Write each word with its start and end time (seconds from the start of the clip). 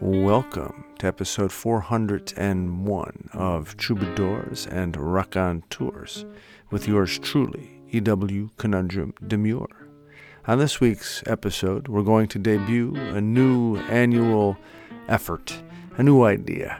Welcome 0.00 0.84
to 1.00 1.08
episode 1.08 1.50
401 1.50 3.30
of 3.32 3.76
Troubadours 3.76 4.64
and 4.68 4.96
Raconteurs 4.96 6.24
with 6.70 6.86
yours 6.86 7.18
truly, 7.18 7.82
E.W. 7.90 8.50
Conundrum 8.58 9.12
Demure. 9.26 9.88
On 10.46 10.60
this 10.60 10.80
week's 10.80 11.24
episode, 11.26 11.88
we're 11.88 12.04
going 12.04 12.28
to 12.28 12.38
debut 12.38 12.94
a 12.94 13.20
new 13.20 13.78
annual 13.88 14.56
effort, 15.08 15.60
a 15.96 16.04
new 16.04 16.22
idea, 16.22 16.78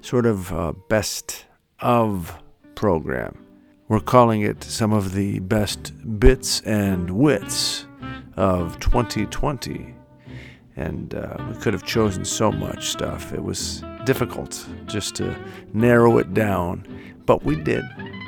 sort 0.00 0.24
of 0.24 0.50
a 0.50 0.72
best 0.72 1.44
of 1.80 2.42
program. 2.76 3.44
We're 3.88 4.00
calling 4.00 4.40
it 4.40 4.64
some 4.64 4.94
of 4.94 5.12
the 5.12 5.40
best 5.40 5.92
bits 6.18 6.62
and 6.62 7.10
wits 7.10 7.86
of 8.38 8.80
2020 8.80 9.94
and 10.76 11.14
uh, 11.14 11.36
we 11.48 11.60
could 11.60 11.72
have 11.72 11.84
chosen 11.84 12.24
so 12.24 12.50
much 12.50 12.88
stuff. 12.88 13.32
It 13.32 13.42
was 13.42 13.82
difficult 14.04 14.66
just 14.86 15.14
to 15.16 15.36
narrow 15.72 16.18
it 16.18 16.34
down, 16.34 16.86
but 17.26 17.44
we 17.44 17.56
did. 17.56 17.84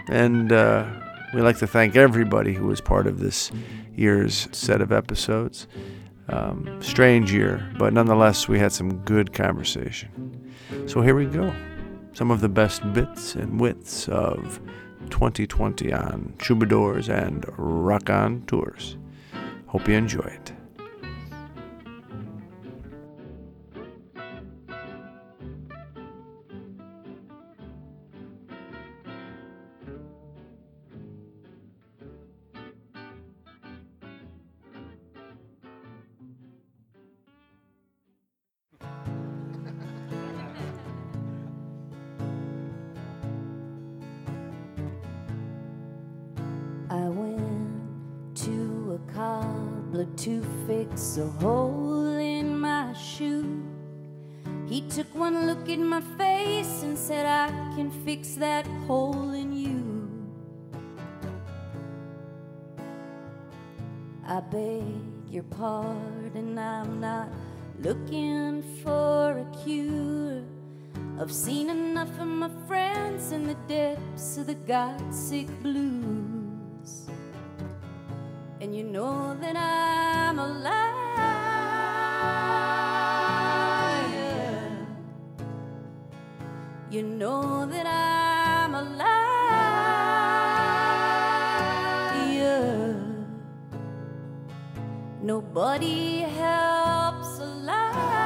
And 0.09 0.53
uh, 0.53 0.87
we'd 1.34 1.43
like 1.43 1.59
to 1.59 1.67
thank 1.67 1.97
everybody 1.97 2.55
who 2.55 2.67
was 2.67 2.80
part 2.80 3.06
of 3.06 3.19
this 3.19 3.51
year's 3.95 4.48
set 4.53 4.80
of 4.80 4.93
episodes. 4.93 5.67
Um, 6.29 6.83
strange 6.83 7.33
year, 7.33 7.69
but 7.79 7.93
nonetheless, 7.93 8.48
we 8.48 8.59
had 8.59 8.73
some 8.73 8.98
good 9.05 9.33
conversation. 9.33 10.53
So 10.87 11.01
here 11.01 11.15
we 11.15 11.27
go. 11.27 11.55
Some 12.15 12.31
of 12.31 12.41
the 12.41 12.48
best 12.48 12.92
bits 12.92 13.34
and 13.37 13.61
wits 13.61 14.09
of 14.09 14.59
2020 15.11 15.92
on 15.92 16.34
Troubadours 16.39 17.09
and 17.09 17.45
Rock 17.56 18.11
On 18.11 18.42
Raconteurs. 18.47 18.97
Hope 19.67 19.87
you 19.87 19.95
enjoy 19.95 20.20
it. 20.20 20.55
A 51.19 51.27
hole 51.41 52.17
in 52.19 52.59
my 52.59 52.92
shoe. 52.92 53.62
He 54.67 54.83
took 54.83 55.06
one 55.14 55.47
look 55.47 55.69
at 55.69 55.78
my 55.78 56.00
face 56.19 56.83
and 56.83 56.98
said, 56.98 57.25
I 57.25 57.48
can 57.75 57.91
fix 58.05 58.34
that 58.34 58.67
hole 58.86 59.31
in 59.33 59.53
you. 59.53 60.09
I 64.27 64.41
beg 64.41 64.83
your 65.31 65.44
pardon, 65.44 66.59
I'm 66.59 67.00
not 67.00 67.28
looking 67.81 68.62
for 68.83 69.39
a 69.39 69.64
cure. 69.64 70.42
I've 71.19 71.33
seen 71.33 71.70
enough 71.70 72.19
of 72.20 72.27
my 72.27 72.50
friends 72.67 73.33
in 73.33 73.47
the 73.47 73.56
depths 73.69 74.37
of 74.37 74.48
the 74.48 74.55
God 74.55 75.14
sick 75.14 75.48
blues. 75.62 77.09
And 78.61 78.75
you 78.75 78.83
know 78.84 79.37
that 79.41 79.56
I'm 79.56 80.39
a 80.39 80.47
You 86.97 87.02
know 87.02 87.66
that 87.66 87.86
I'm 87.86 88.75
a 88.75 88.83
liar. 88.83 89.36
Nobody 95.21 96.21
helps 96.21 97.38
a 97.38 97.44
lie. 97.69 98.16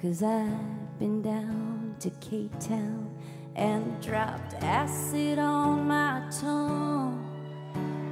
Cause 0.00 0.22
I've 0.22 0.98
been 1.00 1.20
down 1.20 1.96
to 1.98 2.10
Cape 2.20 2.56
Town 2.60 3.10
and 3.56 4.00
dropped 4.00 4.54
acid 4.62 5.40
on 5.40 5.88
my 5.88 6.22
tongue. 6.40 6.97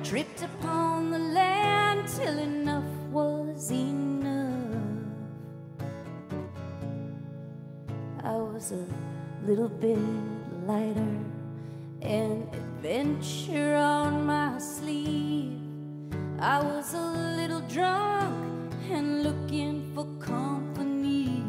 Tripped 0.08 0.44
upon 0.44 1.10
the 1.10 1.18
land 1.18 2.06
till 2.06 2.38
enough 2.38 2.84
was 3.10 3.72
enough. 3.72 4.78
I 8.22 8.36
was 8.36 8.70
a 8.70 8.86
little 9.44 9.68
bit 9.68 9.98
lighter 10.64 11.18
and 12.02 12.46
adventure 12.54 13.74
on 13.74 14.26
my 14.26 14.56
sleeve. 14.58 15.58
I 16.38 16.62
was 16.62 16.94
a 16.94 17.06
little 17.40 17.62
drunk 17.62 18.74
and 18.88 19.24
looking 19.24 19.90
for 19.92 20.06
company. 20.24 21.42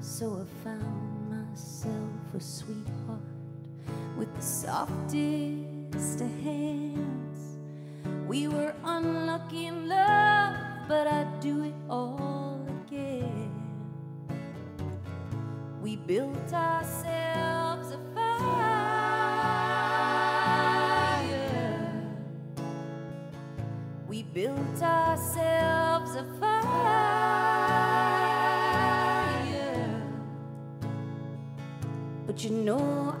So 0.00 0.44
I 0.44 0.64
found 0.64 1.30
myself 1.30 2.34
a 2.34 2.40
the 2.40 2.89
softest 4.70 6.20
of 6.20 6.30
hands. 6.44 7.58
We 8.28 8.46
were 8.46 8.72
unlucky 8.84 9.66
in 9.66 9.88
love, 9.88 10.54
but 10.86 11.08
I'd 11.08 11.40
do 11.40 11.64
it 11.64 11.74
all 11.88 12.64
again. 12.84 13.50
We 15.82 15.96
built 15.96 16.52
ourselves 16.52 17.90
a 17.90 17.98
fire. 18.14 19.40
We 24.06 24.22
built 24.22 24.80
ourselves 24.80 26.14
a 26.14 26.24
fire. 26.38 27.10
But 32.24 32.44
you 32.44 32.50
know 32.50 33.19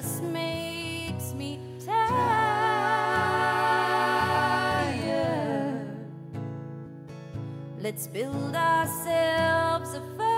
just 0.00 0.22
makes 0.24 1.32
me 1.32 1.58
tired. 1.82 1.96
Let's 7.80 8.06
build 8.06 8.54
ourselves 8.54 9.94
a 9.94 10.02
fire. 10.18 10.36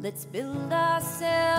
Let's 0.00 0.26
build 0.26 0.70
ourselves. 0.70 1.51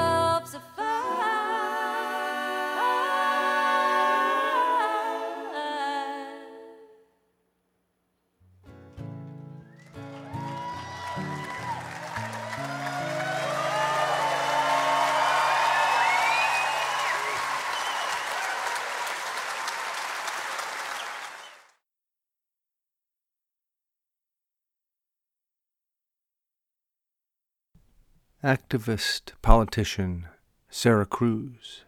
Activist, 28.44 29.32
politician 29.42 30.28
Sarah 30.70 31.06
Cruz. 31.06 31.86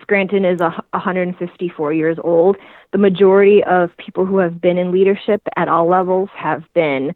Scranton 0.00 0.44
is 0.44 0.60
a 0.60 0.70
154 0.90 1.92
years 1.92 2.16
old. 2.22 2.56
The 2.92 2.98
majority 2.98 3.62
of 3.62 3.90
people 3.96 4.24
who 4.24 4.38
have 4.38 4.60
been 4.60 4.78
in 4.78 4.90
leadership 4.92 5.42
at 5.56 5.68
all 5.68 5.88
levels 5.88 6.30
have 6.34 6.64
been 6.74 7.14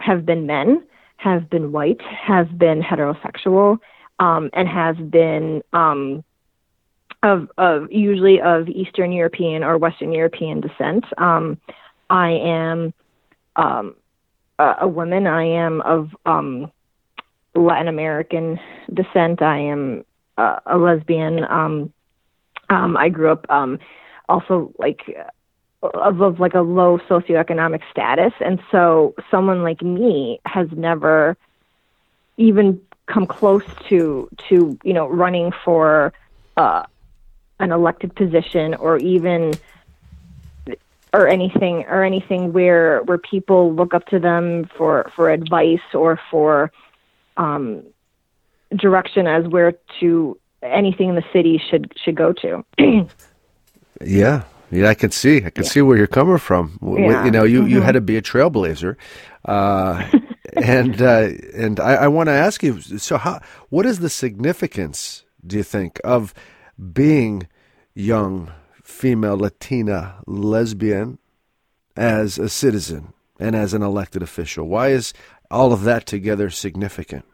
have 0.00 0.26
been 0.26 0.46
men, 0.46 0.82
have 1.16 1.48
been 1.48 1.70
white, 1.70 2.00
have 2.02 2.58
been 2.58 2.82
heterosexual, 2.82 3.78
um, 4.18 4.50
and 4.52 4.68
have 4.68 5.10
been 5.10 5.62
um, 5.72 6.24
of 7.22 7.48
of 7.58 7.90
usually 7.92 8.40
of 8.40 8.68
Eastern 8.68 9.12
European 9.12 9.62
or 9.62 9.78
Western 9.78 10.12
European 10.12 10.60
descent. 10.60 11.04
Um, 11.16 11.58
I 12.10 12.30
am 12.30 12.92
um, 13.56 13.94
a, 14.58 14.74
a 14.82 14.88
woman. 14.88 15.26
I 15.26 15.44
am 15.44 15.80
of 15.82 16.14
um, 16.26 16.70
Latin 17.54 17.88
American 17.88 18.58
descent. 18.92 19.42
I 19.42 19.58
am 19.58 20.04
uh, 20.38 20.60
a 20.66 20.78
lesbian. 20.78 21.44
Um, 21.44 21.92
um, 22.70 22.96
I 22.96 23.08
grew 23.08 23.30
up 23.30 23.46
um, 23.50 23.78
also 24.28 24.72
like 24.78 25.02
of, 25.82 26.22
of 26.22 26.40
like 26.40 26.54
a 26.54 26.60
low 26.60 26.98
socioeconomic 26.98 27.82
status, 27.90 28.32
and 28.40 28.60
so 28.70 29.14
someone 29.30 29.62
like 29.62 29.82
me 29.82 30.40
has 30.46 30.68
never 30.72 31.36
even 32.36 32.80
come 33.06 33.26
close 33.26 33.64
to 33.88 34.28
to 34.48 34.78
you 34.84 34.92
know 34.92 35.08
running 35.08 35.52
for 35.64 36.12
uh, 36.56 36.84
an 37.58 37.72
elected 37.72 38.14
position 38.14 38.74
or 38.74 38.96
even 38.98 39.52
or 41.12 41.28
anything 41.28 41.84
or 41.88 42.02
anything 42.02 42.52
where 42.52 43.02
where 43.02 43.18
people 43.18 43.74
look 43.74 43.94
up 43.94 44.06
to 44.06 44.18
them 44.18 44.68
for 44.76 45.10
for 45.14 45.30
advice 45.30 45.80
or 45.94 46.18
for 46.30 46.72
um, 47.36 47.82
direction 48.76 49.26
as 49.26 49.46
where 49.46 49.74
to 50.00 50.38
anything 50.62 51.10
in 51.10 51.14
the 51.14 51.24
city 51.32 51.60
should 51.70 51.92
should 52.02 52.14
go 52.14 52.32
to. 52.32 52.64
yeah, 54.00 54.44
yeah, 54.70 54.88
I 54.88 54.94
can 54.94 55.10
see. 55.10 55.38
I 55.38 55.50
can 55.50 55.64
yeah. 55.64 55.70
see 55.70 55.82
where 55.82 55.96
you're 55.96 56.06
coming 56.06 56.38
from. 56.38 56.78
Yeah. 56.82 57.24
You 57.24 57.30
know, 57.30 57.44
you, 57.44 57.60
mm-hmm. 57.60 57.70
you 57.70 57.80
had 57.82 57.92
to 57.92 58.00
be 58.00 58.16
a 58.16 58.22
trailblazer, 58.22 58.96
uh, 59.44 60.08
and 60.56 61.00
uh, 61.00 61.28
and 61.54 61.78
I, 61.78 61.94
I 61.94 62.08
want 62.08 62.28
to 62.28 62.32
ask 62.32 62.62
you. 62.62 62.80
So, 62.80 63.18
how 63.18 63.40
what 63.68 63.84
is 63.84 63.98
the 63.98 64.08
significance? 64.08 65.24
Do 65.46 65.56
you 65.56 65.62
think 65.62 66.00
of 66.04 66.32
being 66.92 67.48
young, 67.94 68.50
female, 69.02 69.36
Latina, 69.36 70.14
lesbian, 70.28 71.18
as 71.96 72.38
a 72.38 72.48
citizen 72.48 73.12
and 73.40 73.56
as 73.56 73.74
an 73.74 73.82
elected 73.82 74.22
official? 74.22 74.68
Why 74.68 74.90
is 74.90 75.12
all 75.50 75.72
of 75.72 75.82
that 75.82 76.06
together 76.06 76.50
significant? 76.50 77.24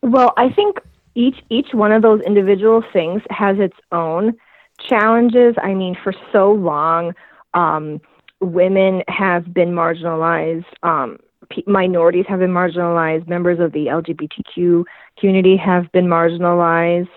Well, 0.00 0.32
I 0.38 0.48
think 0.48 0.78
each 1.14 1.36
each 1.50 1.74
one 1.74 1.92
of 1.92 2.00
those 2.00 2.22
individual 2.22 2.82
things 2.90 3.20
has 3.28 3.58
its 3.58 3.76
own 3.92 4.34
challenges. 4.80 5.56
I 5.62 5.74
mean, 5.74 5.94
for 6.02 6.14
so 6.32 6.52
long, 6.52 7.12
um, 7.52 8.00
women 8.40 9.02
have 9.08 9.52
been 9.52 9.72
marginalized. 9.72 10.64
Um, 10.82 11.18
minorities 11.66 12.24
have 12.30 12.38
been 12.38 12.52
marginalized. 12.52 13.28
Members 13.28 13.60
of 13.60 13.72
the 13.72 13.88
LGBTQ 13.88 14.84
community 15.18 15.58
have 15.58 15.92
been 15.92 16.06
marginalized. 16.06 17.10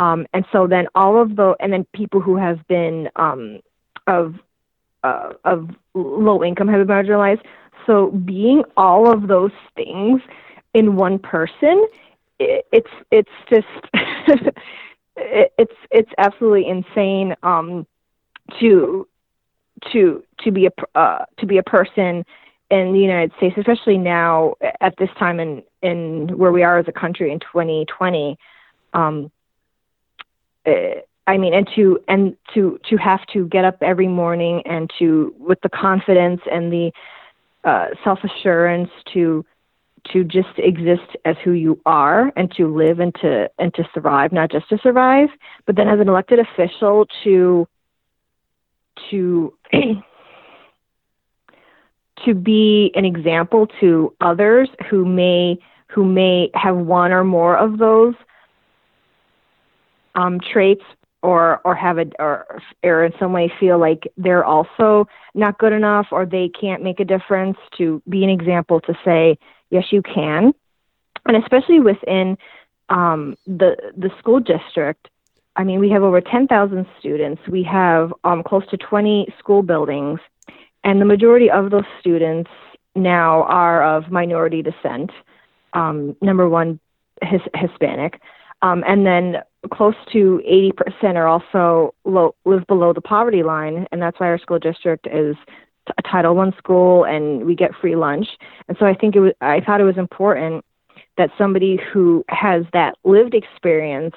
Um, 0.00 0.26
and 0.32 0.46
so 0.50 0.66
then 0.66 0.86
all 0.94 1.20
of 1.20 1.36
the 1.36 1.54
and 1.60 1.70
then 1.70 1.86
people 1.92 2.22
who 2.22 2.36
have 2.36 2.66
been 2.68 3.10
um, 3.16 3.60
of 4.06 4.34
uh, 5.04 5.34
of 5.44 5.68
low 5.92 6.42
income 6.42 6.68
have 6.68 6.86
been 6.86 6.96
marginalized. 6.96 7.42
So 7.86 8.10
being 8.10 8.64
all 8.78 9.12
of 9.12 9.28
those 9.28 9.52
things 9.76 10.22
in 10.72 10.96
one 10.96 11.18
person, 11.18 11.86
it, 12.38 12.66
it's 12.72 12.90
it's 13.10 13.30
just 13.50 13.66
it, 15.16 15.52
it's 15.58 15.76
it's 15.90 16.10
absolutely 16.16 16.66
insane 16.66 17.36
um, 17.42 17.86
to 18.58 19.06
to 19.92 20.24
to 20.44 20.50
be 20.50 20.66
a 20.66 20.98
uh, 20.98 21.26
to 21.36 21.46
be 21.46 21.58
a 21.58 21.62
person 21.62 22.24
in 22.70 22.92
the 22.94 23.00
United 23.00 23.32
States, 23.36 23.56
especially 23.58 23.98
now 23.98 24.54
at 24.80 24.96
this 24.96 25.10
time 25.18 25.40
in 25.40 25.62
in 25.82 26.38
where 26.38 26.52
we 26.52 26.62
are 26.62 26.78
as 26.78 26.88
a 26.88 26.92
country 26.92 27.30
in 27.30 27.38
2020. 27.40 28.38
Um, 28.94 29.30
I 30.66 31.38
mean, 31.38 31.54
and 31.54 31.68
to 31.76 31.98
and 32.08 32.36
to 32.54 32.78
to 32.88 32.96
have 32.96 33.24
to 33.32 33.46
get 33.46 33.64
up 33.64 33.82
every 33.82 34.08
morning 34.08 34.62
and 34.66 34.90
to 34.98 35.34
with 35.38 35.60
the 35.62 35.68
confidence 35.68 36.40
and 36.50 36.72
the 36.72 36.92
uh, 37.64 37.88
self 38.02 38.18
assurance 38.24 38.90
to 39.12 39.44
to 40.12 40.24
just 40.24 40.48
exist 40.56 41.16
as 41.24 41.36
who 41.44 41.52
you 41.52 41.80
are 41.84 42.32
and 42.36 42.50
to 42.52 42.74
live 42.74 43.00
and 43.00 43.14
to 43.16 43.50
and 43.58 43.72
to 43.74 43.88
survive, 43.94 44.32
not 44.32 44.50
just 44.50 44.68
to 44.70 44.78
survive, 44.78 45.28
but 45.66 45.76
then 45.76 45.88
as 45.88 46.00
an 46.00 46.08
elected 46.08 46.38
official 46.38 47.06
to 47.22 47.68
to 49.10 49.54
to 52.24 52.34
be 52.34 52.90
an 52.94 53.04
example 53.04 53.66
to 53.80 54.14
others 54.20 54.68
who 54.88 55.04
may 55.04 55.58
who 55.88 56.04
may 56.04 56.50
have 56.54 56.76
one 56.76 57.12
or 57.12 57.24
more 57.24 57.56
of 57.56 57.78
those 57.78 58.14
um, 60.14 60.40
traits 60.40 60.84
or 61.22 61.60
or 61.64 61.74
have 61.74 61.98
a 61.98 62.06
or 62.18 62.60
or 62.82 63.04
in 63.04 63.12
some 63.18 63.32
way 63.32 63.52
feel 63.60 63.78
like 63.78 64.10
they're 64.16 64.44
also 64.44 65.06
not 65.34 65.58
good 65.58 65.72
enough 65.72 66.06
or 66.10 66.24
they 66.24 66.48
can't 66.48 66.82
make 66.82 67.00
a 67.00 67.04
difference 67.04 67.58
to 67.76 68.02
be 68.08 68.24
an 68.24 68.30
example 68.30 68.80
to 68.80 68.94
say 69.04 69.38
yes 69.70 69.84
you 69.90 70.02
can. 70.02 70.52
And 71.26 71.36
especially 71.36 71.80
within 71.80 72.38
um, 72.88 73.36
the 73.46 73.76
the 73.96 74.10
school 74.18 74.40
district 74.40 75.08
i 75.56 75.64
mean 75.64 75.80
we 75.80 75.90
have 75.90 76.02
over 76.02 76.20
10,000 76.20 76.86
students. 76.98 77.42
We 77.48 77.62
have 77.64 78.12
um, 78.24 78.42
close 78.42 78.66
to 78.70 78.76
20 78.76 79.34
school 79.38 79.62
buildings. 79.62 80.20
And 80.82 81.00
the 81.00 81.04
majority 81.04 81.50
of 81.50 81.70
those 81.70 81.84
students 82.00 82.50
now 82.94 83.42
are 83.42 83.84
of 83.84 84.10
minority 84.10 84.62
descent 84.62 85.10
um, 85.72 86.16
number 86.20 86.48
one 86.48 86.80
his, 87.22 87.40
hispanic. 87.54 88.20
Um, 88.62 88.84
and 88.86 89.06
then 89.06 89.36
close 89.72 89.94
to 90.12 90.40
80% 90.48 91.16
are 91.16 91.26
also 91.26 91.94
low, 92.04 92.34
live 92.44 92.66
below 92.66 92.92
the 92.92 93.00
poverty 93.00 93.42
line, 93.42 93.86
and 93.92 94.00
that's 94.00 94.18
why 94.18 94.26
our 94.28 94.38
school 94.38 94.58
district 94.58 95.06
is 95.06 95.36
a 95.98 96.02
Title 96.02 96.34
One 96.34 96.54
school, 96.56 97.04
and 97.04 97.44
we 97.44 97.54
get 97.54 97.72
free 97.80 97.96
lunch. 97.96 98.26
And 98.68 98.76
so 98.78 98.86
I 98.86 98.94
think 98.94 99.16
it 99.16 99.20
was, 99.20 99.32
I 99.40 99.60
thought 99.60 99.80
it 99.80 99.84
was 99.84 99.98
important 99.98 100.64
that 101.16 101.30
somebody 101.36 101.78
who 101.92 102.24
has 102.28 102.64
that 102.72 102.96
lived 103.04 103.34
experience 103.34 104.14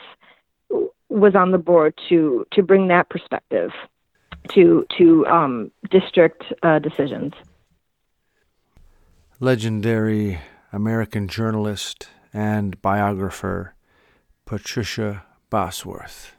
was 1.09 1.35
on 1.35 1.51
the 1.51 1.57
board 1.57 1.93
to 2.09 2.45
to 2.51 2.63
bring 2.63 2.87
that 2.87 3.09
perspective 3.09 3.71
to 4.49 4.85
to 4.97 5.25
um, 5.27 5.71
district 5.89 6.43
uh, 6.63 6.79
decisions. 6.79 7.33
Legendary 9.39 10.39
American 10.71 11.27
journalist 11.27 12.09
and 12.33 12.81
biographer 12.81 13.75
Patricia 14.45 15.23
Bosworth. 15.53 16.35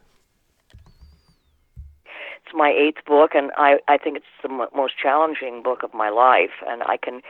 It's 2.05 2.53
my 2.53 2.71
eighth 2.71 3.05
book, 3.05 3.31
and 3.37 3.53
I, 3.57 3.79
I 3.87 3.97
think 3.97 4.17
it's 4.17 4.27
the 4.43 4.51
m- 4.51 4.67
most 4.75 4.95
challenging 5.01 5.63
book 5.63 5.85
of 5.85 5.95
my 5.95 6.09
life. 6.09 6.51
And 6.67 6.83
I 6.83 6.97
can, 6.97 7.21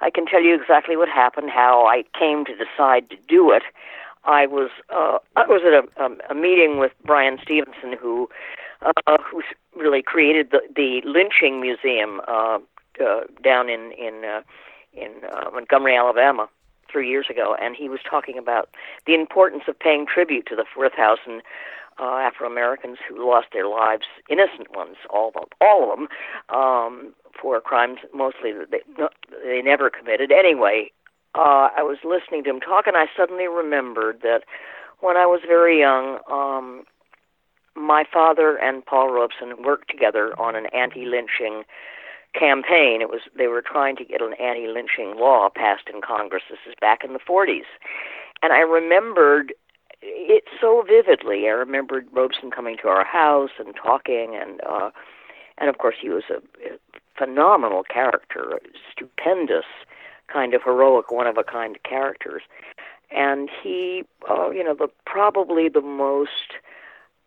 I 0.00 0.10
can 0.10 0.26
tell 0.26 0.42
you 0.42 0.60
exactly 0.60 0.96
what 0.96 1.08
happened, 1.08 1.50
how 1.50 1.86
I 1.86 2.02
came 2.18 2.44
to 2.46 2.52
decide 2.56 3.08
to 3.10 3.16
do 3.28 3.52
it. 3.52 3.62
I 4.24 4.46
was, 4.46 4.70
uh, 4.90 5.18
I 5.36 5.46
was 5.46 5.62
at 5.64 5.74
a, 6.02 6.16
a, 6.28 6.34
meeting 6.34 6.80
with 6.80 6.90
Bryan 7.06 7.38
Stevenson, 7.40 7.92
who, 7.92 8.28
uh, 8.84 9.18
who 9.30 9.42
really 9.76 10.02
created 10.02 10.50
the 10.50 10.62
the 10.74 11.02
lynching 11.04 11.60
museum 11.60 12.20
uh, 12.26 12.58
uh, 13.00 13.20
down 13.44 13.68
in 13.68 13.92
in 13.92 14.24
uh, 14.24 14.42
in 14.92 15.12
uh, 15.32 15.50
Montgomery, 15.52 15.96
Alabama 15.96 16.48
three 16.90 17.08
years 17.08 17.26
ago, 17.30 17.56
and 17.60 17.76
he 17.76 17.88
was 17.88 18.00
talking 18.08 18.38
about 18.38 18.68
the 19.06 19.14
importance 19.14 19.64
of 19.68 19.78
paying 19.78 20.06
tribute 20.06 20.46
to 20.46 20.56
the 20.56 20.64
Werthausen 20.76 21.40
uh, 22.00 22.18
Afro 22.18 22.46
Americans 22.46 22.98
who 23.08 23.28
lost 23.28 23.48
their 23.52 23.66
lives, 23.66 24.04
innocent 24.30 24.74
ones, 24.74 24.96
all 25.10 25.32
of, 25.34 25.48
all 25.60 25.92
of 25.92 25.98
them, 25.98 26.08
um, 26.48 27.14
for 27.40 27.60
crimes 27.60 27.98
mostly 28.14 28.52
that 28.52 28.70
they 28.70 28.80
they 29.44 29.62
never 29.62 29.90
committed 29.90 30.30
anyway. 30.32 30.90
uh, 31.34 31.68
I 31.76 31.82
was 31.82 31.98
listening 32.04 32.44
to 32.44 32.50
him 32.50 32.60
talk, 32.60 32.86
and 32.86 32.96
I 32.96 33.06
suddenly 33.16 33.48
remembered 33.48 34.20
that 34.22 34.42
when 35.00 35.16
I 35.16 35.26
was 35.26 35.40
very 35.46 35.78
young, 35.78 36.18
um, 36.30 36.84
my 37.76 38.04
father 38.12 38.56
and 38.56 38.84
Paul 38.84 39.10
Robeson 39.12 39.62
worked 39.62 39.88
together 39.90 40.38
on 40.38 40.56
an 40.56 40.66
anti-lynching 40.74 41.62
campaign. 42.34 43.00
It 43.00 43.08
was 43.08 43.22
they 43.36 43.46
were 43.46 43.62
trying 43.62 43.96
to 43.96 44.04
get 44.04 44.22
an 44.22 44.34
anti-lynching 44.34 45.18
law 45.18 45.48
passed 45.54 45.88
in 45.92 46.00
Congress. 46.00 46.42
This 46.50 46.58
is 46.68 46.74
back 46.80 47.04
in 47.04 47.12
the 47.12 47.18
40s, 47.18 47.66
and 48.42 48.52
I 48.52 48.60
remembered 48.60 49.54
it 50.00 50.44
so 50.60 50.84
vividly. 50.86 51.46
I 51.46 51.52
remembered 51.52 52.06
Robeson 52.12 52.50
coming 52.50 52.76
to 52.82 52.88
our 52.88 53.04
house 53.04 53.50
and 53.58 53.74
talking, 53.74 54.38
and 54.40 54.60
uh, 54.68 54.90
and 55.58 55.68
of 55.68 55.78
course 55.78 55.96
he 56.00 56.08
was 56.08 56.24
a, 56.30 56.40
phenomenal 57.16 57.82
character, 57.82 58.52
a 58.54 58.60
stupendous 58.92 59.64
kind 60.32 60.54
of 60.54 60.62
heroic, 60.62 61.10
one 61.10 61.26
of 61.26 61.36
a 61.36 61.42
kind 61.42 61.76
characters, 61.82 62.42
and 63.10 63.48
he, 63.62 64.04
uh, 64.30 64.50
you 64.50 64.62
know, 64.62 64.74
the 64.74 64.88
probably 65.04 65.68
the 65.68 65.80
most 65.80 66.54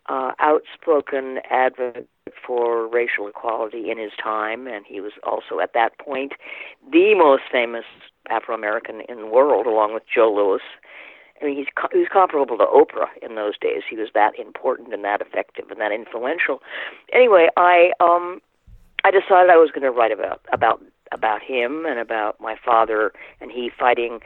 uh, 0.08 0.32
outspoken 0.40 1.40
advocate 1.50 2.08
for 2.46 2.88
racial 2.88 3.28
equality 3.28 3.90
in 3.90 3.98
his 3.98 4.12
time, 4.22 4.68
and 4.68 4.86
he 4.88 5.02
was 5.02 5.14
also 5.24 5.60
at 5.62 5.74
that 5.74 5.98
point 5.98 6.34
the 6.92 7.16
most 7.16 7.44
famous 7.52 7.86
Afro 8.30 8.56
American 8.56 9.02
in 9.10 9.18
the 9.18 9.26
world, 9.26 9.66
along 9.66 9.94
with 9.94 10.04
Joe 10.14 10.32
Louis. 10.32 10.62
I 11.42 11.46
mean, 11.46 11.58
he's 11.58 11.68
he 11.92 12.00
was 12.00 12.08
comparable 12.12 12.58
to 12.58 12.66
Oprah 12.66 13.10
in 13.22 13.36
those 13.36 13.58
days. 13.58 13.82
He 13.90 13.96
was 13.96 14.10
that 14.14 14.38
important 14.38 14.94
and 14.94 15.04
that 15.04 15.22
effective 15.22 15.72
and 15.72 15.82
that 15.82 15.92
influential. 15.92 16.62
Anyway, 17.12 17.48
I 17.58 17.92
um, 18.00 18.42
I 19.04 19.12
decided 19.12 19.50
I 19.50 19.58
was 19.58 19.72
going 19.72 19.84
to 19.84 19.92
write 19.92 20.12
about 20.12 20.42
about 20.54 20.84
about 21.12 21.42
him 21.42 21.86
and 21.86 22.00
about 22.00 22.40
my 22.40 22.56
father 22.64 23.12
and 23.42 23.52
he 23.52 23.72
fighting 23.78 24.20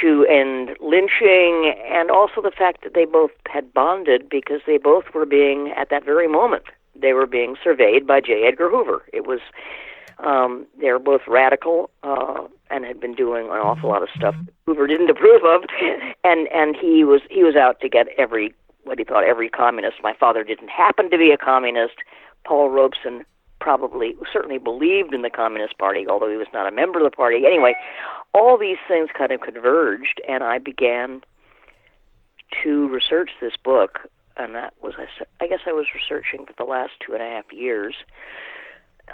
to 0.00 0.26
end 0.28 0.76
lynching, 0.80 1.72
and 1.88 2.10
also 2.10 2.42
the 2.42 2.50
fact 2.50 2.82
that 2.82 2.94
they 2.94 3.04
both 3.04 3.30
had 3.46 3.72
bonded 3.72 4.28
because 4.28 4.60
they 4.66 4.76
both 4.76 5.04
were 5.14 5.24
being, 5.24 5.72
at 5.76 5.88
that 5.90 6.04
very 6.04 6.26
moment, 6.26 6.64
they 6.94 7.12
were 7.12 7.26
being 7.26 7.56
surveyed 7.62 8.06
by 8.06 8.20
J. 8.20 8.44
Edgar 8.46 8.70
Hoover. 8.70 9.04
It 9.12 9.26
was, 9.26 9.40
um, 10.18 10.66
they 10.80 10.90
were 10.90 10.98
both 10.98 11.22
radical 11.26 11.90
uh, 12.02 12.46
and 12.70 12.84
had 12.84 13.00
been 13.00 13.14
doing 13.14 13.46
an 13.46 13.52
awful 13.52 13.90
lot 13.90 14.02
of 14.02 14.08
stuff 14.16 14.34
Hoover 14.66 14.86
didn't 14.86 15.10
approve 15.16 15.42
of, 15.44 15.62
and 16.24 16.48
and 16.48 16.76
he 16.76 17.04
was 17.04 17.20
he 17.30 17.42
was 17.42 17.56
out 17.56 17.80
to 17.80 17.88
get 17.88 18.08
every 18.18 18.54
what 18.84 18.98
he 18.98 19.04
thought 19.04 19.24
every 19.24 19.48
communist. 19.48 19.96
My 20.02 20.14
father 20.18 20.44
didn't 20.44 20.68
happen 20.68 21.10
to 21.10 21.18
be 21.18 21.30
a 21.30 21.38
communist. 21.38 21.94
Paul 22.44 22.70
Robeson 22.70 23.24
probably 23.60 24.14
certainly 24.30 24.58
believed 24.58 25.14
in 25.14 25.22
the 25.22 25.30
Communist 25.30 25.78
Party, 25.78 26.06
although 26.06 26.28
he 26.28 26.36
was 26.36 26.48
not 26.52 26.70
a 26.70 26.70
member 26.70 26.98
of 26.98 27.04
the 27.04 27.16
party. 27.16 27.46
Anyway, 27.46 27.74
all 28.34 28.58
these 28.58 28.76
things 28.86 29.08
kind 29.16 29.32
of 29.32 29.40
converged, 29.40 30.20
and 30.28 30.44
I 30.44 30.58
began 30.58 31.22
to 32.62 32.88
research 32.88 33.30
this 33.40 33.54
book, 33.56 34.00
and 34.36 34.54
that 34.54 34.74
was 34.82 34.94
I 35.40 35.46
guess 35.46 35.60
I 35.66 35.72
was 35.72 35.86
researching 35.94 36.46
for 36.46 36.54
the 36.56 36.68
last 36.68 36.92
two 37.04 37.12
and 37.12 37.22
a 37.22 37.26
half 37.26 37.52
years. 37.52 37.94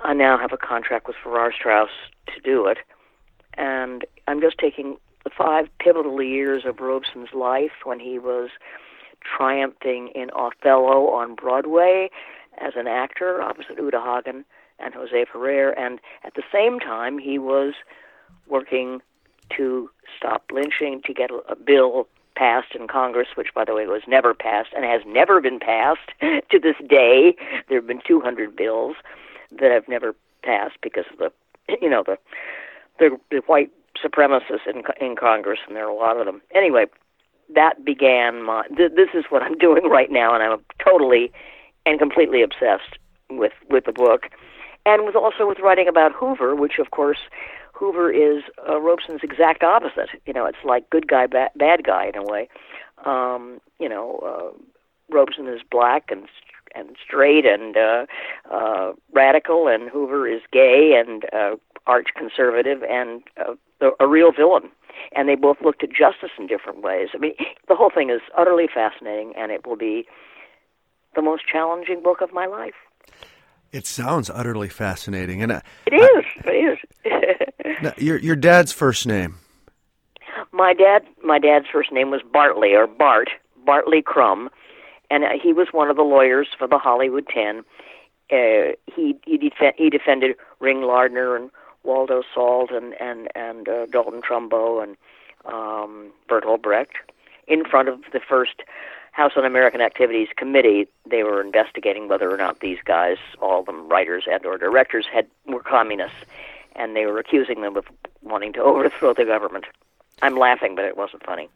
I 0.02 0.14
now 0.14 0.38
have 0.38 0.52
a 0.52 0.56
contract 0.56 1.06
with 1.06 1.16
Farrar 1.22 1.52
Straus 1.52 1.90
to 2.34 2.40
do 2.40 2.66
it, 2.66 2.78
and 3.54 4.04
I'm 4.28 4.40
just 4.40 4.58
taking 4.58 4.96
the 5.24 5.30
five 5.30 5.68
pivotal 5.78 6.22
years 6.22 6.64
of 6.64 6.80
Robeson's 6.80 7.34
life 7.34 7.84
when 7.84 8.00
he 8.00 8.18
was 8.18 8.50
triumphing 9.20 10.08
in 10.14 10.30
Othello 10.34 11.08
on 11.08 11.34
Broadway 11.34 12.10
as 12.58 12.72
an 12.76 12.86
actor 12.86 13.42
opposite 13.42 13.78
Uta 13.78 14.00
Hagen 14.00 14.44
and 14.78 14.94
Jose 14.94 15.26
Ferrer, 15.30 15.70
and 15.78 16.00
at 16.24 16.34
the 16.34 16.42
same 16.52 16.78
time 16.78 17.18
he 17.18 17.38
was 17.38 17.74
working 18.46 19.00
to 19.56 19.90
stop 20.16 20.44
lynching, 20.52 21.02
to 21.04 21.12
get 21.12 21.30
a, 21.48 21.56
bill 21.56 22.08
passed 22.37 22.75
in 22.75 22.88
Congress, 22.88 23.28
which, 23.34 23.49
by 23.54 23.64
the 23.64 23.75
way, 23.75 23.87
was 23.87 24.02
never 24.06 24.34
passed 24.34 24.70
and 24.75 24.84
has 24.84 25.02
never 25.06 25.40
been 25.40 25.58
passed 25.58 26.10
to 26.20 26.58
this 26.58 26.76
day. 26.88 27.37
There 27.68 27.78
have 27.78 27.87
been 27.87 28.02
200 28.06 28.56
bills 28.56 28.96
that 29.58 29.70
have 29.70 29.88
never 29.88 30.14
passed 30.42 30.76
because 30.82 31.04
of 31.12 31.18
the, 31.18 31.32
you 31.82 31.90
know, 31.90 32.02
the 32.04 32.16
the, 32.99 33.18
the 33.30 33.40
white 33.46 33.70
supremacists 34.04 34.66
in 34.66 34.82
in 35.00 35.16
Congress, 35.16 35.60
and 35.66 35.76
there 35.76 35.87
are 35.87 35.90
a 35.90 35.94
lot 35.94 36.18
of 36.18 36.26
them. 36.26 36.40
Anyway, 36.54 36.87
that 37.54 37.84
began 37.84 38.42
my. 38.42 38.66
Th- 38.76 38.92
this 38.94 39.08
is 39.14 39.25
what 39.30 39.42
I'm 39.42 39.58
doing 39.58 39.88
right 39.88 40.10
now, 40.10 40.34
and 40.34 40.42
I'm 40.42 40.60
totally 40.84 41.32
and 41.87 41.99
completely 41.99 42.42
obsessed 42.42 42.99
with 43.30 43.52
with 43.68 43.84
the 43.84 43.92
book, 43.92 44.26
and 44.87 45.04
with 45.04 45.16
also 45.16 45.46
with 45.46 45.58
writing 45.60 45.88
about 45.88 46.12
Hoover, 46.12 46.54
which 46.54 46.78
of 46.78 46.90
course 46.90 47.18
Hoover 47.80 48.12
is 48.12 48.42
uh, 48.68 48.78
Robeson's 48.78 49.22
exact 49.22 49.62
opposite. 49.62 50.10
You 50.26 50.34
know, 50.34 50.44
it's 50.44 50.58
like 50.64 50.90
good 50.90 51.08
guy, 51.08 51.26
ba- 51.26 51.50
bad 51.56 51.82
guy 51.82 52.10
in 52.14 52.16
a 52.16 52.22
way. 52.22 52.46
Um, 53.06 53.58
you 53.78 53.88
know, 53.88 54.20
uh, 54.22 54.62
Robeson 55.12 55.49
is 55.49 55.62
black 55.68 56.10
and 56.10 56.28
and 56.72 56.94
straight 57.02 57.46
and 57.46 57.76
uh, 57.76 58.06
uh, 58.52 58.92
radical, 59.12 59.66
and 59.66 59.88
Hoover 59.88 60.28
is 60.28 60.42
gay 60.52 60.92
and 60.94 61.25
uh, 61.32 61.56
arch 61.87 62.08
conservative 62.16 62.82
and 62.84 63.22
uh, 63.38 63.90
a 63.99 64.06
real 64.06 64.30
villain. 64.30 64.70
And 65.16 65.28
they 65.28 65.34
both 65.34 65.56
looked 65.64 65.82
at 65.82 65.88
justice 65.88 66.30
in 66.38 66.46
different 66.46 66.82
ways. 66.82 67.08
I 67.14 67.18
mean, 67.18 67.32
the 67.68 67.75
whole 67.75 67.90
thing 67.92 68.10
is 68.10 68.20
utterly 68.37 68.68
fascinating, 68.72 69.32
and 69.37 69.50
it 69.50 69.66
will 69.66 69.76
be 69.76 70.06
the 71.16 71.22
most 71.22 71.44
challenging 71.50 72.02
book 72.02 72.20
of 72.20 72.32
my 72.32 72.46
life. 72.46 72.75
It 73.72 73.87
sounds 73.87 74.28
utterly 74.28 74.68
fascinating, 74.68 75.42
and 75.42 75.50
uh, 75.50 75.60
it 75.87 75.94
is. 75.94 76.25
I, 76.44 76.50
it 76.50 76.52
is. 76.52 76.78
Now, 77.82 77.92
your 77.96 78.18
your 78.18 78.36
dad's 78.36 78.72
first 78.72 79.06
name. 79.06 79.36
My 80.52 80.74
dad, 80.74 81.04
my 81.22 81.38
dad's 81.38 81.66
first 81.72 81.92
name 81.92 82.10
was 82.10 82.22
Bartley 82.22 82.74
or 82.74 82.86
Bart 82.86 83.30
Bartley 83.64 84.02
Crum, 84.02 84.50
and 85.10 85.24
uh, 85.24 85.30
he 85.42 85.52
was 85.52 85.68
one 85.72 85.90
of 85.90 85.96
the 85.96 86.02
lawyers 86.02 86.48
for 86.58 86.66
the 86.66 86.78
Hollywood 86.78 87.26
Ten. 87.28 87.64
Uh, 88.30 88.74
he 88.86 89.16
he, 89.24 89.38
def- 89.38 89.74
he 89.76 89.90
defended 89.90 90.36
Ring 90.60 90.82
Lardner 90.82 91.36
and 91.36 91.50
Waldo 91.82 92.22
Salt 92.34 92.70
and 92.70 92.94
and 93.00 93.28
and 93.34 93.68
uh, 93.68 93.86
Dalton 93.86 94.22
Trumbo 94.22 94.82
and 94.82 94.96
um, 95.44 96.10
Bertolt 96.28 96.62
Brecht 96.62 96.96
in 97.46 97.64
front 97.64 97.88
of 97.88 98.00
the 98.12 98.20
first 98.20 98.62
House 99.12 99.32
Un-American 99.36 99.80
Activities 99.80 100.28
Committee, 100.36 100.86
they 101.10 101.24
were 101.24 101.42
investigating 101.42 102.08
whether 102.08 102.32
or 102.32 102.36
not 102.36 102.60
these 102.60 102.78
guys, 102.84 103.18
all 103.42 103.60
of 103.60 103.66
them 103.66 103.88
writers 103.88 104.24
and 104.30 104.46
or 104.46 104.56
directors, 104.56 105.06
had 105.12 105.26
were 105.46 105.62
communists, 105.62 106.16
and 106.80 106.96
they 106.96 107.04
were 107.04 107.18
accusing 107.18 107.60
them 107.60 107.76
of 107.76 107.84
wanting 108.22 108.52
to 108.54 108.60
overthrow 108.70 109.12
the 109.12 109.25
government. 109.25 109.66
I'm 110.22 110.37
laughing, 110.37 110.75
but 110.75 110.84
it 110.84 110.96
wasn't 110.96 111.25
funny. 111.25 111.49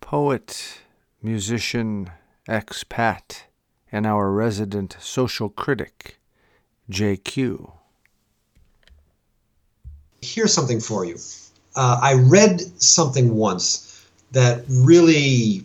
Poet, 0.00 0.80
musician, 1.22 2.10
expat, 2.48 3.42
and 3.92 4.06
our 4.06 4.30
resident 4.30 4.96
social 5.00 5.50
critic, 5.50 6.18
JQ. 6.90 7.72
Here's 10.20 10.52
something 10.52 10.80
for 10.80 11.04
you. 11.04 11.16
Uh, 11.76 12.00
I 12.02 12.14
read 12.14 12.60
something 12.82 13.34
once 13.34 14.06
that 14.32 14.64
really 14.68 15.64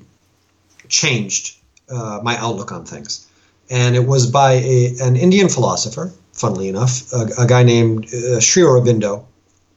changed 0.89 1.57
uh, 1.89 2.19
my 2.21 2.37
outlook 2.37 2.71
on 2.71 2.85
things. 2.85 3.27
And 3.69 3.95
it 3.95 4.05
was 4.05 4.29
by 4.29 4.53
a, 4.53 4.95
an 5.01 5.15
Indian 5.15 5.49
philosopher, 5.49 6.13
funnily 6.33 6.67
enough, 6.67 7.11
a, 7.13 7.43
a 7.43 7.47
guy 7.47 7.63
named 7.63 8.05
uh, 8.13 8.39
Sri 8.39 8.63
Aurobindo, 8.63 9.25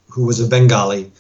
who 0.09 0.25
was 0.27 0.41
a 0.41 0.49
Bengali 0.49 1.13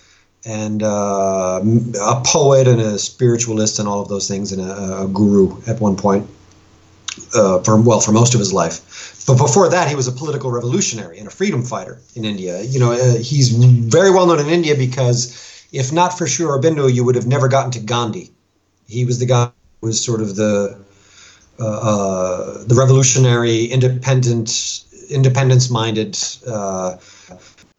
and 0.45 0.83
uh, 0.83 1.61
a 2.00 2.23
poet 2.25 2.66
and 2.66 2.81
a 2.81 2.99
spiritualist 2.99 3.78
and 3.78 3.88
all 3.88 4.00
of 4.00 4.09
those 4.09 4.28
things, 4.28 4.52
and 4.52 4.62
a, 4.62 5.02
a 5.02 5.09
guru 5.09 5.61
at 5.66 5.81
one 5.81 5.97
point. 5.97 6.28
Uh, 7.35 7.62
for 7.62 7.81
well, 7.81 7.99
for 8.00 8.12
most 8.12 8.35
of 8.35 8.40
his 8.40 8.52
life, 8.52 9.25
but 9.26 9.38
before 9.38 9.71
that, 9.71 9.88
he 9.88 9.95
was 9.95 10.07
a 10.07 10.12
political 10.12 10.50
revolutionary 10.50 11.19
and 11.19 11.26
a 11.26 11.31
freedom 11.31 11.62
fighter 11.62 11.99
in 12.14 12.26
India. 12.26 12.62
You 12.62 12.78
know, 12.78 12.93
uh, 12.93 13.16
he's 13.16 13.49
very 13.49 14.11
well 14.11 14.26
known 14.26 14.38
in 14.38 14.49
India 14.49 14.75
because 14.75 15.66
if 15.73 15.93
not 15.93 16.16
for 16.16 16.26
Sri 16.26 16.45
Aurobindo, 16.45 16.93
you 16.93 17.05
would 17.05 17.14
have 17.14 17.26
never 17.26 17.49
gotten 17.49 17.71
to 17.73 17.81
Gandhi. 17.81 18.31
He 18.87 19.07
was 19.07 19.19
the 19.19 19.26
guy 19.26 19.50
who 19.81 19.87
was 19.87 20.05
sort 20.05 20.21
of 20.21 20.37
the 20.37 20.78
uh, 21.59 21.64
uh, 21.64 22.64
the 22.64 22.75
revolutionary, 22.75 23.64
independent, 23.64 24.85
independence-minded 25.10 26.18
uh, 26.46 26.96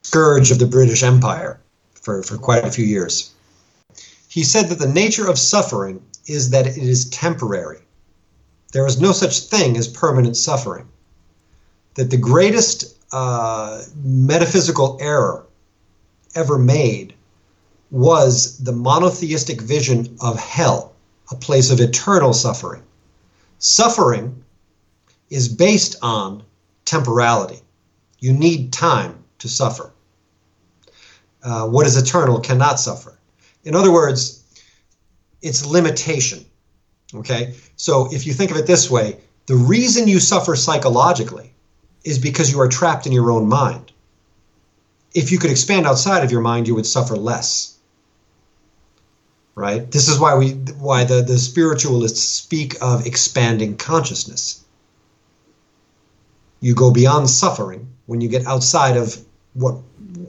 scourge 0.03 0.51
of 0.51 0.59
the 0.59 0.65
British 0.65 1.03
Empire 1.03 1.59
for, 1.93 2.23
for 2.23 2.37
quite 2.37 2.65
a 2.65 2.71
few 2.71 2.85
years. 2.85 3.33
He 4.29 4.43
said 4.43 4.69
that 4.69 4.79
the 4.79 4.87
nature 4.87 5.29
of 5.29 5.37
suffering 5.37 6.01
is 6.27 6.49
that 6.51 6.67
it 6.67 6.77
is 6.77 7.09
temporary. 7.09 7.79
There 8.73 8.85
is 8.85 8.99
no 8.99 9.11
such 9.11 9.39
thing 9.39 9.77
as 9.77 9.87
permanent 9.87 10.37
suffering. 10.37 10.87
That 11.95 12.11
the 12.11 12.17
greatest 12.17 12.97
uh, 13.11 13.83
metaphysical 14.03 14.97
error 15.01 15.45
ever 16.35 16.57
made 16.59 17.13
was 17.89 18.57
the 18.59 18.73
monotheistic 18.73 19.61
vision 19.61 20.17
of 20.21 20.37
hell, 20.39 20.93
a 21.31 21.35
place 21.35 21.71
of 21.71 21.79
eternal 21.79 22.33
suffering. 22.33 22.83
Suffering 23.59 24.43
is 25.29 25.47
based 25.47 25.95
on 26.01 26.43
temporality. 26.87 27.59
You 28.19 28.33
need 28.33 28.73
time 28.73 29.23
to 29.39 29.47
suffer. 29.47 29.91
Uh, 31.43 31.67
what 31.67 31.85
is 31.85 31.95
eternal 31.97 32.39
cannot 32.39 32.79
suffer. 32.79 33.17
In 33.63 33.75
other 33.75 33.91
words, 33.91 34.43
it's 35.41 35.65
limitation. 35.65 36.45
Okay? 37.13 37.53
So 37.75 38.11
if 38.11 38.25
you 38.25 38.33
think 38.33 38.51
of 38.51 38.57
it 38.57 38.65
this 38.65 38.89
way, 38.89 39.19
the 39.45 39.55
reason 39.55 40.07
you 40.07 40.19
suffer 40.19 40.55
psychologically 40.55 41.53
is 42.03 42.17
because 42.17 42.51
you 42.51 42.59
are 42.61 42.67
trapped 42.67 43.05
in 43.05 43.11
your 43.11 43.31
own 43.31 43.47
mind. 43.47 43.91
If 45.13 45.31
you 45.31 45.39
could 45.39 45.51
expand 45.51 45.85
outside 45.85 46.23
of 46.23 46.31
your 46.31 46.41
mind, 46.41 46.67
you 46.67 46.75
would 46.75 46.85
suffer 46.85 47.15
less. 47.15 47.77
Right? 49.55 49.89
This 49.91 50.07
is 50.07 50.19
why 50.19 50.35
we 50.35 50.51
why 50.79 51.03
the, 51.03 51.21
the 51.21 51.37
spiritualists 51.37 52.21
speak 52.21 52.75
of 52.81 53.07
expanding 53.07 53.75
consciousness. 53.77 54.63
You 56.59 56.73
go 56.73 56.91
beyond 56.91 57.29
suffering 57.29 57.87
when 58.05 58.21
you 58.21 58.29
get 58.29 58.45
outside 58.45 58.97
of 58.97 59.17
what 59.53 59.75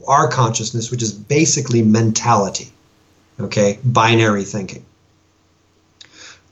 our 0.07 0.27
consciousness, 0.27 0.91
which 0.91 1.01
is 1.01 1.13
basically 1.13 1.81
mentality, 1.81 2.71
okay, 3.39 3.79
binary 3.83 4.43
thinking. 4.43 4.85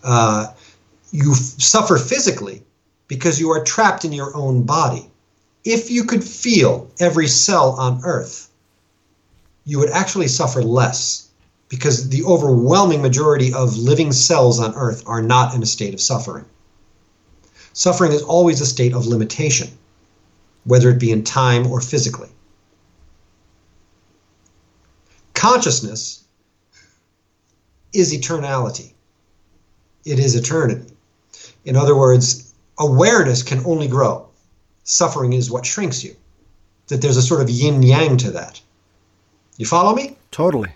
Uh, 0.03 0.47
you 1.11 1.31
f- 1.31 1.37
suffer 1.37 1.97
physically 1.97 2.63
because 3.07 3.39
you 3.39 3.51
are 3.51 3.63
trapped 3.63 4.05
in 4.05 4.13
your 4.13 4.35
own 4.35 4.63
body. 4.63 5.09
If 5.63 5.91
you 5.91 6.03
could 6.05 6.23
feel 6.23 6.89
every 6.99 7.27
cell 7.27 7.71
on 7.71 8.01
earth, 8.03 8.49
you 9.65 9.79
would 9.79 9.89
actually 9.89 10.27
suffer 10.27 10.61
less 10.61 11.27
because 11.69 12.09
the 12.09 12.23
overwhelming 12.23 13.01
majority 13.01 13.53
of 13.53 13.77
living 13.77 14.11
cells 14.13 14.59
on 14.59 14.73
earth 14.75 15.03
are 15.05 15.21
not 15.21 15.53
in 15.53 15.61
a 15.61 15.65
state 15.65 15.93
of 15.93 15.99
suffering. 15.99 16.45
Suffering 17.77 18.11
is 18.11 18.23
always 18.23 18.59
a 18.59 18.65
state 18.65 18.95
of 18.95 19.05
limitation, 19.05 19.67
whether 20.63 20.89
it 20.89 20.99
be 20.99 21.11
in 21.11 21.23
time 21.23 21.67
or 21.67 21.79
physically. 21.79 22.27
Consciousness 25.35 26.23
is 27.93 28.11
eternality, 28.11 28.93
it 30.05 30.17
is 30.17 30.33
eternity. 30.33 30.91
In 31.65 31.75
other 31.75 31.95
words, 31.95 32.51
awareness 32.79 33.43
can 33.43 33.63
only 33.63 33.87
grow. 33.87 34.27
Suffering 34.83 35.33
is 35.33 35.51
what 35.51 35.63
shrinks 35.63 36.03
you. 36.03 36.15
That 36.87 37.03
there's 37.03 37.17
a 37.17 37.21
sort 37.21 37.41
of 37.41 37.49
yin 37.51 37.83
yang 37.83 38.17
to 38.17 38.31
that. 38.31 38.59
You 39.57 39.67
follow 39.67 39.93
me? 39.93 40.17
Totally. 40.31 40.69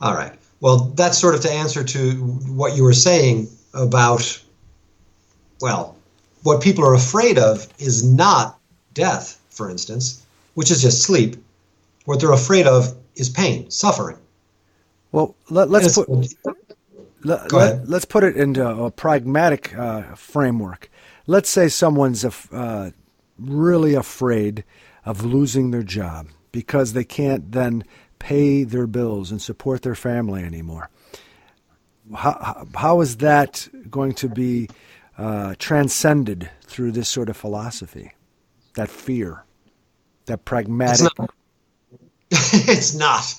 All 0.00 0.14
right. 0.14 0.32
Well, 0.58 0.90
that's 0.96 1.18
sort 1.18 1.36
of 1.36 1.40
to 1.42 1.52
answer 1.52 1.84
to 1.84 2.14
what 2.50 2.74
you 2.76 2.82
were 2.82 2.92
saying 2.92 3.46
about, 3.74 4.42
well, 5.62 5.96
what 6.42 6.60
people 6.60 6.84
are 6.84 6.94
afraid 6.94 7.38
of 7.38 7.66
is 7.78 8.04
not 8.04 8.58
death, 8.94 9.40
for 9.48 9.70
instance, 9.70 10.26
which 10.54 10.70
is 10.72 10.82
just 10.82 11.02
sleep. 11.02 11.36
What 12.04 12.20
they're 12.20 12.32
afraid 12.32 12.66
of 12.66 12.94
is 13.14 13.30
pain, 13.30 13.70
suffering. 13.70 14.18
Well, 15.12 15.36
let, 15.50 15.68
us 15.70 15.94
put 15.94 16.08
let, 17.22 17.48
Go 17.48 17.58
ahead. 17.60 17.88
us 17.92 18.04
put 18.04 18.24
it 18.24 18.36
into 18.36 18.66
a 18.68 18.90
pragmatic 18.90 19.76
uh, 19.78 20.14
framework. 20.16 20.90
Let's 21.28 21.48
say 21.48 21.68
someone's 21.68 22.24
uh, 22.24 22.90
really 23.38 23.94
afraid 23.94 24.64
of 25.04 25.24
losing 25.24 25.70
their 25.70 25.84
job 25.84 26.26
because 26.50 26.92
they 26.92 27.04
can't 27.04 27.52
then 27.52 27.84
pay 28.18 28.64
their 28.64 28.88
bills 28.88 29.30
and 29.30 29.40
support 29.40 29.82
their 29.82 29.94
family 29.94 30.42
anymore. 30.42 30.90
How, 32.12 32.32
how- 32.32 32.66
how 32.74 33.00
is 33.00 33.18
that 33.18 33.68
going 33.90 34.14
to 34.14 34.28
be 34.28 34.68
uh, 35.18 35.54
transcended 35.58 36.50
through 36.64 36.92
this 36.92 37.08
sort 37.08 37.28
of 37.28 37.36
philosophy? 37.36 38.12
That 38.74 38.88
fear, 38.88 39.44
that 40.26 40.44
pragmatic. 40.44 41.06
It's 41.06 41.18
not. 41.18 41.34
it's 42.30 42.94
not. 42.94 43.34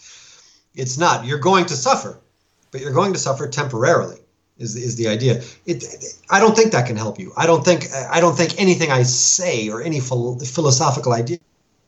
It's 0.76 0.98
not. 0.98 1.26
You're 1.26 1.40
going 1.40 1.66
to 1.66 1.76
suffer, 1.76 2.20
but 2.72 2.82
you're 2.82 2.94
going 2.94 3.14
to 3.14 3.20
suffer 3.20 3.48
temporarily. 3.48 4.18
Is 4.60 4.76
is 4.76 4.96
the 4.96 5.08
idea? 5.08 5.42
It, 5.66 5.84
I 6.30 6.40
don't 6.40 6.56
think 6.56 6.74
that 6.74 6.86
can 6.86 6.96
help 6.96 7.20
you. 7.20 7.34
I 7.36 7.48
don't 7.48 7.66
think. 7.66 7.88
I 7.92 8.20
don't 8.20 8.36
think 8.36 8.60
anything 8.62 8.92
I 8.92 9.04
say 9.04 9.70
or 9.70 9.82
any 9.82 10.00
phil- 10.00 10.38
philosophical 10.40 11.14
idea. 11.14 11.40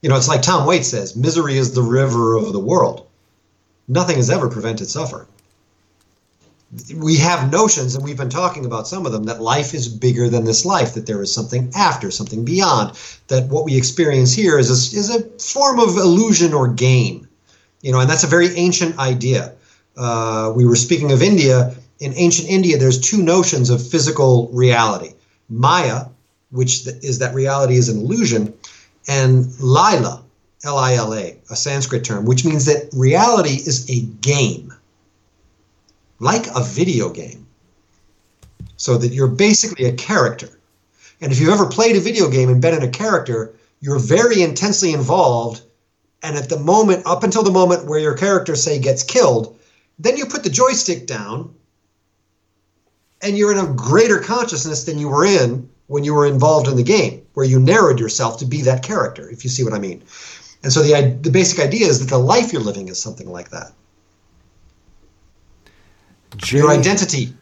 You 0.01 0.09
know, 0.09 0.17
it's 0.17 0.27
like 0.27 0.41
Tom 0.41 0.65
Waits 0.65 0.88
says: 0.88 1.15
"Misery 1.15 1.57
is 1.57 1.73
the 1.73 1.83
river 1.83 2.36
of 2.36 2.53
the 2.53 2.59
world." 2.59 3.07
Nothing 3.88 4.15
has 4.17 4.31
ever 4.31 4.49
prevented 4.49 4.89
suffering. 4.89 5.27
We 6.95 7.17
have 7.17 7.51
notions, 7.51 7.95
and 7.95 8.03
we've 8.03 8.17
been 8.17 8.29
talking 8.29 8.65
about 8.65 8.88
some 8.88 9.05
of 9.05 9.11
them, 9.11 9.23
that 9.25 9.41
life 9.41 9.73
is 9.73 9.88
bigger 9.88 10.29
than 10.29 10.45
this 10.45 10.65
life, 10.65 10.93
that 10.93 11.05
there 11.05 11.21
is 11.21 11.33
something 11.33 11.71
after, 11.75 12.11
something 12.11 12.43
beyond, 12.43 12.97
that 13.27 13.47
what 13.49 13.65
we 13.65 13.77
experience 13.77 14.33
here 14.33 14.59
is 14.59 14.69
a, 14.69 14.97
is 14.97 15.09
a 15.15 15.23
form 15.39 15.79
of 15.79 15.97
illusion 15.97 16.53
or 16.53 16.67
game. 16.67 17.27
You 17.81 17.91
know, 17.91 17.99
and 17.99 18.09
that's 18.09 18.23
a 18.23 18.27
very 18.27 18.55
ancient 18.55 18.97
idea. 18.97 19.53
Uh, 19.95 20.51
we 20.55 20.65
were 20.65 20.75
speaking 20.75 21.11
of 21.11 21.21
India. 21.21 21.75
In 21.99 22.13
ancient 22.15 22.49
India, 22.49 22.77
there's 22.77 22.99
two 22.99 23.21
notions 23.23 23.69
of 23.69 23.85
physical 23.85 24.49
reality 24.51 25.13
Maya, 25.47 26.07
which 26.51 26.88
is 26.88 27.19
that 27.19 27.33
reality 27.35 27.75
is 27.75 27.89
an 27.89 27.99
illusion, 27.99 28.53
and 29.07 29.47
Lila, 29.59 30.23
L 30.63 30.77
I 30.77 30.95
L 30.95 31.13
A, 31.13 31.38
a 31.49 31.55
Sanskrit 31.55 32.03
term, 32.03 32.25
which 32.25 32.43
means 32.43 32.65
that 32.65 32.89
reality 32.91 33.53
is 33.53 33.89
a 33.89 34.01
game, 34.01 34.73
like 36.19 36.47
a 36.56 36.63
video 36.63 37.10
game. 37.10 37.47
So 38.78 38.97
that 38.97 39.13
you're 39.13 39.28
basically 39.28 39.86
a 39.86 39.93
character. 39.93 40.60
And 41.21 41.32
if 41.32 41.39
you've 41.39 41.54
ever 41.54 41.67
played 41.67 41.95
a 41.95 42.01
video 42.01 42.30
game 42.30 42.49
and 42.49 42.62
been 42.62 42.75
in 42.75 42.84
a 42.84 42.89
character, 42.89 43.56
you're 43.80 43.99
very 43.99 44.41
intensely 44.41 44.93
involved. 44.93 45.62
And 46.21 46.36
at 46.36 46.49
the 46.49 46.60
moment, 46.60 47.06
up 47.06 47.23
until 47.23 47.43
the 47.43 47.51
moment 47.51 47.86
where 47.86 47.99
your 47.99 48.17
character, 48.17 48.56
say, 48.56 48.80
gets 48.80 49.04
killed, 49.04 49.58
then 49.97 50.17
you 50.17 50.25
put 50.25 50.43
the 50.43 50.49
joystick 50.49 51.08
down 51.08 51.54
and 53.21 53.38
you're 53.38 53.51
in 53.51 53.58
a 53.58 53.73
greater 53.73 54.19
consciousness 54.19 54.84
than 54.84 54.99
you 54.99 55.08
were 55.08 55.25
in 55.25 55.69
when 55.88 56.04
you 56.04 56.13
were 56.13 56.25
involved 56.25 56.67
in 56.67 56.75
the 56.75 56.84
game, 56.84 57.25
where 57.34 57.45
you 57.45 57.60
narrowed 57.60 57.99
yourself 57.99 58.39
to 58.39 58.45
be 58.45 58.62
that 58.63 58.84
character, 58.84 59.30
if 59.30 59.43
you 59.43 59.49
see 59.49 59.63
what 59.63 59.73
I 59.73 59.80
mean. 59.80 60.04
And 60.63 60.73
so 60.73 60.82
the, 60.82 61.17
the 61.21 61.30
basic 61.30 61.60
idea 61.60 61.88
is 61.88 61.99
that 61.99 62.10
the 62.10 62.17
life 62.17 62.51
you're 62.51 62.62
living 62.62 62.88
is 62.89 62.99
something 62.99 63.30
like 63.30 63.51
that. 63.51 63.71
J- 66.37 66.59
Your 66.59 66.71
identity. 66.71 67.33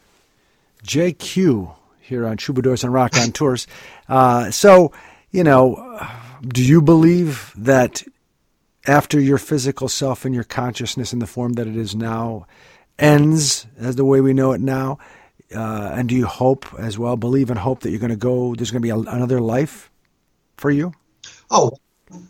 JQ 0.83 1.73
here 1.99 2.27
on 2.27 2.37
Troubadours 2.37 2.83
and 2.83 2.93
Rock 2.93 3.15
on 3.17 3.31
Tours. 3.31 3.67
Uh, 4.09 4.51
so, 4.51 4.91
you 5.31 5.43
know, 5.43 5.99
do 6.45 6.63
you 6.63 6.81
believe 6.81 7.53
that 7.55 8.03
after 8.85 9.19
your 9.19 9.37
physical 9.37 9.87
self 9.87 10.25
and 10.25 10.35
your 10.35 10.43
consciousness 10.43 11.13
in 11.13 11.19
the 11.19 11.27
form 11.27 11.53
that 11.53 11.67
it 11.67 11.77
is 11.77 11.95
now 11.95 12.45
ends 12.99 13.65
as 13.79 13.95
the 13.95 14.05
way 14.05 14.19
we 14.19 14.33
know 14.33 14.51
it 14.51 14.61
now? 14.61 14.97
Uh, 15.55 15.91
and 15.95 16.09
do 16.09 16.15
you 16.15 16.25
hope 16.25 16.65
as 16.77 16.97
well, 16.97 17.15
believe 17.15 17.49
and 17.49 17.59
hope 17.59 17.81
that 17.81 17.91
you're 17.91 17.99
going 17.99 18.09
to 18.09 18.15
go, 18.15 18.55
there's 18.55 18.71
going 18.71 18.81
to 18.81 18.85
be 18.85 18.89
a, 18.89 18.97
another 18.97 19.39
life 19.39 19.89
for 20.57 20.71
you? 20.71 20.91
Oh, 21.49 21.71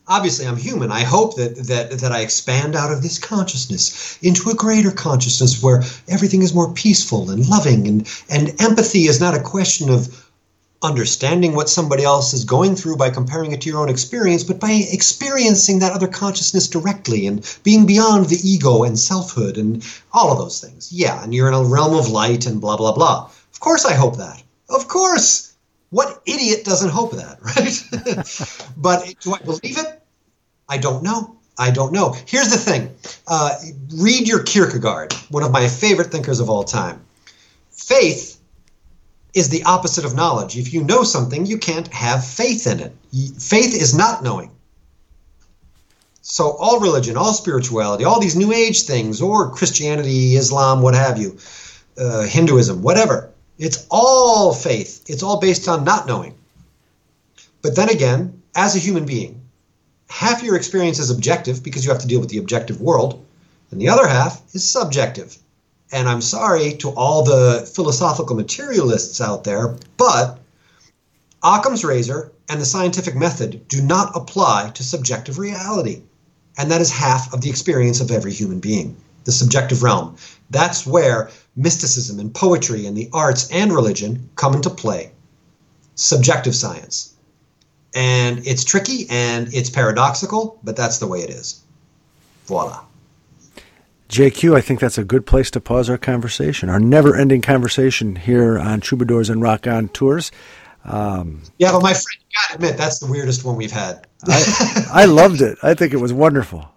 obviously 0.07 0.45
I'm 0.45 0.57
human. 0.57 0.91
I 0.91 1.01
hope 1.01 1.35
that 1.37 1.55
that 1.67 1.99
that 1.99 2.11
I 2.11 2.21
expand 2.21 2.75
out 2.75 2.91
of 2.91 3.01
this 3.01 3.19
consciousness 3.19 4.17
into 4.21 4.49
a 4.49 4.55
greater 4.55 4.91
consciousness 4.91 5.61
where 5.61 5.83
everything 6.07 6.41
is 6.41 6.53
more 6.53 6.73
peaceful 6.73 7.29
and 7.29 7.47
loving 7.47 7.87
and 7.87 8.07
and 8.29 8.61
empathy 8.61 9.05
is 9.05 9.19
not 9.19 9.35
a 9.35 9.41
question 9.41 9.89
of 9.89 10.23
understanding 10.83 11.55
what 11.55 11.69
somebody 11.69 12.03
else 12.03 12.33
is 12.33 12.43
going 12.43 12.75
through 12.75 12.97
by 12.97 13.09
comparing 13.09 13.53
it 13.53 13.61
to 13.61 13.69
your 13.69 13.79
own 13.79 13.89
experience, 13.89 14.43
but 14.43 14.59
by 14.59 14.71
experiencing 14.91 15.79
that 15.79 15.93
other 15.93 16.07
consciousness 16.07 16.67
directly 16.67 17.25
and 17.25 17.57
being 17.63 17.85
beyond 17.85 18.25
the 18.27 18.39
ego 18.43 18.83
and 18.83 18.99
selfhood 18.99 19.57
and 19.57 19.85
all 20.11 20.31
of 20.31 20.37
those 20.37 20.59
things. 20.59 20.91
Yeah, 20.91 21.23
and 21.23 21.33
you're 21.33 21.47
in 21.47 21.53
a 21.53 21.63
realm 21.63 21.95
of 21.95 22.09
light 22.09 22.45
and 22.45 22.59
blah 22.59 22.77
blah 22.77 22.93
blah. 22.93 23.29
Of 23.53 23.59
course 23.59 23.85
I 23.85 23.93
hope 23.93 24.17
that. 24.17 24.43
Of 24.69 24.87
course. 24.87 25.52
What 25.93 26.23
idiot 26.25 26.65
doesn't 26.65 26.89
hope 26.89 27.11
that, 27.11 27.37
right? 27.55 28.73
but 28.75 29.13
do 29.19 29.35
I 29.35 29.37
believe 29.37 29.77
it? 29.77 30.01
I 30.67 30.79
don't 30.79 31.03
know. 31.03 31.37
I 31.55 31.69
don't 31.69 31.93
know. 31.93 32.15
Here's 32.25 32.49
the 32.49 32.57
thing 32.57 32.95
uh, 33.27 33.51
read 33.97 34.27
your 34.27 34.41
Kierkegaard, 34.41 35.13
one 35.29 35.43
of 35.43 35.51
my 35.51 35.67
favorite 35.67 36.07
thinkers 36.07 36.39
of 36.39 36.49
all 36.49 36.63
time. 36.63 37.05
Faith 37.69 38.39
is 39.35 39.49
the 39.49 39.61
opposite 39.65 40.03
of 40.03 40.15
knowledge. 40.15 40.57
If 40.57 40.73
you 40.73 40.83
know 40.83 41.03
something, 41.03 41.45
you 41.45 41.59
can't 41.59 41.87
have 41.93 42.25
faith 42.25 42.65
in 42.65 42.79
it. 42.79 42.91
Faith 43.39 43.75
is 43.75 43.95
not 43.95 44.23
knowing. 44.23 44.49
So, 46.23 46.53
all 46.53 46.79
religion, 46.79 47.17
all 47.17 47.33
spirituality, 47.33 48.03
all 48.03 48.19
these 48.19 48.35
New 48.35 48.51
Age 48.51 48.81
things, 48.81 49.21
or 49.21 49.51
Christianity, 49.51 50.37
Islam, 50.37 50.81
what 50.81 50.95
have 50.95 51.19
you, 51.19 51.37
uh, 51.99 52.21
Hinduism, 52.21 52.81
whatever, 52.81 53.32
it's 53.57 53.85
all 53.89 54.53
faith. 54.53 55.03
It's 55.07 55.23
all 55.23 55.39
based 55.39 55.67
on 55.67 55.83
not 55.83 56.07
knowing. 56.07 56.35
But 57.61 57.75
then 57.75 57.89
again, 57.89 58.41
as 58.55 58.75
a 58.75 58.79
human 58.79 59.05
being, 59.05 59.41
half 60.09 60.43
your 60.43 60.55
experience 60.55 60.99
is 60.99 61.09
objective 61.09 61.63
because 61.63 61.85
you 61.85 61.91
have 61.91 62.01
to 62.01 62.07
deal 62.07 62.19
with 62.19 62.29
the 62.29 62.37
objective 62.37 62.81
world, 62.81 63.23
and 63.71 63.79
the 63.79 63.89
other 63.89 64.07
half 64.07 64.41
is 64.53 64.63
subjective. 64.63 65.37
And 65.91 66.09
I'm 66.09 66.21
sorry 66.21 66.73
to 66.77 66.89
all 66.89 67.23
the 67.23 67.69
philosophical 67.73 68.35
materialists 68.35 69.21
out 69.21 69.43
there, 69.43 69.77
but 69.97 70.39
Occam's 71.43 71.83
razor 71.83 72.31
and 72.49 72.59
the 72.59 72.65
scientific 72.65 73.15
method 73.15 73.67
do 73.67 73.81
not 73.81 74.15
apply 74.15 74.71
to 74.73 74.83
subjective 74.83 75.37
reality. 75.37 76.01
And 76.57 76.71
that 76.71 76.81
is 76.81 76.91
half 76.91 77.33
of 77.33 77.41
the 77.41 77.49
experience 77.49 78.01
of 78.01 78.11
every 78.11 78.31
human 78.31 78.59
being, 78.59 78.95
the 79.23 79.31
subjective 79.31 79.83
realm. 79.83 80.17
That's 80.49 80.85
where 80.85 81.29
mysticism 81.55 82.19
and 82.19 82.33
poetry 82.33 82.85
and 82.85 82.95
the 82.97 83.09
arts 83.13 83.49
and 83.51 83.71
religion 83.71 84.29
come 84.35 84.53
into 84.53 84.69
play. 84.69 85.11
Subjective 85.95 86.55
science. 86.55 87.13
And 87.95 88.45
it's 88.47 88.63
tricky 88.63 89.07
and 89.09 89.53
it's 89.53 89.69
paradoxical, 89.69 90.59
but 90.63 90.75
that's 90.75 90.97
the 90.97 91.07
way 91.07 91.19
it 91.19 91.29
is. 91.29 91.61
Voila. 92.45 92.83
JQ, 94.09 94.55
I 94.55 94.61
think 94.61 94.79
that's 94.79 94.97
a 94.97 95.03
good 95.03 95.25
place 95.25 95.49
to 95.51 95.61
pause 95.61 95.89
our 95.89 95.97
conversation, 95.97 96.69
our 96.69 96.79
never 96.79 97.15
ending 97.15 97.41
conversation 97.41 98.15
here 98.15 98.59
on 98.59 98.79
Troubadours 98.79 99.29
and 99.29 99.41
Raconteurs. 99.41 100.31
Um, 100.85 101.41
yeah, 101.57 101.71
but 101.71 101.81
my 101.81 101.93
friend, 101.93 102.05
you 102.19 102.37
gotta 102.41 102.55
admit, 102.55 102.77
that's 102.77 102.99
the 102.99 103.07
weirdest 103.07 103.43
one 103.43 103.55
we've 103.55 103.71
had. 103.71 104.05
I, 104.27 104.87
I 104.93 105.05
loved 105.05 105.41
it. 105.41 105.57
I 105.63 105.73
think 105.73 105.93
it 105.93 105.97
was 105.97 106.13
wonderful. 106.13 106.69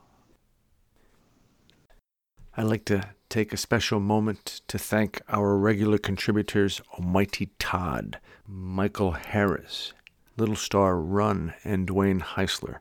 I'd 2.58 2.64
like 2.64 2.86
to 2.86 3.02
take 3.28 3.52
a 3.52 3.58
special 3.58 4.00
moment 4.00 4.62
to 4.68 4.78
thank 4.78 5.20
our 5.28 5.58
regular 5.58 5.98
contributors, 5.98 6.80
Almighty 6.94 7.50
Todd, 7.58 8.18
Michael 8.48 9.10
Harris, 9.10 9.92
Little 10.38 10.56
Star 10.56 10.98
Run, 10.98 11.52
and 11.64 11.86
Dwayne 11.86 12.22
Heisler 12.22 12.78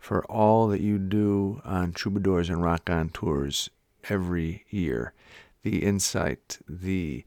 for 0.00 0.24
all 0.32 0.66
that 0.68 0.80
you 0.80 0.98
do 0.98 1.60
on 1.62 1.92
Troubadours 1.92 2.48
and 2.48 2.62
Rock 2.62 2.88
On 2.88 3.10
tours 3.10 3.68
every 4.08 4.64
year. 4.70 5.12
The 5.62 5.84
insight, 5.84 6.58
the 6.66 7.26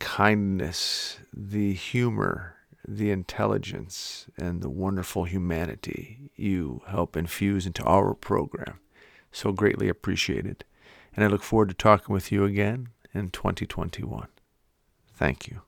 kindness, 0.00 1.20
the 1.32 1.72
humor, 1.72 2.56
the 2.86 3.10
intelligence, 3.10 4.26
and 4.36 4.60
the 4.60 4.68
wonderful 4.68 5.24
humanity 5.24 6.30
you 6.36 6.82
help 6.88 7.16
infuse 7.16 7.64
into 7.64 7.82
our 7.84 8.12
program. 8.12 8.80
So 9.32 9.52
greatly 9.52 9.88
appreciated. 9.88 10.64
And 11.18 11.24
I 11.24 11.26
look 11.26 11.42
forward 11.42 11.70
to 11.70 11.74
talking 11.74 12.12
with 12.12 12.30
you 12.30 12.44
again 12.44 12.90
in 13.12 13.30
2021. 13.30 14.28
Thank 15.16 15.48
you. 15.48 15.62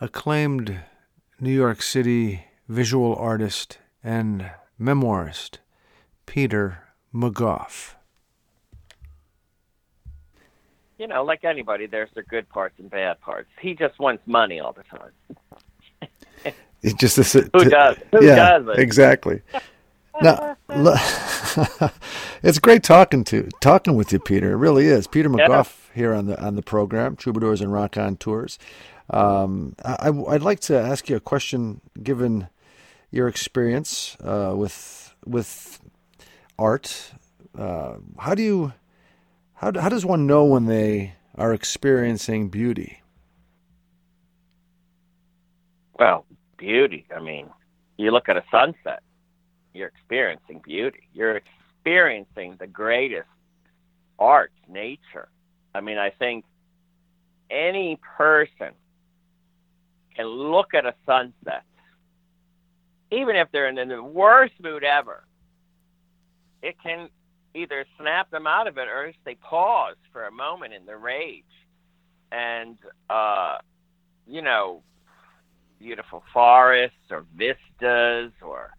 Acclaimed 0.00 0.80
New 1.38 1.52
York 1.52 1.82
City 1.82 2.46
visual 2.68 3.14
artist 3.14 3.78
and 4.02 4.50
memoirist 4.76 5.58
Peter 6.26 6.88
McGough 7.14 7.94
you 10.98 11.06
know, 11.06 11.22
like 11.24 11.44
anybody, 11.44 11.86
there's 11.86 12.10
their 12.12 12.24
good 12.24 12.46
parts 12.48 12.74
and 12.78 12.90
bad 12.90 13.20
parts. 13.22 13.48
He 13.58 13.74
just 13.74 13.98
wants 13.98 14.22
money 14.26 14.60
all 14.60 14.72
the 14.74 14.82
time. 14.82 16.54
It's 16.82 16.94
just 16.94 17.16
this. 17.16 17.32
Who 17.32 17.64
does? 17.64 17.96
Who 18.10 18.24
yeah, 18.24 18.58
does 18.58 18.78
exactly. 18.78 19.42
Now, 20.22 20.56
it's 22.42 22.58
great 22.58 22.82
talking 22.82 23.24
to 23.24 23.48
talking 23.60 23.96
with 23.96 24.12
you, 24.12 24.18
Peter. 24.18 24.52
It 24.52 24.56
really 24.56 24.86
is. 24.86 25.06
Peter 25.06 25.28
McGough 25.28 25.48
yeah. 25.48 25.94
here 25.94 26.14
on 26.14 26.26
the 26.26 26.40
on 26.40 26.54
the 26.54 26.62
program, 26.62 27.16
Troubadours 27.16 27.60
and 27.60 27.72
Raconteurs. 27.72 28.58
Um, 29.10 29.74
I, 29.84 30.10
would 30.10 30.42
like 30.42 30.60
to 30.60 30.78
ask 30.78 31.08
you 31.10 31.16
a 31.16 31.20
question, 31.20 31.80
given 32.00 32.48
your 33.10 33.26
experience 33.26 34.16
uh, 34.22 34.54
with 34.56 35.14
with 35.26 35.80
art. 36.58 37.12
Uh, 37.58 37.96
how 38.18 38.34
do 38.34 38.42
you 38.42 38.72
how, 39.54 39.72
how 39.78 39.88
does 39.88 40.06
one 40.06 40.26
know 40.26 40.44
when 40.44 40.66
they 40.66 41.14
are 41.34 41.52
experiencing 41.52 42.48
beauty? 42.48 43.02
Well, 45.98 46.24
beauty. 46.56 47.06
I 47.14 47.20
mean, 47.20 47.50
you 47.98 48.10
look 48.10 48.28
at 48.28 48.36
a 48.36 48.44
sunset, 48.50 49.02
you're 49.74 49.88
experiencing 49.88 50.60
beauty. 50.64 51.08
You're 51.12 51.40
experiencing 51.80 52.56
the 52.58 52.66
greatest 52.66 53.28
art, 54.18 54.52
nature. 54.68 55.28
I 55.74 55.80
mean, 55.80 55.98
I 55.98 56.10
think 56.10 56.44
any 57.50 57.98
person 58.16 58.72
can 60.14 60.26
look 60.26 60.74
at 60.74 60.86
a 60.86 60.94
sunset, 61.06 61.64
even 63.10 63.36
if 63.36 63.48
they're 63.52 63.68
in 63.68 63.88
the 63.88 64.02
worst 64.02 64.54
mood 64.62 64.84
ever, 64.84 65.24
it 66.62 66.76
can 66.82 67.08
either 67.54 67.84
snap 67.98 68.30
them 68.30 68.46
out 68.46 68.66
of 68.66 68.78
it 68.78 68.88
or 68.88 69.12
they 69.24 69.34
pause 69.36 69.96
for 70.12 70.26
a 70.26 70.30
moment 70.30 70.74
in 70.74 70.84
their 70.86 70.98
rage. 70.98 71.44
And, 72.30 72.78
uh, 73.08 73.58
you 74.26 74.42
know, 74.42 74.82
beautiful 75.80 76.22
forests 76.32 77.10
or 77.10 77.24
vistas 77.34 78.32
or 78.42 78.70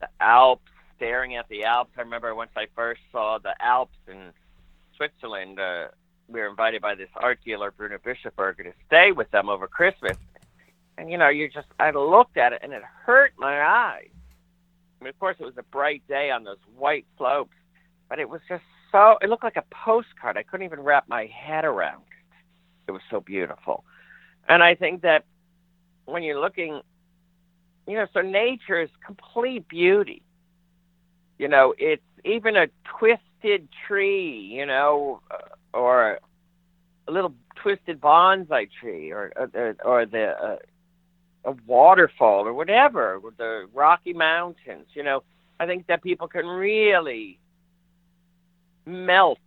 the 0.00 0.08
Alps, 0.20 0.70
staring 0.96 1.36
at 1.36 1.48
the 1.48 1.64
Alps. 1.64 1.92
I 1.96 2.02
remember 2.02 2.34
once 2.34 2.50
I 2.56 2.66
first 2.74 3.00
saw 3.12 3.38
the 3.38 3.54
Alps 3.60 3.96
in 4.08 4.32
Switzerland, 4.96 5.58
uh, 5.58 5.88
we 6.28 6.40
were 6.40 6.48
invited 6.48 6.82
by 6.82 6.94
this 6.94 7.08
art 7.16 7.38
dealer, 7.44 7.70
Bruno 7.70 7.98
Bischofberger, 7.98 8.64
to 8.64 8.72
stay 8.86 9.12
with 9.12 9.30
them 9.30 9.48
over 9.48 9.66
Christmas. 9.66 10.16
And, 10.98 11.10
you 11.10 11.18
know, 11.18 11.28
you 11.28 11.48
just, 11.48 11.68
I 11.78 11.90
looked 11.90 12.36
at 12.36 12.52
it 12.52 12.60
and 12.62 12.72
it 12.72 12.82
hurt 12.82 13.32
my 13.38 13.62
eyes. 13.62 14.10
I 15.00 15.04
mean, 15.04 15.10
of 15.10 15.18
course, 15.18 15.36
it 15.40 15.44
was 15.44 15.56
a 15.56 15.62
bright 15.62 16.02
day 16.08 16.30
on 16.30 16.44
those 16.44 16.58
white 16.76 17.06
slopes 17.16 17.54
but 18.10 18.18
it 18.18 18.28
was 18.28 18.42
just 18.46 18.64
so 18.92 19.16
it 19.22 19.30
looked 19.30 19.44
like 19.44 19.56
a 19.56 19.64
postcard. 19.72 20.36
I 20.36 20.42
couldn't 20.42 20.66
even 20.66 20.80
wrap 20.80 21.08
my 21.08 21.26
head 21.26 21.64
around 21.64 22.02
it. 22.02 22.88
It 22.88 22.90
was 22.90 23.02
so 23.08 23.20
beautiful. 23.20 23.84
And 24.48 24.62
I 24.62 24.74
think 24.74 25.02
that 25.02 25.24
when 26.04 26.24
you're 26.24 26.40
looking 26.40 26.80
you 27.90 27.96
know, 27.96 28.06
so 28.14 28.20
nature 28.20 28.80
is 28.80 28.88
complete 29.04 29.68
beauty. 29.68 30.22
You 31.38 31.48
know, 31.48 31.74
it's 31.76 32.02
even 32.24 32.56
a 32.56 32.68
twisted 32.84 33.68
tree, 33.86 34.52
you 34.54 34.64
know, 34.64 35.20
uh, 35.28 35.76
or 35.76 36.20
a 37.08 37.10
little 37.10 37.34
twisted 37.56 38.00
bonsai 38.00 38.68
tree, 38.80 39.10
or 39.10 39.32
or, 39.36 39.76
or 39.84 40.06
the 40.06 40.28
uh, 40.28 40.56
a 41.46 41.52
waterfall, 41.66 42.46
or 42.46 42.52
whatever, 42.52 43.18
the 43.38 43.68
Rocky 43.74 44.12
Mountains. 44.12 44.86
You 44.94 45.02
know, 45.02 45.24
I 45.58 45.66
think 45.66 45.88
that 45.88 46.00
people 46.00 46.28
can 46.28 46.46
really 46.46 47.40
melt 48.86 49.38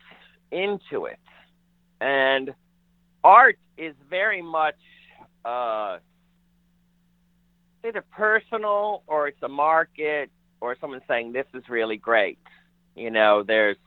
into 0.51 1.05
it. 1.05 1.19
And 2.01 2.53
art 3.23 3.57
is 3.77 3.95
very 4.09 4.41
much 4.41 4.75
uh, 5.45 5.99
either 7.85 8.03
personal 8.11 9.03
or 9.07 9.27
it's 9.27 9.41
a 9.41 9.47
market 9.47 10.29
or 10.61 10.77
someone 10.79 11.01
saying 11.07 11.33
this 11.33 11.45
is 11.53 11.63
really 11.69 11.97
great. 11.97 12.39
You 12.95 13.11
know, 13.11 13.43
there's 13.43 13.77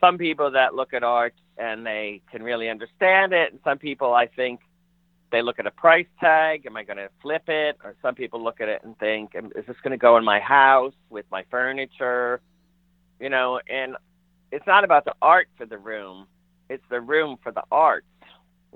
some 0.00 0.18
people 0.18 0.52
that 0.52 0.74
look 0.74 0.94
at 0.94 1.02
art 1.02 1.34
and 1.58 1.84
they 1.84 2.22
can 2.30 2.42
really 2.42 2.68
understand 2.70 3.32
it, 3.32 3.52
and 3.52 3.60
some 3.64 3.78
people 3.78 4.14
I 4.14 4.26
think 4.26 4.60
they 5.30 5.42
look 5.42 5.58
at 5.58 5.66
a 5.66 5.70
price 5.70 6.06
tag. 6.18 6.64
Am 6.66 6.76
I 6.76 6.82
going 6.84 6.96
to 6.96 7.08
flip 7.20 7.42
it? 7.48 7.76
Or 7.84 7.94
some 8.02 8.14
people 8.14 8.42
look 8.42 8.60
at 8.60 8.68
it 8.68 8.82
and 8.82 8.98
think, 8.98 9.32
is 9.34 9.66
this 9.66 9.76
going 9.82 9.92
to 9.92 9.98
go 9.98 10.16
in 10.16 10.24
my 10.24 10.40
house 10.40 10.94
with 11.10 11.26
my 11.30 11.44
furniture? 11.50 12.40
You 13.20 13.28
know, 13.28 13.60
and 13.68 13.96
it's 14.50 14.66
not 14.66 14.84
about 14.84 15.04
the 15.04 15.14
art 15.20 15.48
for 15.56 15.66
the 15.66 15.78
room; 15.78 16.26
it's 16.68 16.82
the 16.88 17.00
room 17.00 17.36
for 17.42 17.52
the 17.52 17.62
art. 17.70 18.04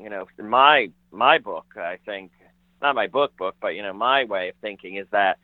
You 0.00 0.10
know, 0.10 0.26
in 0.38 0.48
my 0.48 0.90
my 1.10 1.38
book, 1.38 1.66
I 1.76 1.98
think 2.04 2.30
not 2.84 2.94
my 2.94 3.08
book 3.08 3.36
book, 3.36 3.56
but 3.60 3.68
you 3.68 3.82
know, 3.82 3.92
my 3.92 4.24
way 4.24 4.50
of 4.50 4.54
thinking 4.60 4.96
is 4.96 5.06
that 5.10 5.38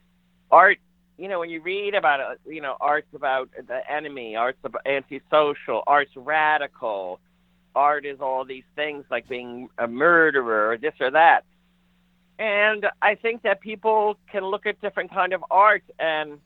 art. 0.51 0.79
You 1.17 1.29
know, 1.29 1.41
when 1.41 1.51
you 1.51 1.61
read 1.61 1.95
about 1.95 2.21
it, 2.21 2.41
you 2.47 2.63
know, 2.63 2.77
art's 2.81 3.13
about 3.15 3.51
the 3.67 3.81
enemy, 3.91 4.37
art's 4.37 4.59
about 4.63 4.87
antisocial, 4.87 5.83
art's 5.87 6.15
radical, 6.15 7.21
art 7.75 8.07
is 8.07 8.21
all 8.21 8.45
these 8.45 8.65
things 8.75 9.05
like 9.11 9.29
being 9.29 9.69
a 9.77 9.87
murderer 9.87 10.71
or 10.71 10.79
this 10.79 10.95
or 11.01 11.11
that. 11.11 11.45
And 12.39 12.87
I 13.03 13.17
think 13.17 13.43
that 13.43 13.61
people 13.61 14.17
can 14.33 14.45
look 14.45 14.65
at 14.65 14.81
different 14.81 15.13
kind 15.13 15.33
of 15.33 15.45
art 15.51 15.83
and 15.99 16.39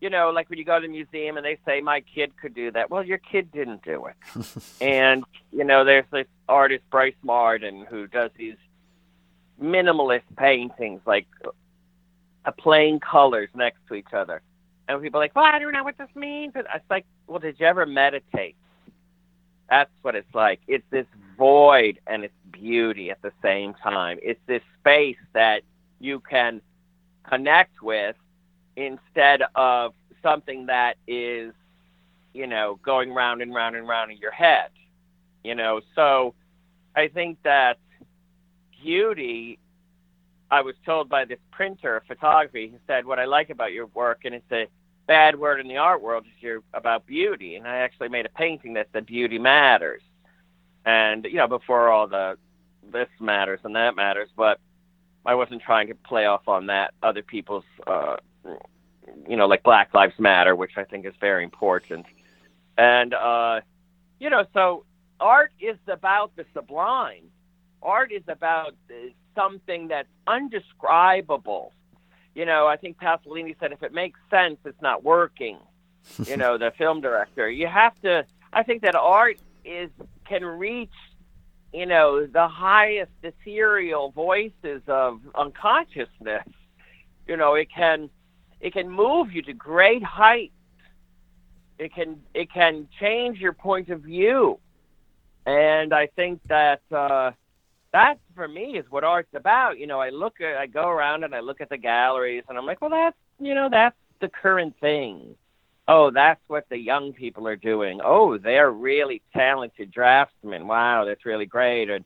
you 0.00 0.10
know, 0.10 0.30
like 0.30 0.48
when 0.48 0.60
you 0.60 0.64
go 0.64 0.78
to 0.78 0.86
the 0.86 0.92
museum 0.92 1.36
and 1.36 1.44
they 1.44 1.58
say 1.66 1.80
my 1.80 2.00
kid 2.00 2.30
could 2.40 2.54
do 2.54 2.70
that. 2.70 2.88
Well, 2.88 3.02
your 3.02 3.18
kid 3.18 3.50
didn't 3.50 3.82
do 3.82 4.06
it. 4.06 4.46
and 4.80 5.24
you 5.50 5.64
know, 5.64 5.84
there's 5.84 6.04
this 6.12 6.26
artist 6.48 6.84
Brice 6.88 7.16
Marden 7.22 7.84
who 7.84 8.06
does 8.06 8.30
these 8.36 8.54
minimalist 9.62 10.22
paintings, 10.36 11.00
like 11.06 11.26
uh, 11.44 12.50
plain 12.58 13.00
colors 13.00 13.48
next 13.54 13.78
to 13.88 13.94
each 13.94 14.12
other. 14.12 14.42
And 14.88 15.02
people 15.02 15.20
are 15.20 15.24
like, 15.24 15.36
well, 15.36 15.44
I 15.44 15.58
don't 15.58 15.72
know 15.72 15.84
what 15.84 15.98
this 15.98 16.08
means. 16.14 16.52
It's 16.56 16.68
like, 16.88 17.04
well, 17.26 17.38
did 17.38 17.60
you 17.60 17.66
ever 17.66 17.84
meditate? 17.84 18.56
That's 19.68 19.90
what 20.00 20.14
it's 20.14 20.34
like. 20.34 20.60
It's 20.66 20.84
this 20.90 21.06
void 21.36 22.00
and 22.06 22.24
it's 22.24 22.34
beauty 22.50 23.10
at 23.10 23.20
the 23.20 23.32
same 23.42 23.74
time. 23.74 24.18
It's 24.22 24.40
this 24.46 24.62
space 24.80 25.18
that 25.34 25.62
you 26.00 26.20
can 26.20 26.62
connect 27.28 27.82
with 27.82 28.16
instead 28.76 29.42
of 29.54 29.92
something 30.22 30.66
that 30.66 30.96
is, 31.06 31.52
you 32.32 32.46
know, 32.46 32.78
going 32.82 33.12
round 33.12 33.42
and 33.42 33.54
round 33.54 33.76
and 33.76 33.86
round 33.86 34.10
in 34.10 34.16
your 34.18 34.32
head. 34.32 34.70
You 35.44 35.54
know, 35.54 35.80
so 35.94 36.34
I 36.96 37.08
think 37.08 37.38
that 37.42 37.78
beauty 38.82 39.58
I 40.50 40.62
was 40.62 40.74
told 40.84 41.08
by 41.08 41.24
this 41.24 41.38
printer 41.50 41.96
of 41.96 42.04
photography, 42.04 42.68
he 42.68 42.78
said, 42.86 43.04
What 43.04 43.18
I 43.18 43.26
like 43.26 43.50
about 43.50 43.72
your 43.72 43.86
work, 43.86 44.20
and 44.24 44.34
it's 44.34 44.50
a 44.50 44.66
bad 45.06 45.38
word 45.38 45.60
in 45.60 45.68
the 45.68 45.76
art 45.76 46.02
world, 46.02 46.24
is 46.26 46.32
you're 46.42 46.62
about 46.72 47.06
beauty. 47.06 47.56
And 47.56 47.66
I 47.66 47.78
actually 47.78 48.08
made 48.08 48.26
a 48.26 48.30
painting 48.30 48.74
that 48.74 48.88
said 48.92 49.06
beauty 49.06 49.38
matters. 49.38 50.02
And, 50.86 51.24
you 51.24 51.34
know, 51.34 51.48
before 51.48 51.90
all 51.90 52.06
the 52.06 52.38
this 52.90 53.08
matters 53.20 53.60
and 53.64 53.76
that 53.76 53.96
matters, 53.96 54.30
but 54.34 54.58
I 55.26 55.34
wasn't 55.34 55.60
trying 55.60 55.88
to 55.88 55.94
play 55.94 56.24
off 56.24 56.48
on 56.48 56.66
that 56.66 56.94
other 57.02 57.22
people's, 57.22 57.64
uh, 57.86 58.16
you 59.28 59.36
know, 59.36 59.46
like 59.46 59.62
Black 59.62 59.92
Lives 59.92 60.14
Matter, 60.18 60.56
which 60.56 60.78
I 60.78 60.84
think 60.84 61.04
is 61.04 61.12
very 61.20 61.44
important. 61.44 62.06
And, 62.78 63.12
uh, 63.12 63.60
you 64.18 64.30
know, 64.30 64.46
so 64.54 64.84
art 65.20 65.52
is 65.60 65.76
about 65.86 66.34
the 66.36 66.46
sublime. 66.54 67.24
Art 67.82 68.12
is 68.12 68.22
about 68.28 68.74
something 69.34 69.88
that's 69.88 70.08
undescribable. 70.26 71.72
You 72.34 72.44
know, 72.44 72.66
I 72.66 72.76
think 72.76 72.98
Pasolini 72.98 73.56
said 73.58 73.72
if 73.72 73.82
it 73.82 73.92
makes 73.92 74.18
sense, 74.30 74.58
it's 74.64 74.80
not 74.82 75.02
working. 75.04 75.58
you 76.24 76.36
know, 76.36 76.58
the 76.58 76.72
film 76.78 77.00
director. 77.00 77.50
You 77.50 77.66
have 77.66 78.00
to. 78.02 78.24
I 78.52 78.62
think 78.62 78.82
that 78.82 78.94
art 78.94 79.38
is 79.64 79.90
can 80.24 80.44
reach, 80.44 80.92
you 81.72 81.86
know, 81.86 82.26
the 82.26 82.48
highest 82.48 83.12
ethereal 83.22 84.10
voices 84.10 84.82
of 84.86 85.20
unconsciousness. 85.34 86.44
You 87.26 87.36
know, 87.36 87.54
it 87.54 87.68
can 87.70 88.10
it 88.60 88.72
can 88.72 88.90
move 88.90 89.32
you 89.32 89.42
to 89.42 89.52
great 89.52 90.02
heights. 90.02 90.52
It 91.78 91.94
can 91.94 92.20
it 92.34 92.52
can 92.52 92.88
change 92.98 93.38
your 93.38 93.52
point 93.52 93.90
of 93.90 94.00
view. 94.02 94.58
And 95.46 95.94
I 95.94 96.08
think 96.08 96.40
that 96.48 96.82
uh, 96.90 97.32
that 97.92 98.16
for 98.34 98.48
me 98.48 98.78
is 98.78 98.84
what 98.90 99.04
art's 99.04 99.34
about. 99.34 99.78
You 99.78 99.86
know, 99.86 100.00
I 100.00 100.10
look 100.10 100.40
at, 100.40 100.56
I 100.56 100.66
go 100.66 100.88
around 100.88 101.24
and 101.24 101.34
I 101.34 101.40
look 101.40 101.60
at 101.60 101.68
the 101.68 101.78
galleries, 101.78 102.44
and 102.48 102.58
I'm 102.58 102.66
like, 102.66 102.80
well, 102.80 102.90
that's 102.90 103.16
you 103.38 103.54
know, 103.54 103.68
that's 103.70 103.96
the 104.20 104.28
current 104.28 104.74
thing. 104.80 105.36
Oh, 105.86 106.10
that's 106.10 106.40
what 106.48 106.68
the 106.68 106.76
young 106.76 107.12
people 107.14 107.48
are 107.48 107.56
doing. 107.56 108.00
Oh, 108.04 108.36
they're 108.36 108.70
really 108.70 109.22
talented 109.34 109.90
draftsmen. 109.90 110.66
Wow, 110.66 111.06
that's 111.06 111.24
really 111.24 111.46
great. 111.46 111.88
Or, 111.88 112.00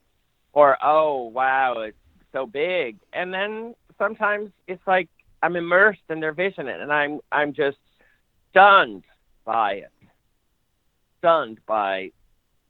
or 0.53 0.79
oh, 0.85 1.25
wow, 1.25 1.81
it's 1.81 1.97
so 2.33 2.47
big. 2.47 2.99
And 3.13 3.35
then 3.35 3.75
sometimes 3.99 4.51
it's 4.69 4.87
like 4.87 5.09
I'm 5.43 5.57
immersed 5.57 6.03
in 6.11 6.21
their 6.21 6.33
vision, 6.33 6.69
and 6.69 6.93
I'm 6.93 7.21
I'm 7.33 7.53
just 7.53 7.79
stunned 8.51 9.05
by 9.45 9.73
it, 9.73 9.93
stunned 11.19 11.59
by 11.67 12.13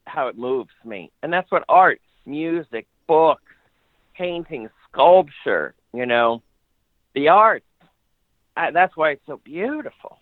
how 0.05 0.27
it 0.27 0.37
moves 0.37 0.73
me. 0.83 1.11
And 1.21 1.31
that's 1.31 1.51
what 1.51 1.63
art, 1.69 2.01
music, 2.25 2.87
books, 3.07 3.41
painting, 4.15 4.69
sculpture, 4.89 5.73
you 5.93 6.05
know, 6.05 6.41
the 7.13 7.29
art. 7.29 7.63
I, 8.55 8.71
that's 8.71 8.95
why 8.95 9.11
it's 9.11 9.25
so 9.25 9.37
beautiful. 9.37 10.19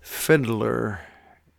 Fiddler, 0.00 1.00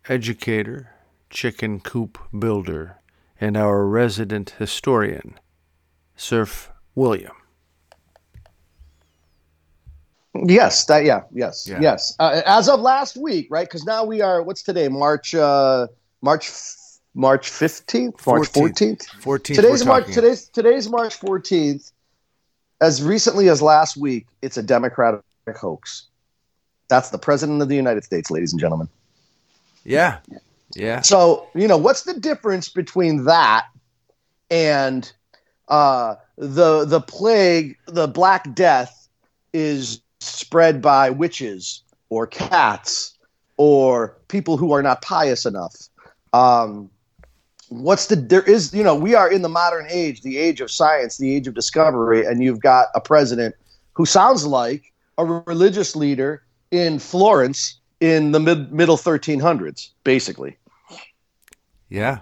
educator, 0.08 0.90
chicken 1.30 1.80
coop 1.80 2.18
builder, 2.36 2.98
and 3.40 3.56
our 3.56 3.86
resident 3.86 4.50
historian, 4.58 5.38
Surf 6.16 6.70
William. 6.94 7.32
Yes, 10.34 10.86
that 10.86 11.04
yeah, 11.04 11.22
yes, 11.32 11.68
yeah. 11.68 11.78
yes. 11.80 12.16
Uh, 12.18 12.40
as 12.46 12.68
of 12.68 12.80
last 12.80 13.16
week, 13.16 13.48
right? 13.50 13.66
Because 13.66 13.84
now 13.84 14.04
we 14.04 14.22
are. 14.22 14.42
What's 14.42 14.62
today? 14.62 14.88
March, 14.88 15.34
uh, 15.34 15.86
March, 16.22 16.50
March 17.14 17.50
fifteenth, 17.50 18.26
March 18.26 18.48
fourteenth, 18.48 19.06
fourteenth. 19.20 19.60
Today's 19.60 19.84
March. 19.84 20.04
Talking. 20.04 20.14
Today's 20.14 20.48
today's 20.48 20.88
March 20.88 21.14
fourteenth. 21.14 21.90
As 22.80 23.02
recently 23.02 23.48
as 23.48 23.60
last 23.62 23.96
week, 23.96 24.26
it's 24.40 24.56
a 24.56 24.62
Democratic 24.62 25.22
hoax. 25.54 26.08
That's 26.88 27.10
the 27.10 27.18
president 27.18 27.62
of 27.62 27.68
the 27.68 27.76
United 27.76 28.04
States, 28.04 28.30
ladies 28.30 28.52
and 28.52 28.60
gentlemen. 28.60 28.88
Yeah, 29.84 30.18
yeah. 30.74 31.02
So 31.02 31.48
you 31.54 31.68
know 31.68 31.76
what's 31.76 32.04
the 32.04 32.14
difference 32.14 32.68
between 32.68 33.24
that 33.24 33.66
and 34.50 35.10
uh, 35.68 36.16
the 36.36 36.84
the 36.84 37.00
plague, 37.00 37.76
the 37.86 38.08
Black 38.08 38.54
Death, 38.54 39.08
is 39.52 40.00
spread 40.20 40.80
by 40.80 41.10
witches 41.10 41.82
or 42.08 42.26
cats 42.26 43.16
or 43.56 44.16
people 44.28 44.56
who 44.56 44.72
are 44.72 44.82
not 44.82 45.02
pious 45.02 45.46
enough. 45.46 45.74
Um, 46.32 46.90
what's 47.80 48.06
the 48.06 48.16
there 48.16 48.42
is 48.42 48.74
you 48.74 48.82
know 48.82 48.94
we 48.94 49.14
are 49.14 49.30
in 49.30 49.42
the 49.42 49.48
modern 49.48 49.86
age, 49.88 50.22
the 50.22 50.38
age 50.38 50.60
of 50.60 50.70
science, 50.70 51.18
the 51.18 51.34
age 51.34 51.46
of 51.46 51.54
discovery, 51.54 52.24
and 52.24 52.42
you've 52.42 52.60
got 52.60 52.88
a 52.94 53.00
president 53.00 53.54
who 53.94 54.06
sounds 54.06 54.46
like 54.46 54.92
a 55.18 55.24
religious 55.24 55.94
leader 55.96 56.42
in 56.70 56.98
Florence 56.98 57.78
in 58.00 58.32
the 58.32 58.40
mid 58.40 58.72
middle 58.72 58.96
1300s, 58.96 59.90
basically. 60.04 60.56
Yeah. 61.88 62.20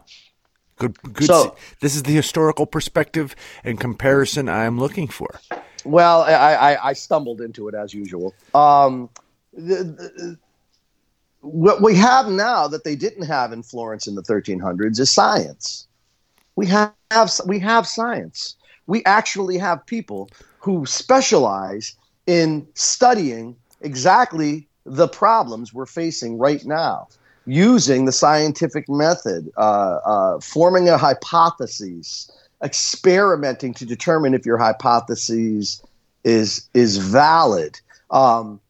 Good. 0.76 1.00
Good. 1.02 1.26
So, 1.26 1.56
this 1.80 1.94
is 1.94 2.02
the 2.04 2.14
historical 2.14 2.66
perspective 2.66 3.36
and 3.64 3.78
comparison 3.78 4.48
I 4.48 4.64
am 4.64 4.78
looking 4.78 5.08
for. 5.08 5.40
Well, 5.84 6.22
I, 6.22 6.32
I, 6.32 6.88
I 6.88 6.92
stumbled 6.94 7.40
into 7.40 7.68
it 7.68 7.74
as 7.74 7.94
usual. 7.94 8.34
Um, 8.54 9.10
the, 9.52 9.84
the, 9.84 10.38
what 11.40 11.82
we 11.82 11.94
have 11.96 12.28
now 12.28 12.68
that 12.68 12.84
they 12.84 12.96
didn't 12.96 13.26
have 13.26 13.52
in 13.52 13.62
Florence 13.62 14.06
in 14.06 14.14
the 14.14 14.22
1300s 14.22 15.00
is 15.00 15.10
science. 15.10 15.86
We 16.56 16.66
have 16.66 16.92
we 17.46 17.58
have 17.60 17.86
science. 17.86 18.56
We 18.86 19.04
actually 19.04 19.56
have 19.58 19.84
people 19.86 20.28
who 20.58 20.84
specialize 20.84 21.94
in 22.26 22.66
studying 22.74 23.56
exactly 23.80 24.68
the 24.84 25.08
problems 25.08 25.72
we're 25.72 25.86
facing 25.86 26.38
right 26.38 26.64
now, 26.64 27.08
using 27.46 28.04
the 28.04 28.12
scientific 28.12 28.88
method, 28.88 29.50
uh, 29.56 30.00
uh, 30.04 30.40
forming 30.40 30.88
a 30.88 30.98
hypothesis, 30.98 32.30
experimenting 32.62 33.72
to 33.74 33.86
determine 33.86 34.34
if 34.34 34.44
your 34.44 34.58
hypothesis 34.58 35.82
is 36.24 36.68
is 36.74 36.98
valid. 36.98 37.80
Um, 38.10 38.60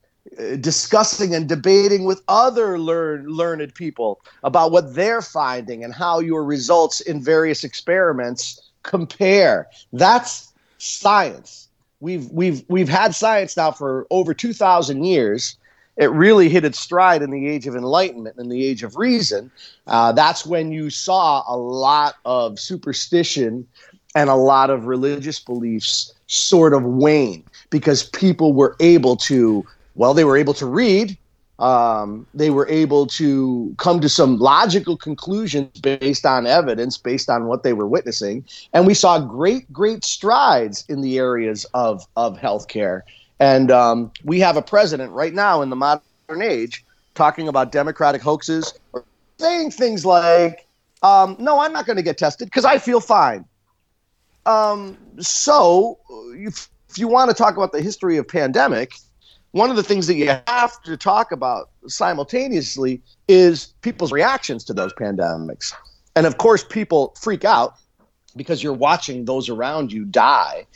discussing 0.61 1.35
and 1.35 1.49
debating 1.49 2.05
with 2.05 2.23
other 2.29 2.79
learn, 2.79 3.27
learned 3.27 3.75
people 3.75 4.21
about 4.45 4.73
what 4.73 4.95
they're 4.95 5.23
finding 5.23 5.85
and 5.85 5.95
how 5.95 6.21
your 6.21 6.45
results 6.45 7.01
in 7.01 7.23
various 7.23 7.65
experiments 7.65 8.71
compare. 8.83 9.69
That's 9.93 10.53
science. 10.79 11.69
We've 12.01 12.31
we've 12.31 12.65
we've 12.69 12.89
had 12.89 13.15
science 13.15 13.57
now 13.57 13.73
for 13.73 14.07
over 14.11 14.33
2000 14.33 15.05
years. 15.05 15.57
It 15.97 16.11
really 16.13 16.49
hit 16.49 16.65
its 16.65 16.79
stride 16.79 17.21
in 17.21 17.31
the 17.31 17.47
age 17.47 17.67
of 17.67 17.77
enlightenment 17.77 18.39
in 18.39 18.49
the 18.49 18.65
age 18.65 18.83
of 18.83 18.97
reason. 18.97 19.51
Uh, 19.87 20.13
that's 20.13 20.47
when 20.47 20.73
you 20.73 20.89
saw 20.89 21.45
a 21.47 21.57
lot 21.57 22.15
of 22.25 22.59
superstition 22.59 23.67
and 24.15 24.31
a 24.31 24.35
lot 24.35 24.71
of 24.71 24.87
religious 24.87 25.41
beliefs 25.41 26.13
sort 26.27 26.73
of 26.73 26.85
wane 26.85 27.45
because 27.71 28.05
people 28.05 28.53
were 28.53 28.77
able 28.81 29.17
to, 29.17 29.67
well, 30.01 30.15
they 30.15 30.25
were 30.25 30.39
able 30.39 30.55
to 30.55 30.65
read. 30.65 31.19
Um, 31.59 32.27
they 32.33 32.49
were 32.49 32.67
able 32.69 33.07
to 33.09 33.75
come 33.77 34.01
to 34.01 34.09
some 34.09 34.39
logical 34.39 34.97
conclusions 34.97 35.79
based 35.79 36.25
on 36.25 36.47
evidence, 36.47 36.97
based 36.97 37.29
on 37.29 37.45
what 37.45 37.65
they 37.65 37.75
were 37.75 37.87
witnessing. 37.87 38.47
And 38.73 38.87
we 38.87 38.95
saw 38.95 39.21
great, 39.21 39.71
great 39.71 40.03
strides 40.03 40.87
in 40.89 41.03
the 41.03 41.19
areas 41.19 41.67
of, 41.75 42.07
of 42.17 42.39
healthcare. 42.39 43.03
And 43.41 43.71
um, 43.71 44.11
we 44.25 44.41
have 44.41 44.57
a 44.57 44.63
president 44.63 45.13
right 45.13 45.35
now 45.35 45.61
in 45.61 45.69
the 45.69 45.77
modern 45.77 46.01
age 46.41 46.83
talking 47.15 47.47
about 47.47 47.71
democratic 47.71 48.23
hoaxes 48.23 48.73
saying 49.37 49.73
things 49.73 50.07
like, 50.07 50.67
um, 51.03 51.37
no, 51.39 51.61
I'm 51.61 51.75
not 51.75 51.85
going 51.85 51.99
to 51.99 52.03
get 52.03 52.17
tested 52.17 52.47
because 52.47 52.65
I 52.65 52.79
feel 52.79 53.01
fine. 53.01 53.45
Um, 54.47 54.97
so, 55.19 55.99
if, 56.33 56.71
if 56.89 56.97
you 56.97 57.07
want 57.07 57.31
to 57.31 57.37
talk 57.37 57.59
about 57.59 57.73
the 57.73 57.83
history 57.83 58.17
of 58.17 58.27
pandemic, 58.27 58.95
one 59.53 59.71
of 59.71 59.77
the 59.77 59.83
things 59.83 60.07
that 60.07 60.15
you 60.15 60.31
have 60.47 60.81
to 60.83 60.97
talk 60.97 61.33
about 61.33 61.71
simultaneously 61.87 63.03
is 63.29 63.75
people's 63.83 64.13
reactions 64.13 64.65
to 64.65 64.75
those 64.75 64.93
pandemics. 64.95 65.73
And 66.15 66.27
of 66.27 66.39
course, 66.39 66.65
people 66.65 67.15
freak 67.21 67.45
out 67.45 67.75
because 68.37 68.63
you're 68.63 68.73
watching 68.73 69.25
those 69.25 69.49
around 69.49 69.93
you 69.93 70.05
die, 70.05 70.67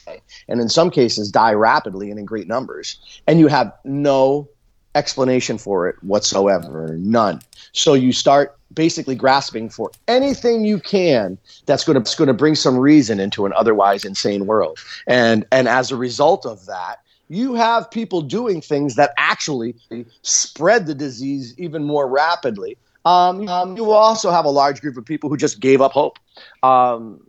and 0.48 0.60
in 0.60 0.68
some 0.68 0.90
cases, 0.90 1.30
die 1.30 1.52
rapidly 1.52 2.10
and 2.10 2.18
in 2.18 2.24
great 2.24 2.48
numbers. 2.48 2.98
And 3.26 3.38
you 3.38 3.46
have 3.46 3.72
no 3.84 4.48
explanation 4.94 5.58
for 5.58 5.88
it 5.88 5.96
whatsoever, 6.02 6.96
none. 6.98 7.40
So 7.72 7.94
you 7.94 8.12
start 8.12 8.56
basically 8.72 9.14
grasping 9.14 9.68
for 9.68 9.90
anything 10.08 10.64
you 10.64 10.80
can 10.80 11.38
that's 11.66 11.84
going 11.84 12.02
to 12.02 12.16
going 12.16 12.28
to 12.28 12.34
bring 12.34 12.54
some 12.54 12.76
reason 12.76 13.20
into 13.20 13.46
an 13.46 13.52
otherwise 13.54 14.04
insane 14.04 14.46
world. 14.46 14.78
And 15.06 15.46
and 15.52 15.68
as 15.68 15.90
a 15.90 15.96
result 15.96 16.46
of 16.46 16.66
that, 16.66 17.03
you 17.28 17.54
have 17.54 17.90
people 17.90 18.22
doing 18.22 18.60
things 18.60 18.96
that 18.96 19.12
actually 19.16 19.74
spread 20.22 20.86
the 20.86 20.94
disease 20.94 21.54
even 21.58 21.84
more 21.84 22.08
rapidly. 22.08 22.76
Um, 23.04 23.48
um, 23.48 23.76
you 23.76 23.90
also 23.90 24.30
have 24.30 24.44
a 24.44 24.50
large 24.50 24.80
group 24.80 24.96
of 24.96 25.04
people 25.04 25.28
who 25.28 25.36
just 25.36 25.60
gave 25.60 25.80
up 25.80 25.92
hope. 25.92 26.18
Um, 26.62 27.26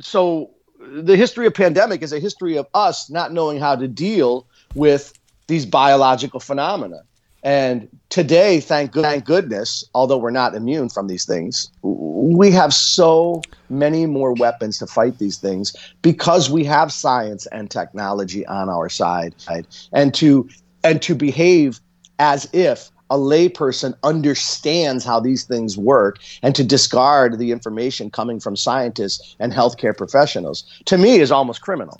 so 0.00 0.50
the 0.80 1.16
history 1.16 1.46
of 1.46 1.54
pandemic 1.54 2.02
is 2.02 2.12
a 2.12 2.18
history 2.18 2.56
of 2.56 2.66
us 2.72 3.10
not 3.10 3.32
knowing 3.32 3.58
how 3.58 3.76
to 3.76 3.88
deal 3.88 4.46
with 4.74 5.12
these 5.46 5.66
biological 5.66 6.40
phenomena. 6.40 7.02
And 7.42 7.88
today, 8.08 8.60
thank, 8.60 8.94
thank 8.94 9.24
goodness, 9.24 9.84
although 9.94 10.18
we're 10.18 10.30
not 10.30 10.54
immune 10.54 10.88
from 10.88 11.06
these 11.06 11.24
things, 11.24 11.70
we 11.82 12.50
have 12.50 12.74
so 12.74 13.42
many 13.70 14.06
more 14.06 14.32
weapons 14.32 14.78
to 14.78 14.86
fight 14.86 15.18
these 15.18 15.38
things 15.38 15.74
because 16.02 16.50
we 16.50 16.64
have 16.64 16.92
science 16.92 17.46
and 17.46 17.70
technology 17.70 18.44
on 18.46 18.68
our 18.68 18.88
side, 18.88 19.34
right? 19.48 19.66
and 19.92 20.14
to 20.14 20.48
and 20.84 21.02
to 21.02 21.14
behave 21.14 21.80
as 22.18 22.48
if 22.52 22.90
a 23.10 23.16
layperson 23.16 23.94
understands 24.02 25.04
how 25.04 25.18
these 25.18 25.44
things 25.44 25.78
work 25.78 26.18
and 26.42 26.54
to 26.54 26.62
discard 26.62 27.38
the 27.38 27.52
information 27.52 28.10
coming 28.10 28.38
from 28.38 28.54
scientists 28.54 29.34
and 29.40 29.52
healthcare 29.52 29.96
professionals 29.96 30.64
to 30.84 30.98
me 30.98 31.18
is 31.18 31.30
almost 31.30 31.62
criminal. 31.62 31.98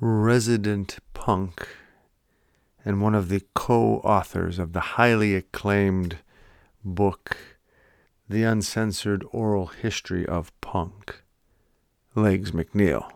Resident 0.00 0.98
punk 1.14 1.66
and 2.84 3.02
one 3.02 3.14
of 3.14 3.28
the 3.28 3.42
co 3.54 3.96
authors 3.98 4.58
of 4.58 4.72
the 4.72 4.80
highly 4.80 5.34
acclaimed 5.34 6.18
book, 6.84 7.36
The 8.28 8.42
Uncensored 8.42 9.24
Oral 9.32 9.66
History 9.66 10.26
of 10.26 10.58
Punk, 10.60 11.22
Legs 12.14 12.52
McNeil. 12.52 13.10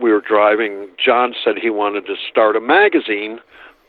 We 0.00 0.12
were 0.12 0.20
driving. 0.20 0.88
John 1.04 1.34
said 1.44 1.56
he 1.60 1.70
wanted 1.70 2.06
to 2.06 2.14
start 2.30 2.54
a 2.54 2.60
magazine 2.60 3.40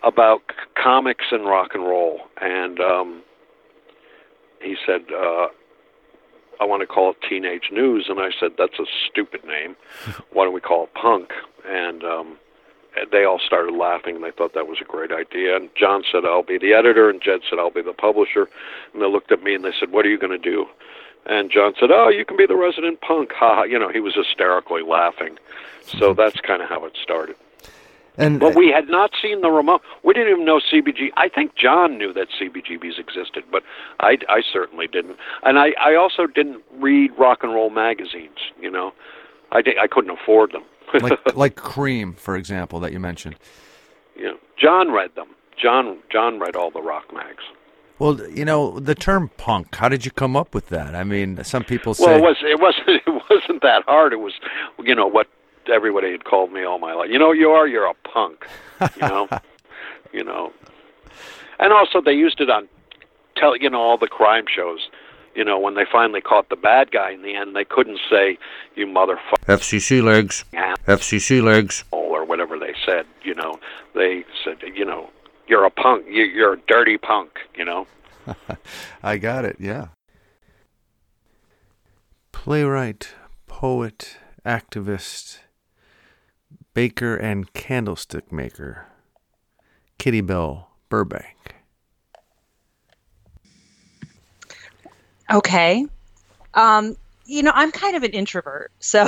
about 0.03 0.41
c- 0.49 0.55
comics 0.81 1.25
and 1.31 1.45
rock 1.45 1.71
and 1.73 1.83
roll. 1.83 2.21
And 2.41 2.79
um, 2.79 3.21
he 4.61 4.75
said, 4.85 5.01
uh, 5.13 5.47
I 6.59 6.65
want 6.65 6.81
to 6.81 6.87
call 6.87 7.11
it 7.11 7.17
Teenage 7.27 7.69
News. 7.71 8.07
And 8.09 8.19
I 8.19 8.29
said, 8.39 8.51
that's 8.57 8.79
a 8.79 8.85
stupid 9.09 9.45
name. 9.45 9.75
Why 10.33 10.45
don't 10.45 10.53
we 10.53 10.61
call 10.61 10.85
it 10.85 10.93
Punk? 10.95 11.29
And 11.67 12.03
um, 12.03 12.37
they 13.11 13.23
all 13.23 13.39
started 13.39 13.73
laughing 13.73 14.15
and 14.15 14.23
they 14.23 14.31
thought 14.31 14.53
that 14.53 14.67
was 14.67 14.79
a 14.81 14.85
great 14.85 15.11
idea. 15.11 15.55
And 15.55 15.69
John 15.75 16.03
said, 16.11 16.25
I'll 16.25 16.43
be 16.43 16.57
the 16.57 16.73
editor, 16.73 17.09
and 17.09 17.21
Jed 17.21 17.41
said, 17.49 17.59
I'll 17.59 17.71
be 17.71 17.81
the 17.81 17.93
publisher. 17.93 18.49
And 18.93 19.01
they 19.01 19.07
looked 19.07 19.31
at 19.31 19.43
me 19.43 19.55
and 19.55 19.63
they 19.63 19.73
said, 19.79 19.91
What 19.91 20.05
are 20.05 20.09
you 20.09 20.17
going 20.17 20.31
to 20.31 20.51
do? 20.51 20.67
And 21.25 21.51
John 21.51 21.73
said, 21.79 21.91
Oh, 21.91 22.09
you 22.09 22.25
can 22.25 22.37
be 22.37 22.45
the 22.45 22.55
resident 22.55 23.01
punk. 23.01 23.31
Ha 23.33 23.55
ha. 23.55 23.63
You 23.63 23.79
know, 23.79 23.89
he 23.89 23.99
was 23.99 24.15
hysterically 24.15 24.81
laughing. 24.81 25.37
So 25.83 26.13
that's 26.17 26.39
kind 26.41 26.61
of 26.61 26.69
how 26.69 26.85
it 26.85 26.97
started. 27.01 27.35
And 28.17 28.39
But 28.39 28.55
uh, 28.55 28.59
we 28.59 28.69
had 28.69 28.89
not 28.89 29.11
seen 29.21 29.41
the 29.41 29.49
remote. 29.49 29.81
We 30.03 30.13
didn't 30.13 30.31
even 30.33 30.45
know 30.45 30.59
CBG. 30.59 31.09
I 31.15 31.29
think 31.29 31.55
John 31.55 31.97
knew 31.97 32.11
that 32.13 32.27
CBGBs 32.29 32.99
existed, 32.99 33.45
but 33.49 33.63
I, 34.01 34.17
I 34.27 34.41
certainly 34.51 34.87
didn't. 34.87 35.17
And 35.43 35.57
I, 35.57 35.69
I 35.79 35.95
also 35.95 36.27
didn't 36.27 36.61
read 36.79 37.11
rock 37.17 37.43
and 37.43 37.53
roll 37.53 37.69
magazines. 37.69 38.37
You 38.59 38.71
know, 38.71 38.93
I, 39.53 39.61
di- 39.61 39.77
I 39.81 39.87
couldn't 39.87 40.11
afford 40.11 40.51
them. 40.51 40.63
Like 41.01 41.19
like 41.35 41.55
Creem, 41.55 42.17
for 42.17 42.35
example, 42.35 42.79
that 42.81 42.91
you 42.91 42.99
mentioned. 42.99 43.35
know, 44.17 44.37
John 44.57 44.91
read 44.91 45.15
them. 45.15 45.29
John 45.61 45.99
John 46.11 46.39
read 46.39 46.55
all 46.55 46.71
the 46.71 46.81
rock 46.81 47.13
mags. 47.13 47.43
Well, 47.99 48.17
you 48.29 48.45
know, 48.45 48.79
the 48.79 48.95
term 48.95 49.29
punk, 49.35 49.75
how 49.75 49.89
did 49.89 50.05
you 50.05 50.11
come 50.11 50.37
up 50.37 50.55
with 50.55 50.69
that? 50.69 50.95
I 50.95 51.03
mean, 51.03 51.43
some 51.43 51.65
people 51.65 51.93
say 51.93 52.05
Well, 52.05 52.15
it 52.17 52.21
was 52.21 52.37
it 52.41 52.59
wasn't 52.59 52.87
it 53.07 53.23
wasn't 53.29 53.61
that 53.61 53.83
hard. 53.85 54.13
It 54.13 54.19
was 54.19 54.33
you 54.83 54.95
know 54.95 55.07
what 55.07 55.27
everybody 55.71 56.11
had 56.11 56.23
called 56.25 56.51
me 56.51 56.63
all 56.63 56.79
my 56.79 56.93
life. 56.93 57.09
You 57.11 57.19
know, 57.19 57.31
you 57.31 57.49
are 57.49 57.67
you're 57.67 57.85
a 57.85 57.93
punk. 57.93 58.47
You 58.81 59.07
know, 59.07 59.27
you 60.13 60.23
know, 60.23 60.53
and 61.59 61.73
also 61.73 62.01
they 62.01 62.13
used 62.13 62.39
it 62.39 62.49
on 62.49 62.67
tell 63.35 63.55
you 63.55 63.69
know 63.69 63.81
all 63.81 63.97
the 63.97 64.07
crime 64.07 64.45
shows. 64.53 64.89
You 65.39 65.45
know, 65.45 65.57
when 65.57 65.75
they 65.75 65.85
finally 65.89 66.19
caught 66.19 66.49
the 66.49 66.57
bad 66.57 66.91
guy 66.91 67.11
in 67.11 67.21
the 67.21 67.33
end, 67.33 67.55
they 67.55 67.63
couldn't 67.63 67.99
say 68.09 68.37
you 68.75 68.85
motherfucker 68.85 69.45
FCC 69.47 70.03
legs, 70.03 70.43
FCC 70.85 71.41
legs. 71.41 71.85
or 71.91 72.25
whatever 72.25 72.59
they 72.59 72.73
said. 72.85 73.05
You 73.23 73.35
know, 73.35 73.57
they 73.95 74.25
said 74.43 74.57
you 74.75 74.83
know 74.83 75.09
you're 75.47 75.63
a 75.63 75.69
punk. 75.71 76.05
You- 76.09 76.25
You're 76.25 76.53
a 76.55 76.59
dirty 76.67 76.97
punk. 76.97 77.31
You 77.55 77.63
know. 77.63 77.87
I 79.03 79.17
got 79.17 79.45
it, 79.45 79.55
yeah. 79.61 79.87
Playwright, 82.33 83.13
poet, 83.47 84.17
activist, 84.45 85.39
baker, 86.73 87.15
and 87.15 87.53
candlestick 87.53 88.29
maker, 88.31 88.87
Kitty 89.97 90.21
Bell 90.21 90.69
Burbank. 90.89 91.55
Okay. 95.29 95.85
Um, 96.53 96.95
you 97.25 97.43
know, 97.43 97.51
I'm 97.53 97.71
kind 97.71 97.95
of 97.95 98.03
an 98.03 98.11
introvert, 98.11 98.71
so 98.79 99.07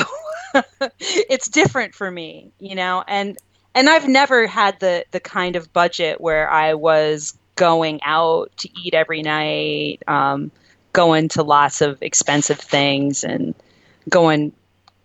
it's 0.99 1.49
different 1.49 1.95
for 1.95 2.11
me, 2.11 2.51
you 2.59 2.75
know, 2.75 3.03
and 3.07 3.37
and 3.73 3.89
I've 3.89 4.07
never 4.07 4.45
had 4.45 4.79
the 4.79 5.05
the 5.11 5.19
kind 5.19 5.55
of 5.55 5.73
budget 5.73 6.21
where 6.21 6.49
I 6.49 6.75
was 6.75 7.35
going 7.55 7.99
out 8.03 8.51
to 8.57 8.69
eat 8.79 8.93
every 8.93 9.23
night, 9.23 10.03
um, 10.07 10.51
going 10.93 11.29
to 11.29 11.43
lots 11.43 11.81
of 11.81 12.01
expensive 12.01 12.59
things 12.59 13.23
and 13.23 13.55
going 14.09 14.51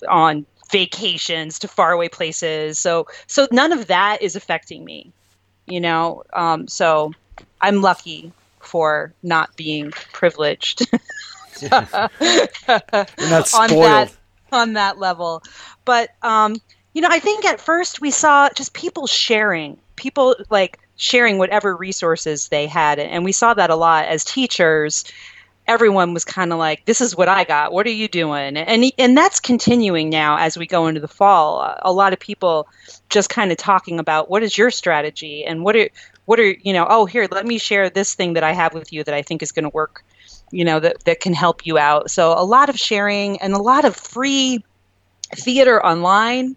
on 0.09 0.45
vacations 0.71 1.59
to 1.61 1.69
faraway 1.69 2.09
places. 2.09 2.79
So 2.79 3.07
so 3.27 3.49
none 3.51 3.73
of 3.73 3.87
that 3.87 4.21
is 4.21 4.37
affecting 4.37 4.85
me, 4.85 5.11
you 5.67 5.81
know. 5.81 6.23
Um, 6.35 6.69
so 6.69 7.13
I'm 7.63 7.81
lucky 7.81 8.33
for 8.67 9.15
not 9.23 9.57
being 9.57 9.91
privileged. 10.13 10.87
Not 11.63 13.55
on 13.55 13.71
that 13.71 14.13
on 14.53 14.73
that 14.75 14.99
level. 14.99 15.43
But 15.85 16.11
um, 16.23 16.57
you 16.93 17.03
know, 17.03 17.09
I 17.11 17.19
think 17.19 17.45
at 17.45 17.61
first 17.61 18.01
we 18.01 18.11
saw 18.11 18.49
just 18.55 18.75
people 18.75 19.07
sharing, 19.07 19.79
people 19.97 20.37
like 20.51 20.79
sharing 20.97 21.39
whatever 21.39 21.77
resources 21.77 22.49
they 22.49 22.67
had, 22.67 22.99
and 22.99 23.25
we 23.25 23.33
saw 23.33 23.55
that 23.55 23.71
a 23.71 23.77
lot 23.77 24.07
as 24.07 24.25
teachers. 24.25 25.05
Everyone 25.67 26.15
was 26.15 26.25
kind 26.25 26.53
of 26.53 26.59
like, 26.59 26.85
"This 26.85 27.01
is 27.01 27.17
what 27.17 27.29
I 27.29 27.43
got. 27.45 27.73
What 27.73 27.87
are 27.87 27.91
you 27.91 28.07
doing?" 28.07 28.57
And 28.57 28.93
and 28.99 29.17
that's 29.17 29.41
continuing 29.41 30.11
now 30.11 30.37
as 30.39 30.57
we 30.57 30.67
go 30.67 30.87
into 30.87 31.01
the 31.01 31.09
fall. 31.09 31.77
A 31.83 31.93
lot 31.93 32.13
of 32.13 32.21
people 32.21 32.69
just 33.09 33.31
kind 33.31 33.51
of 33.51 33.59
talking 33.59 33.99
about 33.99 34.31
what 34.31 34.43
is 34.43 34.57
your 34.57 34.71
strategy 34.71 35.45
and 35.45 35.65
what 35.65 35.75
are 35.75 35.89
what 36.27 36.39
are 36.39 36.51
you 36.51 36.73
know? 36.73 36.87
Oh, 36.89 37.07
here, 37.07 37.27
let 37.31 37.47
me 37.47 37.59
share 37.59 37.91
this 37.91 38.15
thing 38.15 38.35
that 38.35 38.45
I 38.45 38.53
have 38.53 38.75
with 38.75 38.93
you 38.93 39.03
that 39.05 39.15
I 39.15 39.23
think 39.23 39.43
is 39.43 39.53
going 39.53 39.65
to 39.65 39.71
work 39.71 40.05
you 40.53 40.65
know 40.65 40.79
that 40.79 41.03
that 41.07 41.19
can 41.19 41.33
help 41.33 41.67
you 41.67 41.77
out 41.77 42.09
so 42.09 42.33
a 42.33 42.45
lot 42.45 42.69
of 42.69 42.79
sharing 42.79 43.37
and 43.43 43.53
a 43.53 43.59
lot 43.59 43.85
of 43.85 43.97
free 43.97 44.63
theater 45.35 45.85
online 45.85 46.57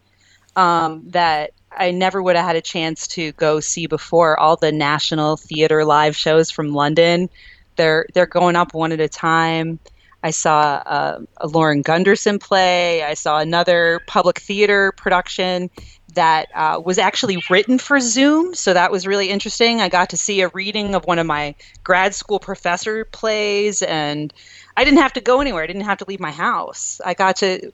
um, 0.55 1.03
that 1.07 1.51
I 1.71 1.91
never 1.91 2.21
would 2.21 2.35
have 2.35 2.45
had 2.45 2.55
a 2.55 2.61
chance 2.61 3.07
to 3.09 3.31
go 3.33 3.59
see 3.59 3.87
before. 3.87 4.39
All 4.39 4.55
the 4.55 4.71
national 4.71 5.37
theater 5.37 5.85
live 5.85 6.15
shows 6.15 6.51
from 6.51 6.73
London, 6.73 7.29
they're 7.75 8.05
they're 8.13 8.25
going 8.25 8.55
up 8.55 8.73
one 8.73 8.91
at 8.91 8.99
a 8.99 9.07
time. 9.07 9.79
I 10.21 10.31
saw 10.31 10.83
uh, 10.85 11.19
a 11.37 11.47
Lauren 11.47 11.81
Gunderson 11.81 12.39
play. 12.39 13.03
I 13.03 13.13
saw 13.13 13.39
another 13.39 14.01
public 14.05 14.39
theater 14.39 14.91
production 14.97 15.69
that 16.13 16.47
uh, 16.53 16.81
was 16.83 16.97
actually 16.97 17.43
written 17.49 17.77
for 17.77 17.99
Zoom, 17.99 18.53
so 18.55 18.73
that 18.73 18.91
was 18.91 19.05
really 19.05 19.29
interesting. 19.29 19.81
I 19.81 19.89
got 19.89 20.09
to 20.09 20.17
see 20.17 20.41
a 20.41 20.49
reading 20.49 20.95
of 20.95 21.05
one 21.05 21.19
of 21.19 21.25
my 21.25 21.55
grad 21.83 22.15
school 22.15 22.39
professor 22.39 23.05
plays, 23.05 23.81
and 23.81 24.33
I 24.75 24.83
didn't 24.83 24.99
have 24.99 25.13
to 25.13 25.21
go 25.21 25.41
anywhere. 25.41 25.63
I 25.63 25.67
didn't 25.67 25.83
have 25.83 25.99
to 25.99 26.05
leave 26.07 26.19
my 26.19 26.31
house. 26.31 26.99
I 27.05 27.13
got 27.13 27.37
to 27.37 27.71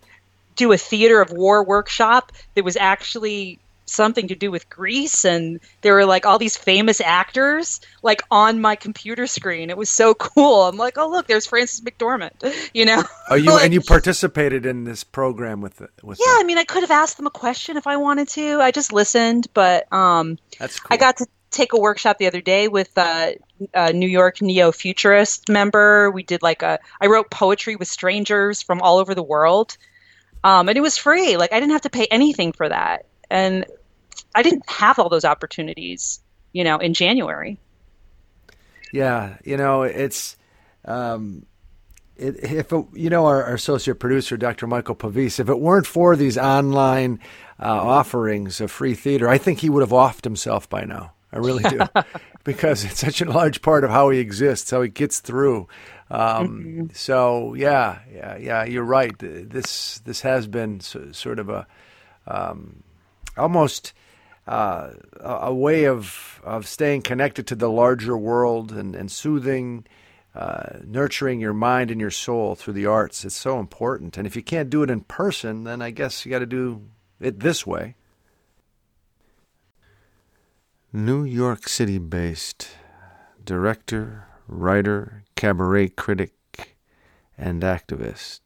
do 0.56 0.72
a 0.72 0.78
theater 0.78 1.22
of 1.22 1.32
war 1.32 1.64
workshop 1.64 2.32
that 2.56 2.64
was 2.64 2.78
actually 2.78 3.60
something 3.86 4.28
to 4.28 4.36
do 4.36 4.52
with 4.52 4.70
Greece 4.70 5.26
and 5.26 5.60
there 5.82 5.94
were 5.94 6.06
like 6.06 6.26
all 6.26 6.40
these 6.40 6.58
famous 6.58 7.00
actors 7.02 7.82
like 8.02 8.22
on 8.32 8.60
my 8.62 8.76
computer 8.76 9.28
screen. 9.28 9.70
It 9.70 9.78
was 9.78 9.90
so 9.90 10.14
cool. 10.26 10.64
I'm 10.64 10.78
like, 10.78 10.98
"Oh, 10.98 11.10
look, 11.10 11.28
there's 11.28 11.46
Frances 11.46 11.82
McDormand." 11.82 12.32
You 12.74 12.86
know? 12.86 13.04
Oh, 13.30 13.36
you 13.36 13.52
Like- 13.52 13.66
and 13.66 13.74
you 13.74 13.82
participated 13.96 14.66
in 14.66 14.84
this 14.84 15.04
program 15.04 15.62
with 15.62 15.78
the, 15.78 15.90
with 16.04 16.20
Yeah, 16.20 16.36
I 16.40 16.44
mean, 16.44 16.58
I 16.58 16.64
could 16.64 16.82
have 16.84 16.92
asked 16.92 17.18
them 17.18 17.28
a 17.28 17.32
question 17.32 17.78
if 17.78 17.88
I 17.88 17.98
wanted 17.98 18.28
to. 18.30 18.60
I 18.62 18.72
just 18.72 18.92
listened, 18.92 19.48
but 19.54 19.92
um 19.94 20.38
That's 20.60 20.80
cool. 20.80 20.94
I 20.94 20.98
got 20.98 21.18
to 21.18 21.28
take 21.52 21.74
a 21.74 21.80
workshop 21.80 22.18
the 22.18 22.28
other 22.28 22.42
day 22.42 22.68
with 22.68 22.92
uh, 22.98 23.32
a 23.74 23.94
New 23.94 24.10
York 24.10 24.42
neo 24.42 24.72
futurist 24.74 25.48
member. 25.48 26.12
We 26.12 26.24
did 26.24 26.42
like 26.42 26.64
a 26.64 26.80
I 27.00 27.08
wrote 27.08 27.30
poetry 27.32 27.76
with 27.78 27.88
strangers 27.88 28.62
from 28.62 28.82
all 28.82 28.98
over 28.98 29.16
the 29.16 29.24
world. 29.24 29.78
Um, 30.44 30.70
and 30.70 30.78
it 30.78 30.82
was 30.82 30.98
free. 30.98 31.38
Like 31.38 31.54
I 31.54 31.60
didn't 31.60 31.72
have 31.72 31.82
to 31.84 31.90
pay 31.90 32.08
anything 32.12 32.52
for 32.52 32.68
that. 32.70 33.06
And 33.30 33.66
I 34.34 34.44
didn't 34.44 34.70
have 34.70 35.00
all 35.00 35.10
those 35.10 35.26
opportunities, 35.26 36.22
you 36.54 36.64
know, 36.64 36.78
in 36.78 36.94
January. 36.94 37.60
Yeah, 38.92 39.38
you 39.44 39.58
know, 39.58 39.84
it's 39.84 40.38
um, 40.86 41.46
it, 42.16 42.44
if 42.44 42.72
it, 42.72 42.86
you 42.94 43.10
know 43.10 43.26
our, 43.26 43.44
our 43.44 43.54
associate 43.54 44.00
producer, 44.00 44.38
Dr. 44.38 44.68
Michael 44.68 44.96
Pavis, 44.96 45.40
if 45.40 45.50
it 45.50 45.60
weren't 45.60 45.88
for 45.88 46.16
these 46.16 46.38
online 46.38 47.20
uh, 47.60 47.66
offerings 47.66 48.62
of 48.62 48.72
free 48.72 48.94
theater, 48.94 49.28
I 49.28 49.38
think 49.38 49.60
he 49.60 49.70
would 49.70 49.82
have 49.82 49.92
offed 49.92 50.24
himself 50.24 50.70
by 50.70 50.86
now. 50.86 51.14
I 51.34 51.40
really 51.40 51.64
do, 51.64 51.82
because 52.46 52.86
it's 52.86 53.00
such 53.00 53.22
a 53.22 53.30
large 53.30 53.62
part 53.62 53.84
of 53.84 53.90
how 53.90 54.10
he 54.10 54.20
exists, 54.20 54.72
how 54.72 54.82
he 54.82 54.90
gets 54.90 55.20
through. 55.20 55.68
Um, 56.10 56.20
mm-hmm. 56.20 56.86
So 56.94 57.54
yeah, 57.56 58.00
yeah, 58.14 58.38
yeah. 58.38 58.64
You're 58.64 58.84
right. 58.84 59.14
This 59.20 60.00
this 60.00 60.22
has 60.22 60.48
been 60.48 60.80
so, 60.80 61.12
sort 61.12 61.40
of 61.40 61.50
a 61.50 61.68
um, 62.28 62.84
almost 63.38 63.94
uh, 64.48 64.92
a 65.20 65.54
way 65.54 65.86
of 65.86 66.42
of 66.44 66.68
staying 66.68 67.02
connected 67.02 67.48
to 67.48 67.56
the 67.56 67.70
larger 67.70 68.18
world 68.18 68.72
and, 68.72 68.96
and 68.96 69.12
soothing. 69.12 69.86
Uh, 70.34 70.80
nurturing 70.84 71.40
your 71.40 71.54
mind 71.54 71.90
and 71.90 72.02
your 72.02 72.12
soul 72.12 72.56
through 72.56 72.74
the 72.74 72.86
arts. 72.86 73.24
It's 73.24 73.34
so 73.34 73.58
important. 73.58 74.18
And 74.18 74.28
if 74.28 74.36
you 74.36 74.44
can't 74.44 74.70
do 74.70 74.84
it 74.84 74.90
in 74.90 75.00
person, 75.00 75.64
then 75.64 75.82
I 75.82 75.92
guess 75.92 76.26
you 76.26 76.30
got 76.30 76.40
to 76.40 76.46
do 76.46 76.82
it 77.22 77.40
this 77.40 77.66
way. 77.66 77.96
New 80.96 81.26
York 81.26 81.68
City 81.68 81.98
based 81.98 82.70
director, 83.44 84.28
writer, 84.48 85.26
cabaret 85.36 85.90
critic, 85.90 86.32
and 87.38 87.62
activist, 87.64 88.40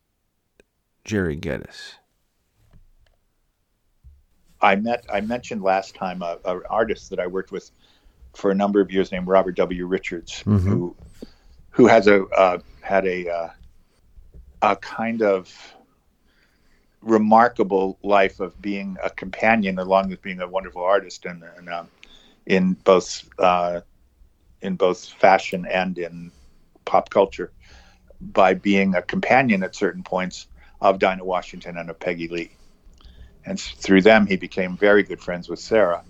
Jerry 1.06 1.36
Geddes. 1.36 1.99
I 4.62 4.76
met 4.76 5.06
I 5.12 5.22
mentioned 5.22 5.62
last 5.62 5.96
time 5.96 6.22
an 6.22 6.62
artist 6.70 7.10
that 7.12 7.20
I 7.20 7.28
worked 7.28 7.52
with 7.52 7.72
for 8.36 8.52
a 8.52 8.56
number 8.56 8.82
of 8.82 8.92
years 8.92 9.12
named 9.12 9.28
Robert 9.28 9.56
W. 9.56 9.86
Richards, 9.86 10.44
mm-hmm. 10.46 10.58
who 10.58 10.96
who 11.70 11.88
has 11.88 12.08
a 12.08 12.26
uh, 12.26 12.60
had 12.82 13.06
a 13.06 13.30
uh, 13.30 13.50
a 14.62 14.76
kind 14.76 15.22
of 15.22 15.54
remarkable 17.02 17.98
life 18.04 18.40
of 18.40 18.62
being 18.62 18.98
a 19.02 19.10
companion 19.10 19.80
along 19.80 20.10
with 20.10 20.22
being 20.22 20.42
a 20.42 20.48
wonderful 20.48 20.84
artist 20.84 21.26
and, 21.26 21.44
and 21.58 21.70
um, 21.70 21.88
in 22.46 22.74
both 22.74 23.28
uh, 23.40 23.80
in 24.62 24.76
both 24.76 25.06
fashion 25.06 25.66
and 25.66 25.98
in 25.98 26.32
pop 26.84 27.10
culture 27.10 27.52
by 28.20 28.54
being 28.54 28.96
a 28.96 29.02
companion 29.02 29.64
at 29.64 29.76
certain 29.76 30.04
points 30.04 30.48
of 30.82 31.00
Dinah 31.00 31.24
Washington 31.24 31.78
and 31.78 31.90
of 31.90 32.00
Peggy 32.00 32.28
Lee. 32.28 32.52
And 33.46 33.60
through 33.60 34.02
them, 34.02 34.28
he 34.28 34.36
became 34.36 34.78
very 34.78 35.04
good 35.04 35.22
friends 35.22 35.50
with 35.50 35.60
Sarah. 35.60 36.04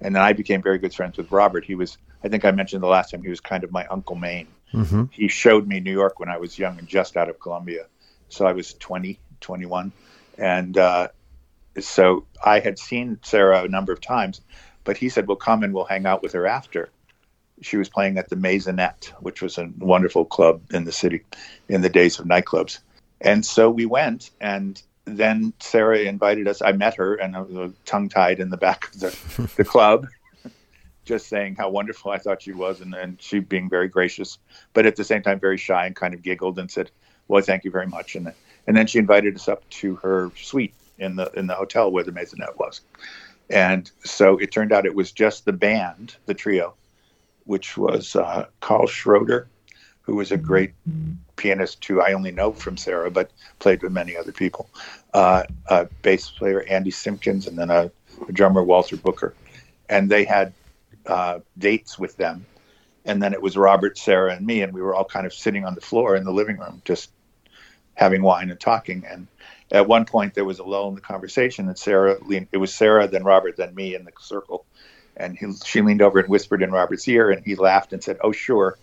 And 0.00 0.14
then 0.14 0.22
I 0.22 0.32
became 0.32 0.62
very 0.62 0.78
good 0.78 0.94
friends 0.94 1.16
with 1.16 1.30
Robert. 1.30 1.64
He 1.64 1.74
was, 1.74 1.96
I 2.24 2.28
think 2.28 2.44
I 2.44 2.50
mentioned 2.50 2.82
the 2.82 2.88
last 2.88 3.10
time, 3.10 3.22
he 3.22 3.30
was 3.30 3.40
kind 3.40 3.64
of 3.64 3.70
my 3.70 3.86
Uncle 3.86 4.16
Mame. 4.16 4.48
Mm-hmm. 4.74 5.04
He 5.10 5.28
showed 5.28 5.66
me 5.66 5.80
New 5.80 5.92
York 5.92 6.18
when 6.18 6.28
I 6.28 6.38
was 6.38 6.58
young 6.58 6.78
and 6.78 6.88
just 6.88 7.16
out 7.16 7.28
of 7.28 7.38
Columbia. 7.38 7.86
So 8.28 8.46
I 8.46 8.52
was 8.52 8.74
20, 8.74 9.18
21. 9.40 9.92
And 10.38 10.76
uh, 10.76 11.08
so 11.78 12.26
I 12.44 12.60
had 12.60 12.78
seen 12.78 13.18
Sarah 13.22 13.64
a 13.64 13.68
number 13.68 13.92
of 13.92 14.00
times, 14.00 14.40
but 14.84 14.96
he 14.96 15.08
said, 15.08 15.28
Well, 15.28 15.36
come 15.36 15.62
and 15.62 15.72
we'll 15.72 15.84
hang 15.84 16.06
out 16.06 16.22
with 16.22 16.32
her 16.32 16.46
after. 16.46 16.90
She 17.60 17.76
was 17.76 17.88
playing 17.88 18.18
at 18.18 18.28
the 18.28 18.36
Maisonette, 18.36 19.06
which 19.20 19.40
was 19.40 19.58
a 19.58 19.70
wonderful 19.78 20.24
club 20.24 20.62
in 20.72 20.84
the 20.84 20.92
city 20.92 21.22
in 21.68 21.80
the 21.80 21.88
days 21.88 22.18
of 22.18 22.26
nightclubs. 22.26 22.80
And 23.20 23.46
so 23.46 23.70
we 23.70 23.86
went, 23.86 24.30
and 24.40 24.82
then 25.04 25.52
Sarah 25.60 26.00
invited 26.00 26.48
us. 26.48 26.62
I 26.62 26.72
met 26.72 26.94
her, 26.94 27.14
and 27.14 27.36
I 27.36 27.40
was 27.40 27.72
tongue 27.84 28.08
tied 28.08 28.40
in 28.40 28.50
the 28.50 28.56
back 28.56 28.88
of 28.88 29.00
the, 29.00 29.50
the 29.56 29.64
club 29.64 30.06
just 31.04 31.28
saying 31.28 31.56
how 31.56 31.68
wonderful 31.68 32.10
I 32.10 32.18
thought 32.18 32.42
she 32.42 32.52
was, 32.52 32.80
and, 32.80 32.94
and 32.94 33.20
she 33.20 33.40
being 33.40 33.68
very 33.68 33.88
gracious, 33.88 34.38
but 34.72 34.86
at 34.86 34.96
the 34.96 35.04
same 35.04 35.22
time 35.22 35.40
very 35.40 35.58
shy 35.58 35.86
and 35.86 35.96
kind 35.96 36.14
of 36.14 36.22
giggled 36.22 36.58
and 36.58 36.70
said, 36.70 36.90
"Well, 37.28 37.42
thank 37.42 37.64
you 37.64 37.70
very 37.70 37.86
much." 37.86 38.14
And 38.14 38.32
and 38.66 38.76
then 38.76 38.86
she 38.86 38.98
invited 38.98 39.34
us 39.34 39.48
up 39.48 39.68
to 39.70 39.96
her 39.96 40.30
suite 40.36 40.74
in 40.98 41.16
the 41.16 41.30
in 41.32 41.46
the 41.46 41.54
hotel 41.54 41.90
where 41.90 42.04
the 42.04 42.12
maisonette 42.12 42.56
was, 42.58 42.82
and 43.50 43.90
so 44.04 44.38
it 44.38 44.52
turned 44.52 44.72
out 44.72 44.86
it 44.86 44.94
was 44.94 45.10
just 45.12 45.44
the 45.44 45.52
band, 45.52 46.16
the 46.26 46.34
trio, 46.34 46.74
which 47.44 47.76
was 47.76 48.14
uh, 48.14 48.46
Carl 48.60 48.86
Schroeder, 48.86 49.48
who 50.02 50.16
was 50.16 50.32
a 50.32 50.36
great 50.36 50.72
pianist 51.36 51.84
who 51.84 52.00
I 52.00 52.12
only 52.12 52.32
know 52.32 52.52
from 52.52 52.76
Sarah, 52.76 53.10
but 53.10 53.30
played 53.58 53.82
with 53.82 53.92
many 53.92 54.16
other 54.16 54.32
people. 54.32 54.68
Uh, 55.14 55.44
a 55.66 55.86
bass 56.02 56.30
player 56.30 56.62
Andy 56.68 56.90
Simpkins, 56.90 57.46
and 57.46 57.56
then 57.56 57.70
a, 57.70 57.90
a 58.28 58.32
drummer 58.32 58.62
Walter 58.62 58.96
Booker, 58.96 59.34
and 59.88 60.10
they 60.10 60.24
had 60.24 60.52
uh, 61.06 61.40
dates 61.58 61.98
with 61.98 62.16
them. 62.16 62.46
And 63.04 63.20
then 63.20 63.32
it 63.32 63.42
was 63.42 63.56
Robert, 63.56 63.98
Sarah, 63.98 64.34
and 64.34 64.46
me, 64.46 64.62
and 64.62 64.72
we 64.72 64.80
were 64.80 64.94
all 64.94 65.04
kind 65.04 65.26
of 65.26 65.34
sitting 65.34 65.64
on 65.64 65.74
the 65.74 65.80
floor 65.80 66.14
in 66.14 66.24
the 66.24 66.32
living 66.32 66.58
room, 66.58 66.82
just 66.84 67.10
having 67.94 68.22
wine 68.22 68.50
and 68.50 68.60
talking. 68.60 69.04
And 69.08 69.26
at 69.70 69.88
one 69.88 70.04
point, 70.04 70.34
there 70.34 70.44
was 70.44 70.60
a 70.60 70.64
lull 70.64 70.88
in 70.88 70.94
the 70.94 71.00
conversation, 71.00 71.66
and 71.68 71.78
Sarah 71.78 72.18
leaned. 72.24 72.48
It 72.52 72.58
was 72.58 72.74
Sarah, 72.74 73.08
then 73.08 73.24
Robert, 73.24 73.56
then 73.56 73.74
me 73.74 73.94
in 73.94 74.04
the 74.04 74.12
circle. 74.20 74.64
And 75.16 75.36
he, 75.36 75.46
she 75.64 75.82
leaned 75.82 76.00
over 76.00 76.20
and 76.20 76.28
whispered 76.28 76.62
in 76.62 76.70
Robert's 76.70 77.06
ear, 77.08 77.30
and 77.30 77.44
he 77.44 77.54
laughed 77.56 77.92
and 77.92 78.02
said, 78.02 78.18
"Oh, 78.22 78.32
sure." 78.32 78.78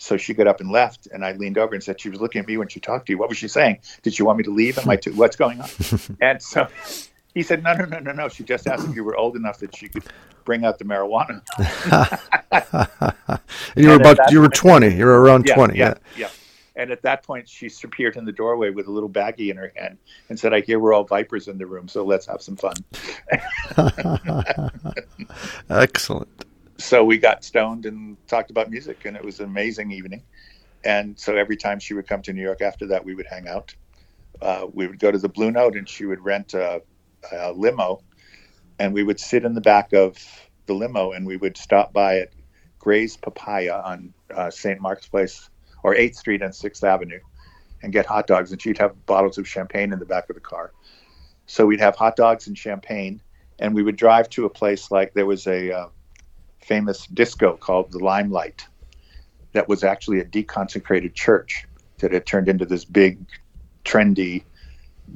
So 0.00 0.16
she 0.16 0.32
got 0.32 0.46
up 0.46 0.60
and 0.60 0.70
left, 0.70 1.08
and 1.12 1.22
I 1.22 1.32
leaned 1.32 1.58
over 1.58 1.74
and 1.74 1.84
said, 1.84 2.00
"She 2.00 2.08
was 2.08 2.22
looking 2.22 2.40
at 2.40 2.46
me 2.46 2.56
when 2.56 2.68
she 2.68 2.80
talked 2.80 3.06
to 3.06 3.12
you. 3.12 3.18
What 3.18 3.28
was 3.28 3.36
she 3.36 3.48
saying? 3.48 3.80
Did 4.02 4.14
she 4.14 4.22
want 4.22 4.38
me 4.38 4.44
to 4.44 4.50
leave? 4.50 4.78
Am 4.78 4.88
I 4.88 4.96
too? 4.96 5.12
What's 5.12 5.36
going 5.36 5.60
on?" 5.60 5.68
and 6.22 6.42
so 6.42 6.66
he 7.34 7.42
said, 7.42 7.62
"No, 7.62 7.74
no, 7.74 7.84
no, 7.84 7.98
no, 7.98 8.12
no. 8.12 8.28
She 8.30 8.42
just 8.42 8.66
asked 8.66 8.88
if 8.88 8.96
you 8.96 9.04
were 9.04 9.14
old 9.14 9.36
enough 9.36 9.58
that 9.58 9.76
she 9.76 9.88
could 9.88 10.04
bring 10.46 10.64
out 10.64 10.78
the 10.78 10.86
marijuana." 10.86 11.42
you 13.76 13.88
were 13.88 13.96
about 13.96 14.32
you 14.32 14.40
were 14.40 14.48
twenty. 14.48 14.94
You 14.94 15.04
were 15.04 15.20
around 15.20 15.46
yeah, 15.46 15.54
twenty. 15.54 15.78
Yeah, 15.78 15.94
yeah, 16.16 16.20
yeah. 16.22 16.30
And 16.76 16.90
at 16.90 17.02
that 17.02 17.22
point, 17.22 17.46
she 17.46 17.70
appeared 17.84 18.16
in 18.16 18.24
the 18.24 18.32
doorway 18.32 18.70
with 18.70 18.86
a 18.86 18.90
little 18.90 19.10
baggie 19.10 19.50
in 19.50 19.58
her 19.58 19.70
hand 19.76 19.98
and 20.30 20.40
said, 20.40 20.54
"I 20.54 20.62
hear 20.62 20.78
we're 20.78 20.94
all 20.94 21.04
vipers 21.04 21.46
in 21.46 21.58
the 21.58 21.66
room, 21.66 21.88
so 21.88 22.06
let's 22.06 22.24
have 22.24 22.40
some 22.40 22.56
fun." 22.56 22.72
Excellent. 25.68 26.46
So 26.80 27.04
we 27.04 27.18
got 27.18 27.44
stoned 27.44 27.84
and 27.84 28.16
talked 28.26 28.50
about 28.50 28.70
music, 28.70 29.04
and 29.04 29.14
it 29.14 29.22
was 29.22 29.38
an 29.38 29.44
amazing 29.44 29.92
evening. 29.92 30.22
And 30.82 31.18
so 31.18 31.36
every 31.36 31.56
time 31.56 31.78
she 31.78 31.92
would 31.92 32.08
come 32.08 32.22
to 32.22 32.32
New 32.32 32.42
York 32.42 32.62
after 32.62 32.86
that, 32.86 33.04
we 33.04 33.14
would 33.14 33.26
hang 33.26 33.46
out. 33.48 33.74
Uh, 34.40 34.66
we 34.72 34.86
would 34.86 34.98
go 34.98 35.10
to 35.10 35.18
the 35.18 35.28
Blue 35.28 35.50
Note, 35.50 35.76
and 35.76 35.86
she 35.86 36.06
would 36.06 36.24
rent 36.24 36.54
a 36.54 36.82
a 37.32 37.52
limo, 37.52 38.02
and 38.78 38.94
we 38.94 39.02
would 39.02 39.20
sit 39.20 39.44
in 39.44 39.52
the 39.52 39.60
back 39.60 39.92
of 39.92 40.16
the 40.64 40.72
limo, 40.72 41.12
and 41.12 41.26
we 41.26 41.36
would 41.36 41.58
stop 41.58 41.92
by 41.92 42.20
at 42.20 42.32
Gray's 42.78 43.14
Papaya 43.18 43.82
on 43.84 44.14
uh, 44.34 44.50
St. 44.50 44.80
Mark's 44.80 45.06
Place 45.06 45.50
or 45.82 45.94
8th 45.94 46.14
Street 46.14 46.40
and 46.40 46.54
6th 46.54 46.82
Avenue, 46.82 47.20
and 47.82 47.92
get 47.92 48.06
hot 48.06 48.26
dogs. 48.26 48.52
And 48.52 48.62
she'd 48.62 48.78
have 48.78 49.04
bottles 49.04 49.36
of 49.36 49.46
champagne 49.46 49.92
in 49.92 49.98
the 49.98 50.06
back 50.06 50.30
of 50.30 50.34
the 50.34 50.40
car. 50.40 50.72
So 51.44 51.66
we'd 51.66 51.80
have 51.80 51.94
hot 51.94 52.16
dogs 52.16 52.46
and 52.46 52.56
champagne, 52.56 53.20
and 53.58 53.74
we 53.74 53.82
would 53.82 53.96
drive 53.96 54.30
to 54.30 54.46
a 54.46 54.50
place 54.50 54.90
like 54.90 55.12
there 55.12 55.26
was 55.26 55.46
a 55.46 55.72
uh, 55.72 55.88
famous 56.62 57.06
disco 57.06 57.56
called 57.56 57.92
the 57.92 57.98
Limelight 57.98 58.66
that 59.52 59.68
was 59.68 59.82
actually 59.82 60.20
a 60.20 60.24
deconsecrated 60.24 61.14
church 61.14 61.66
that 61.98 62.12
had 62.12 62.26
turned 62.26 62.48
into 62.48 62.64
this 62.64 62.84
big, 62.84 63.18
trendy, 63.84 64.44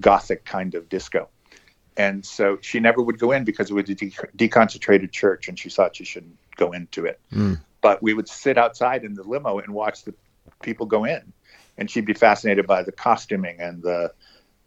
gothic 0.00 0.44
kind 0.44 0.74
of 0.74 0.88
disco. 0.88 1.28
And 1.96 2.26
so 2.26 2.58
she 2.60 2.80
never 2.80 3.00
would 3.00 3.18
go 3.18 3.30
in 3.30 3.44
because 3.44 3.70
it 3.70 3.74
was 3.74 3.88
a 3.88 3.94
de- 3.94 4.10
deconcentrated 4.36 5.12
church 5.12 5.48
and 5.48 5.58
she 5.58 5.70
thought 5.70 5.94
she 5.96 6.04
shouldn't 6.04 6.36
go 6.56 6.72
into 6.72 7.04
it. 7.04 7.20
Mm. 7.32 7.60
but 7.80 8.02
we 8.02 8.14
would 8.14 8.28
sit 8.28 8.56
outside 8.56 9.04
in 9.04 9.14
the 9.14 9.22
limo 9.22 9.58
and 9.58 9.72
watch 9.72 10.04
the 10.04 10.14
people 10.62 10.86
go 10.86 11.04
in. 11.04 11.32
And 11.76 11.90
she'd 11.90 12.06
be 12.06 12.14
fascinated 12.14 12.66
by 12.66 12.82
the 12.82 12.92
costuming 12.92 13.60
and 13.60 13.82
the 13.82 14.12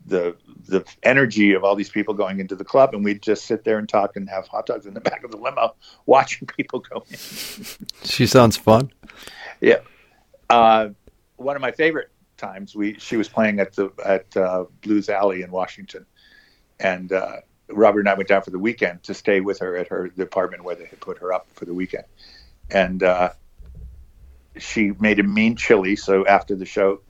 the 0.07 0.35
the 0.67 0.83
energy 1.03 1.53
of 1.53 1.63
all 1.63 1.75
these 1.75 1.89
people 1.89 2.13
going 2.13 2.39
into 2.39 2.55
the 2.55 2.63
club 2.63 2.93
and 2.93 3.03
we'd 3.03 3.21
just 3.21 3.45
sit 3.45 3.63
there 3.63 3.77
and 3.77 3.87
talk 3.87 4.15
and 4.15 4.29
have 4.29 4.47
hot 4.47 4.65
dogs 4.65 4.85
in 4.85 4.93
the 4.93 5.01
back 5.09 5.23
of 5.23 5.31
the 5.31 5.37
limo 5.37 5.75
watching 6.05 6.47
people 6.47 6.79
go 6.79 7.03
in. 7.09 7.17
She 8.03 8.25
sounds 8.25 8.57
fun. 8.57 8.91
Yeah. 9.61 9.79
Uh, 10.49 10.89
one 11.35 11.55
of 11.55 11.61
my 11.61 11.71
favorite 11.71 12.09
times 12.37 12.75
we 12.75 12.97
she 12.99 13.17
was 13.17 13.27
playing 13.27 13.59
at 13.59 13.73
the 13.73 13.91
at 14.05 14.35
uh, 14.37 14.65
blues 14.81 15.09
alley 15.09 15.41
in 15.41 15.51
washington. 15.51 16.05
And 16.79 17.11
uh, 17.11 17.37
Robert 17.69 18.01
and 18.01 18.09
I 18.09 18.13
went 18.13 18.29
down 18.29 18.41
for 18.43 18.51
the 18.51 18.59
weekend 18.59 19.03
to 19.03 19.13
stay 19.13 19.41
with 19.41 19.59
her 19.59 19.75
at 19.77 19.87
her 19.87 20.11
the 20.15 20.23
apartment 20.23 20.63
where 20.63 20.75
they 20.75 20.85
had 20.85 20.99
put 20.99 21.17
her 21.19 21.33
up 21.33 21.47
for 21.53 21.65
the 21.65 21.73
weekend, 21.73 22.05
and 22.69 23.03
uh, 23.03 23.31
she 24.57 24.91
made 24.99 25.19
a 25.19 25.23
mean 25.23 25.55
chili. 25.55 25.95
So 25.95 26.25
after 26.25 26.55
the 26.55 26.65
show, 26.65 27.01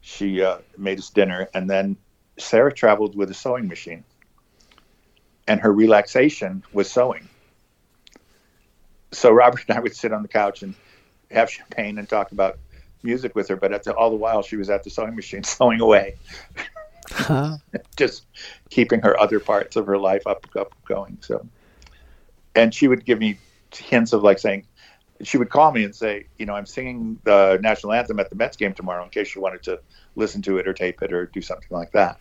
she 0.00 0.42
uh, 0.42 0.58
made 0.78 0.98
us 0.98 1.10
dinner, 1.10 1.48
and 1.54 1.68
then 1.68 1.96
Sarah 2.40 2.72
traveled 2.72 3.16
with 3.16 3.30
a 3.30 3.34
sewing 3.34 3.68
machine, 3.68 4.04
and 5.46 5.60
her 5.60 5.72
relaxation 5.72 6.62
was 6.72 6.90
sewing. 6.90 7.28
So 9.12 9.30
Robert 9.30 9.64
and 9.68 9.76
I 9.76 9.80
would 9.80 9.94
sit 9.94 10.12
on 10.12 10.22
the 10.22 10.28
couch 10.28 10.62
and 10.62 10.74
have 11.30 11.50
champagne 11.50 11.98
and 11.98 12.08
talk 12.08 12.32
about 12.32 12.58
music 13.02 13.34
with 13.34 13.48
her, 13.48 13.56
but 13.56 13.82
the, 13.82 13.94
all 13.94 14.10
the 14.10 14.16
while 14.16 14.42
she 14.42 14.56
was 14.56 14.70
at 14.70 14.84
the 14.84 14.90
sewing 14.90 15.16
machine 15.16 15.42
sewing 15.44 15.80
away. 15.80 16.16
huh. 17.10 17.56
just 17.96 18.26
keeping 18.68 19.00
her 19.00 19.18
other 19.18 19.40
parts 19.40 19.76
of 19.76 19.86
her 19.86 19.98
life 19.98 20.26
up 20.26 20.46
up 20.56 20.74
going. 20.86 21.18
So, 21.20 21.46
and 22.54 22.74
she 22.74 22.88
would 22.88 23.04
give 23.04 23.18
me 23.18 23.38
hints 23.74 24.12
of 24.12 24.22
like 24.22 24.38
saying, 24.38 24.66
she 25.22 25.38
would 25.38 25.50
call 25.50 25.72
me 25.72 25.84
and 25.84 25.94
say, 25.94 26.26
you 26.38 26.46
know, 26.46 26.54
I'm 26.54 26.66
singing 26.66 27.18
the 27.24 27.58
national 27.62 27.92
anthem 27.92 28.18
at 28.20 28.30
the 28.30 28.36
Mets 28.36 28.56
game 28.56 28.72
tomorrow 28.72 29.04
in 29.04 29.10
case 29.10 29.34
you 29.34 29.40
wanted 29.40 29.62
to 29.64 29.80
listen 30.16 30.42
to 30.42 30.58
it 30.58 30.66
or 30.66 30.72
tape 30.72 31.02
it 31.02 31.12
or 31.12 31.26
do 31.26 31.42
something 31.42 31.68
like 31.70 31.92
that. 31.92 32.18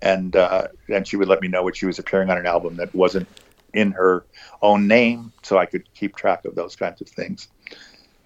And 0.00 0.36
uh, 0.36 0.68
and 0.88 1.06
she 1.06 1.16
would 1.16 1.28
let 1.28 1.40
me 1.40 1.48
know 1.48 1.64
when 1.64 1.74
she 1.74 1.86
was 1.86 1.98
appearing 1.98 2.30
on 2.30 2.38
an 2.38 2.46
album 2.46 2.76
that 2.76 2.94
wasn't 2.94 3.28
in 3.74 3.92
her 3.92 4.24
own 4.62 4.86
name, 4.86 5.32
so 5.42 5.58
I 5.58 5.66
could 5.66 5.92
keep 5.94 6.16
track 6.16 6.44
of 6.44 6.54
those 6.54 6.76
kinds 6.76 7.00
of 7.00 7.08
things. 7.08 7.48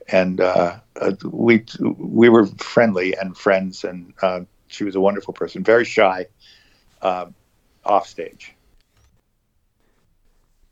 And 0.08 0.40
uh, 0.40 0.80
uh, 1.00 1.12
we 1.24 1.64
we 1.80 2.28
were 2.28 2.46
friendly 2.46 3.16
and 3.16 3.36
friends, 3.36 3.84
and 3.84 4.12
uh, 4.20 4.40
she 4.66 4.84
was 4.84 4.94
a 4.94 5.00
wonderful 5.00 5.32
person, 5.32 5.64
very 5.64 5.84
shy, 5.84 6.26
uh, 7.00 7.26
off 7.84 8.06
stage. 8.06 8.54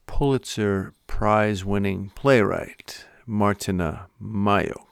Pulitzer 0.06 0.92
Prize 1.06 1.64
winning 1.64 2.10
playwright 2.14 3.06
Martyna 3.26 4.06
Majok. 4.22 4.89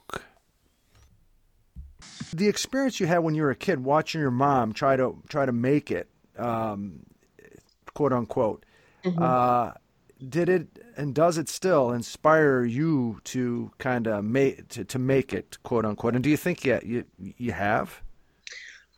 The 2.32 2.48
experience 2.48 3.00
you 3.00 3.06
had 3.06 3.18
when 3.18 3.34
you 3.34 3.42
were 3.42 3.50
a 3.50 3.56
kid 3.56 3.84
watching 3.84 4.20
your 4.20 4.30
mom 4.30 4.72
try 4.72 4.96
to 4.96 5.20
try 5.28 5.46
to 5.46 5.52
make 5.52 5.90
it, 5.90 6.08
um, 6.36 7.00
quote 7.94 8.12
unquote, 8.12 8.64
mm-hmm. 9.04 9.22
uh, 9.22 9.72
did 10.28 10.48
it 10.48 10.66
and 10.96 11.14
does 11.14 11.38
it 11.38 11.48
still 11.48 11.92
inspire 11.92 12.64
you 12.64 13.20
to 13.24 13.70
kind 13.78 14.06
of 14.06 14.24
make 14.24 14.68
to, 14.68 14.84
to 14.84 14.98
make 14.98 15.32
it, 15.32 15.58
quote 15.62 15.84
unquote? 15.84 16.14
And 16.14 16.24
do 16.24 16.30
you 16.30 16.36
think 16.36 16.64
yet 16.64 16.84
you 16.84 17.04
you 17.18 17.52
have? 17.52 18.02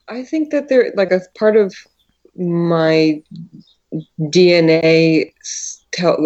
I 0.08 0.24
think 0.24 0.50
that 0.50 0.68
there 0.68 0.92
like 0.96 1.12
a 1.12 1.20
part 1.38 1.56
of 1.56 1.74
my 2.36 3.22
DNA 4.20 5.32
tell 5.92 6.16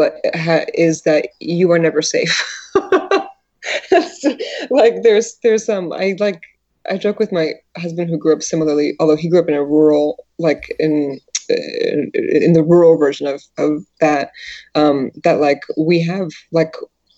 is 0.74 1.02
that 1.02 1.28
you 1.40 1.70
are 1.70 1.78
never 1.78 2.02
safe. 2.02 2.42
like 4.70 5.02
there's 5.02 5.38
there's 5.42 5.68
um 5.68 5.92
I 5.92 6.16
like 6.18 6.42
I 6.90 6.96
joke 6.98 7.18
with 7.18 7.32
my 7.32 7.54
husband 7.76 8.10
who 8.10 8.18
grew 8.18 8.34
up 8.34 8.42
similarly, 8.42 8.94
although 9.00 9.16
he 9.16 9.28
grew 9.28 9.40
up 9.40 9.48
in 9.48 9.54
a 9.54 9.64
rural 9.64 10.24
like 10.38 10.74
in 10.78 11.18
in, 11.48 12.10
in 12.14 12.52
the 12.54 12.62
rural 12.62 12.96
version 12.96 13.26
of 13.26 13.42
of 13.58 13.84
that 14.00 14.30
um 14.74 15.10
that 15.24 15.40
like 15.40 15.62
we 15.78 16.00
have 16.02 16.28
like 16.52 16.74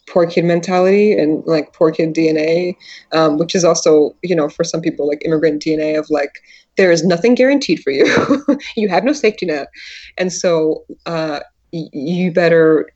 poor 0.08 0.26
kid 0.26 0.44
mentality 0.44 1.12
and 1.12 1.42
like 1.46 1.72
poor 1.72 1.90
kid 1.90 2.12
DNA, 2.12 2.76
um, 3.12 3.38
which 3.38 3.54
is 3.54 3.64
also, 3.64 4.14
you 4.22 4.36
know, 4.36 4.48
for 4.48 4.62
some 4.64 4.80
people 4.80 5.06
like 5.08 5.24
immigrant 5.24 5.60
DNA 5.62 5.96
of 5.96 6.06
like, 6.10 6.30
there 6.76 6.92
is 6.92 7.04
nothing 7.04 7.34
guaranteed 7.34 7.80
for 7.80 7.90
you. 7.90 8.06
you 8.76 8.88
have 8.88 9.02
no 9.04 9.12
safety 9.12 9.46
net. 9.46 9.66
And 10.16 10.32
so 10.32 10.84
uh, 11.06 11.40
y- 11.72 11.88
you 11.92 12.32
better 12.32 12.88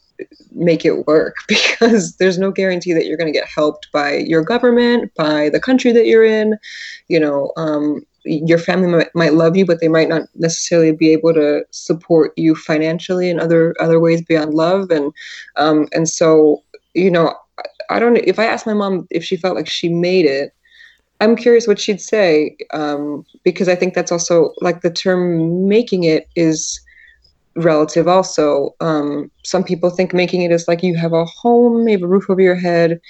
make 0.52 0.84
it 0.84 1.06
work 1.06 1.36
because 1.48 2.16
there's 2.16 2.38
no 2.38 2.50
guarantee 2.50 2.92
that 2.92 3.06
you're 3.06 3.16
going 3.16 3.32
to 3.32 3.38
get 3.38 3.48
helped 3.48 3.90
by 3.92 4.18
your 4.18 4.42
government, 4.42 5.12
by 5.14 5.48
the 5.48 5.60
country 5.60 5.92
that 5.92 6.06
you're 6.06 6.24
in. 6.24 6.58
You 7.08 7.20
know, 7.20 7.52
um, 7.56 8.04
your 8.24 8.58
family 8.58 8.88
might, 8.88 9.14
might 9.14 9.34
love 9.34 9.56
you, 9.56 9.64
but 9.64 9.80
they 9.80 9.88
might 9.88 10.08
not 10.08 10.22
necessarily 10.34 10.92
be 10.92 11.10
able 11.12 11.32
to 11.34 11.64
support 11.70 12.32
you 12.36 12.54
financially 12.54 13.30
in 13.30 13.40
other 13.40 13.74
other 13.80 14.00
ways 14.00 14.22
beyond 14.22 14.54
love. 14.54 14.90
And 14.90 15.12
um, 15.56 15.88
and 15.92 16.08
so, 16.08 16.62
you 16.94 17.10
know, 17.10 17.34
I 17.88 17.98
don't. 17.98 18.16
If 18.16 18.38
I 18.38 18.46
asked 18.46 18.66
my 18.66 18.74
mom 18.74 19.06
if 19.10 19.24
she 19.24 19.36
felt 19.36 19.56
like 19.56 19.68
she 19.68 19.88
made 19.88 20.26
it, 20.26 20.52
I'm 21.20 21.36
curious 21.36 21.66
what 21.66 21.78
she'd 21.78 22.00
say 22.00 22.56
um, 22.72 23.24
because 23.44 23.68
I 23.68 23.74
think 23.74 23.94
that's 23.94 24.12
also 24.12 24.52
like 24.60 24.80
the 24.80 24.90
term 24.90 25.68
making 25.68 26.04
it 26.04 26.28
is 26.34 26.80
relative 27.57 28.09
also. 28.09 28.74
Um, 28.80 29.30
some 29.44 29.64
people 29.64 29.90
think 29.90 30.14
making 30.14 30.42
it 30.42 30.53
is 30.53 30.68
like 30.68 30.82
you 30.82 30.96
have 30.96 31.12
a 31.12 31.24
home, 31.24 31.88
you 31.88 31.96
have 31.96 32.03
a 32.03 32.09
roof 32.09 32.30
over 32.30 32.40
your 32.40 32.55
head, 32.55 33.01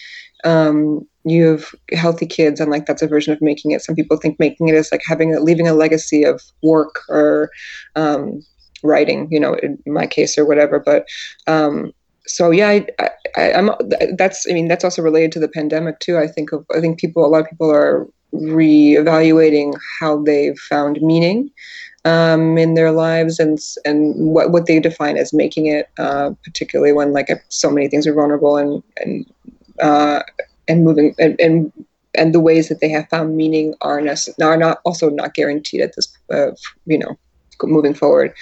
um, 0.44 1.06
you 1.24 1.46
have 1.46 1.74
healthy 1.92 2.26
kids, 2.26 2.60
and 2.60 2.70
like 2.70 2.86
that's 2.86 3.02
a 3.02 3.06
version 3.06 3.32
of 3.32 3.42
making 3.42 3.72
it. 3.72 3.82
Some 3.82 3.94
people 3.94 4.16
think 4.16 4.38
making 4.38 4.68
it 4.68 4.74
is 4.74 4.90
like 4.90 5.02
having 5.06 5.34
a, 5.34 5.40
leaving 5.40 5.68
a 5.68 5.74
legacy 5.74 6.24
of 6.24 6.42
work 6.62 7.00
or 7.08 7.50
um, 7.96 8.42
writing, 8.82 9.28
you 9.30 9.40
know, 9.40 9.54
in 9.54 9.78
my 9.86 10.06
case 10.06 10.38
or 10.38 10.46
whatever. 10.46 10.78
But 10.78 11.06
um, 11.46 11.92
so 12.26 12.50
yeah, 12.50 12.68
I, 12.68 13.10
I, 13.36 13.50
am 13.50 13.70
that's 14.16 14.46
I 14.48 14.52
mean 14.52 14.68
that's 14.68 14.84
also 14.84 15.02
related 15.02 15.32
to 15.32 15.40
the 15.40 15.48
pandemic 15.48 15.98
too. 15.98 16.18
I 16.18 16.26
think 16.26 16.52
of 16.52 16.64
I 16.74 16.80
think 16.80 16.98
people 16.98 17.24
a 17.24 17.28
lot 17.28 17.42
of 17.42 17.50
people 17.50 17.70
are 17.70 18.08
reevaluating 18.32 19.74
how 19.98 20.22
they've 20.22 20.58
found 20.58 21.00
meaning 21.02 21.50
um, 22.04 22.56
in 22.58 22.74
their 22.74 22.90
lives 22.92 23.38
and 23.38 23.58
and 23.84 24.14
what 24.16 24.50
what 24.50 24.66
they 24.66 24.80
define 24.80 25.16
as 25.16 25.32
making 25.32 25.66
it, 25.66 25.88
uh, 25.98 26.30
particularly 26.44 26.92
when 26.92 27.12
like 27.12 27.28
so 27.48 27.70
many 27.70 27.88
things 27.88 28.06
are 28.06 28.14
vulnerable 28.14 28.56
and 28.56 28.82
and 28.98 29.26
uh, 29.80 30.22
and 30.68 30.84
moving 30.84 31.14
and, 31.18 31.38
and 31.40 31.72
and 32.14 32.34
the 32.34 32.40
ways 32.40 32.68
that 32.68 32.80
they 32.80 32.88
have 32.88 33.08
found 33.08 33.36
meaning 33.36 33.74
are, 33.82 34.00
nece- 34.00 34.34
are 34.42 34.56
not 34.56 34.80
also 34.84 35.08
not 35.10 35.34
guaranteed 35.34 35.80
at 35.80 35.94
this 35.96 36.16
uh, 36.32 36.50
you 36.86 36.98
know 36.98 37.18
moving 37.62 37.94
forward. 37.94 38.32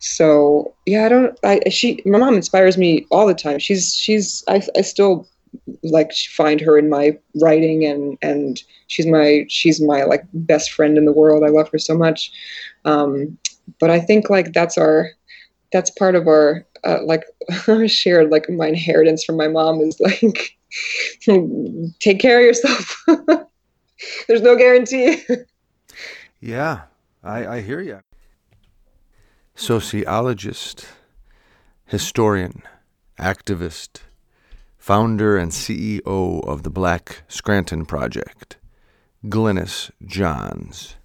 So 0.00 0.74
yeah 0.86 1.06
i 1.06 1.08
don't 1.08 1.38
i 1.44 1.60
she 1.70 2.02
my 2.06 2.18
mom 2.18 2.34
inspires 2.34 2.76
me 2.78 3.06
all 3.10 3.26
the 3.26 3.34
time. 3.34 3.58
She's 3.58 3.94
she's 3.94 4.44
i, 4.48 4.62
I 4.76 4.82
still 4.82 5.26
like 5.82 6.12
find 6.12 6.60
her 6.60 6.78
in 6.78 6.88
my 6.88 7.16
writing 7.40 7.84
and 7.84 8.18
and 8.22 8.62
she's 8.88 9.06
my 9.06 9.44
she's 9.48 9.80
my 9.80 10.04
like 10.04 10.24
best 10.32 10.72
friend 10.72 10.98
in 10.98 11.04
the 11.04 11.12
world. 11.12 11.44
I 11.44 11.48
love 11.48 11.68
her 11.70 11.78
so 11.78 11.96
much. 11.96 12.30
Um 12.84 13.38
but 13.78 13.90
i 13.90 14.00
think 14.00 14.30
like 14.30 14.52
that's 14.52 14.78
our 14.78 15.10
that's 15.72 15.90
part 15.90 16.14
of 16.14 16.26
our 16.26 16.64
uh, 16.84 17.02
like 17.04 17.24
shared 17.86 18.30
like 18.30 18.48
my 18.48 18.68
inheritance 18.68 19.24
from 19.24 19.36
my 19.36 19.48
mom 19.48 19.80
is 19.80 20.00
like 20.00 20.56
take 22.00 22.20
care 22.20 22.38
of 22.38 22.44
yourself. 22.44 23.04
There's 24.28 24.42
no 24.42 24.56
guarantee. 24.56 25.22
Yeah 26.40 26.82
i 27.24 27.56
i 27.56 27.60
hear 27.60 27.80
you 27.80 28.00
sociologist, 29.56 30.86
historian, 31.84 32.62
activist, 33.18 34.02
founder 34.88 35.36
and 35.36 35.52
CEO 35.52 36.02
of 36.48 36.62
the 36.62 36.70
Black 36.70 37.22
Scranton 37.28 37.84
Project, 37.84 38.56
Glynis 39.26 39.90
Johns. 40.06 40.96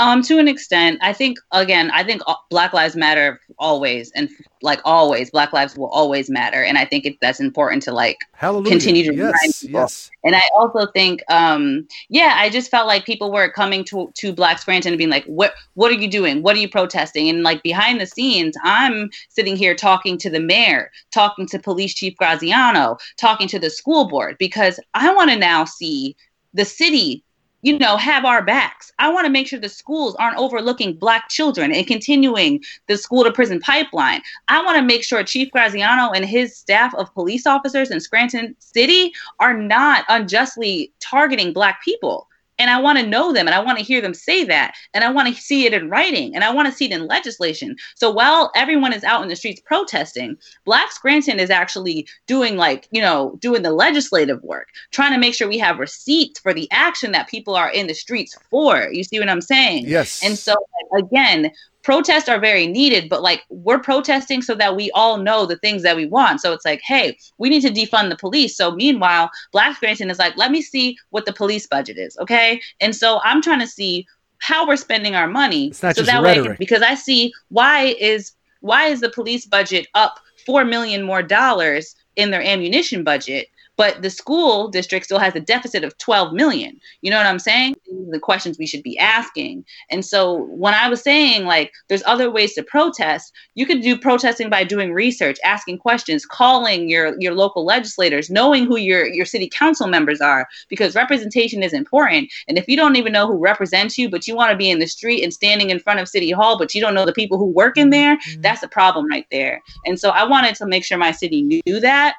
Um, 0.00 0.22
to 0.22 0.38
an 0.38 0.48
extent, 0.48 0.98
I 1.02 1.12
think 1.12 1.38
again, 1.52 1.90
I 1.90 2.02
think 2.02 2.22
Black 2.48 2.72
Lives 2.72 2.96
Matter 2.96 3.38
always, 3.58 4.10
and 4.12 4.30
like 4.62 4.80
always, 4.84 5.30
Black 5.30 5.52
lives 5.52 5.76
will 5.76 5.88
always 5.88 6.30
matter, 6.30 6.64
and 6.64 6.78
I 6.78 6.86
think 6.86 7.04
it, 7.04 7.16
that's 7.20 7.38
important 7.38 7.82
to 7.82 7.92
like 7.92 8.16
Hallelujah. 8.32 8.70
continue 8.70 9.04
to 9.04 9.14
yes, 9.14 9.18
remind 9.18 9.54
people. 9.60 9.80
Yes. 9.80 10.10
And 10.24 10.34
I 10.34 10.42
also 10.56 10.90
think, 10.92 11.22
um, 11.30 11.86
yeah, 12.08 12.34
I 12.36 12.48
just 12.48 12.70
felt 12.70 12.86
like 12.86 13.04
people 13.04 13.30
were 13.30 13.50
coming 13.50 13.84
to 13.84 14.10
to 14.14 14.32
Black 14.32 14.58
Scranton 14.58 14.92
and 14.92 14.98
being 14.98 15.10
like, 15.10 15.26
"What 15.26 15.52
what 15.74 15.90
are 15.90 16.00
you 16.00 16.08
doing? 16.08 16.42
What 16.42 16.56
are 16.56 16.60
you 16.60 16.68
protesting?" 16.68 17.28
And 17.28 17.42
like 17.42 17.62
behind 17.62 18.00
the 18.00 18.06
scenes, 18.06 18.56
I'm 18.64 19.10
sitting 19.28 19.54
here 19.54 19.74
talking 19.74 20.16
to 20.18 20.30
the 20.30 20.40
mayor, 20.40 20.90
talking 21.10 21.46
to 21.48 21.58
Police 21.58 21.92
Chief 21.92 22.16
Graziano, 22.16 22.96
talking 23.18 23.48
to 23.48 23.58
the 23.58 23.68
school 23.68 24.08
board 24.08 24.36
because 24.38 24.80
I 24.94 25.12
want 25.12 25.30
to 25.30 25.36
now 25.36 25.66
see 25.66 26.16
the 26.54 26.64
city 26.64 27.22
you 27.62 27.78
know, 27.78 27.96
have 27.96 28.24
our 28.24 28.42
backs. 28.42 28.92
I 28.98 29.12
want 29.12 29.26
to 29.26 29.32
make 29.32 29.46
sure 29.46 29.58
the 29.58 29.68
schools 29.68 30.14
aren't 30.16 30.38
overlooking 30.38 30.94
black 30.94 31.28
children 31.28 31.72
and 31.72 31.86
continuing 31.86 32.62
the 32.86 32.96
school 32.96 33.24
to 33.24 33.32
prison 33.32 33.60
pipeline. 33.60 34.22
I 34.48 34.64
want 34.64 34.78
to 34.78 34.84
make 34.84 35.04
sure 35.04 35.22
Chief 35.22 35.50
Graziano 35.50 36.10
and 36.12 36.24
his 36.24 36.56
staff 36.56 36.94
of 36.94 37.12
police 37.12 37.46
officers 37.46 37.90
in 37.90 38.00
Scranton 38.00 38.56
City 38.58 39.12
are 39.38 39.56
not 39.56 40.04
unjustly 40.08 40.92
targeting 41.00 41.52
black 41.52 41.82
people 41.84 42.28
and 42.60 42.68
I 42.70 42.78
want 42.78 42.98
to 42.98 43.06
know 43.06 43.32
them 43.32 43.46
and 43.46 43.54
I 43.54 43.58
want 43.58 43.78
to 43.78 43.84
hear 43.84 44.02
them 44.02 44.12
say 44.12 44.44
that 44.44 44.74
and 44.92 45.02
I 45.02 45.10
want 45.10 45.34
to 45.34 45.42
see 45.42 45.64
it 45.64 45.72
in 45.72 45.88
writing 45.88 46.34
and 46.34 46.44
I 46.44 46.52
want 46.52 46.68
to 46.68 46.74
see 46.74 46.84
it 46.84 46.92
in 46.92 47.06
legislation. 47.06 47.74
So 47.96 48.10
while 48.10 48.52
everyone 48.54 48.92
is 48.92 49.02
out 49.02 49.22
in 49.22 49.28
the 49.28 49.36
streets 49.36 49.62
protesting, 49.64 50.36
Black 50.66 50.92
Scranton 50.92 51.40
is 51.40 51.48
actually 51.48 52.06
doing 52.26 52.58
like, 52.58 52.86
you 52.90 53.00
know, 53.00 53.38
doing 53.40 53.62
the 53.62 53.72
legislative 53.72 54.42
work, 54.42 54.68
trying 54.90 55.12
to 55.12 55.18
make 55.18 55.34
sure 55.34 55.48
we 55.48 55.58
have 55.58 55.78
receipts 55.78 56.38
for 56.38 56.52
the 56.52 56.68
action 56.70 57.12
that 57.12 57.28
people 57.28 57.54
are 57.54 57.70
in 57.70 57.86
the 57.86 57.94
streets 57.94 58.36
for. 58.50 58.88
You 58.92 59.04
see 59.04 59.18
what 59.18 59.30
I'm 59.30 59.40
saying? 59.40 59.86
Yes. 59.86 60.22
And 60.22 60.38
so 60.38 60.54
again, 60.94 61.50
protests 61.82 62.28
are 62.28 62.38
very 62.38 62.66
needed, 62.66 63.08
but 63.08 63.22
like 63.22 63.42
we're 63.48 63.78
protesting 63.78 64.42
so 64.42 64.54
that 64.54 64.76
we 64.76 64.90
all 64.92 65.18
know 65.18 65.46
the 65.46 65.56
things 65.56 65.82
that 65.82 65.96
we 65.96 66.06
want. 66.06 66.40
So 66.40 66.52
it's 66.52 66.64
like, 66.64 66.80
hey, 66.82 67.16
we 67.38 67.48
need 67.48 67.62
to 67.62 67.70
defund 67.70 68.10
the 68.10 68.16
police. 68.16 68.56
So 68.56 68.72
meanwhile, 68.72 69.30
Black 69.52 69.76
Scranton 69.76 70.10
is 70.10 70.18
like, 70.18 70.36
let 70.36 70.50
me 70.50 70.62
see 70.62 70.96
what 71.10 71.26
the 71.26 71.32
police 71.32 71.66
budget 71.66 71.96
is, 71.96 72.16
okay? 72.18 72.60
And 72.80 72.94
so 72.94 73.20
I'm 73.24 73.42
trying 73.42 73.60
to 73.60 73.66
see 73.66 74.06
how 74.38 74.66
we're 74.66 74.76
spending 74.76 75.14
our 75.14 75.28
money 75.28 75.72
so 75.72 76.02
that 76.02 76.22
rhetoric. 76.22 76.48
way 76.48 76.56
because 76.58 76.82
I 76.82 76.94
see 76.94 77.32
why 77.48 77.94
is 78.00 78.32
why 78.60 78.86
is 78.86 79.00
the 79.00 79.10
police 79.10 79.46
budget 79.46 79.86
up 79.94 80.18
four 80.46 80.64
million 80.64 81.02
more 81.02 81.22
dollars 81.22 81.94
in 82.16 82.30
their 82.30 82.42
ammunition 82.42 83.04
budget, 83.04 83.48
but 83.80 84.02
the 84.02 84.10
school 84.10 84.68
district 84.68 85.06
still 85.06 85.18
has 85.18 85.34
a 85.34 85.40
deficit 85.40 85.84
of 85.84 85.96
12 85.96 86.34
million. 86.34 86.78
You 87.00 87.10
know 87.10 87.16
what 87.16 87.24
I'm 87.24 87.38
saying? 87.38 87.76
The 88.10 88.18
questions 88.18 88.58
we 88.58 88.66
should 88.66 88.82
be 88.82 88.98
asking. 88.98 89.64
And 89.90 90.04
so 90.04 90.42
when 90.50 90.74
I 90.74 90.90
was 90.90 91.00
saying 91.00 91.46
like 91.46 91.72
there's 91.88 92.02
other 92.04 92.30
ways 92.30 92.52
to 92.56 92.62
protest, 92.62 93.32
you 93.54 93.64
could 93.64 93.80
do 93.80 93.98
protesting 93.98 94.50
by 94.50 94.64
doing 94.64 94.92
research, 94.92 95.38
asking 95.42 95.78
questions, 95.78 96.26
calling 96.26 96.90
your 96.90 97.18
your 97.18 97.32
local 97.32 97.64
legislators, 97.64 98.28
knowing 98.28 98.66
who 98.66 98.76
your 98.76 99.06
your 99.06 99.24
city 99.24 99.48
council 99.48 99.86
members 99.86 100.20
are 100.20 100.46
because 100.68 100.94
representation 100.94 101.62
is 101.62 101.72
important. 101.72 102.30
And 102.48 102.58
if 102.58 102.68
you 102.68 102.76
don't 102.76 102.96
even 102.96 103.14
know 103.14 103.26
who 103.26 103.38
represents 103.38 103.96
you, 103.96 104.10
but 104.10 104.28
you 104.28 104.36
want 104.36 104.50
to 104.50 104.58
be 104.58 104.68
in 104.68 104.80
the 104.80 104.86
street 104.86 105.24
and 105.24 105.32
standing 105.32 105.70
in 105.70 105.80
front 105.80 106.00
of 106.00 106.06
city 106.06 106.32
hall, 106.32 106.58
but 106.58 106.74
you 106.74 106.82
don't 106.82 106.94
know 106.94 107.06
the 107.06 107.14
people 107.14 107.38
who 107.38 107.46
work 107.46 107.78
in 107.78 107.88
there, 107.88 108.18
mm-hmm. 108.18 108.42
that's 108.42 108.62
a 108.62 108.68
problem 108.68 109.08
right 109.08 109.26
there. 109.30 109.62
And 109.86 109.98
so 109.98 110.10
I 110.10 110.24
wanted 110.24 110.54
to 110.56 110.66
make 110.66 110.84
sure 110.84 110.98
my 110.98 111.12
city 111.12 111.40
knew 111.40 111.80
that 111.80 112.16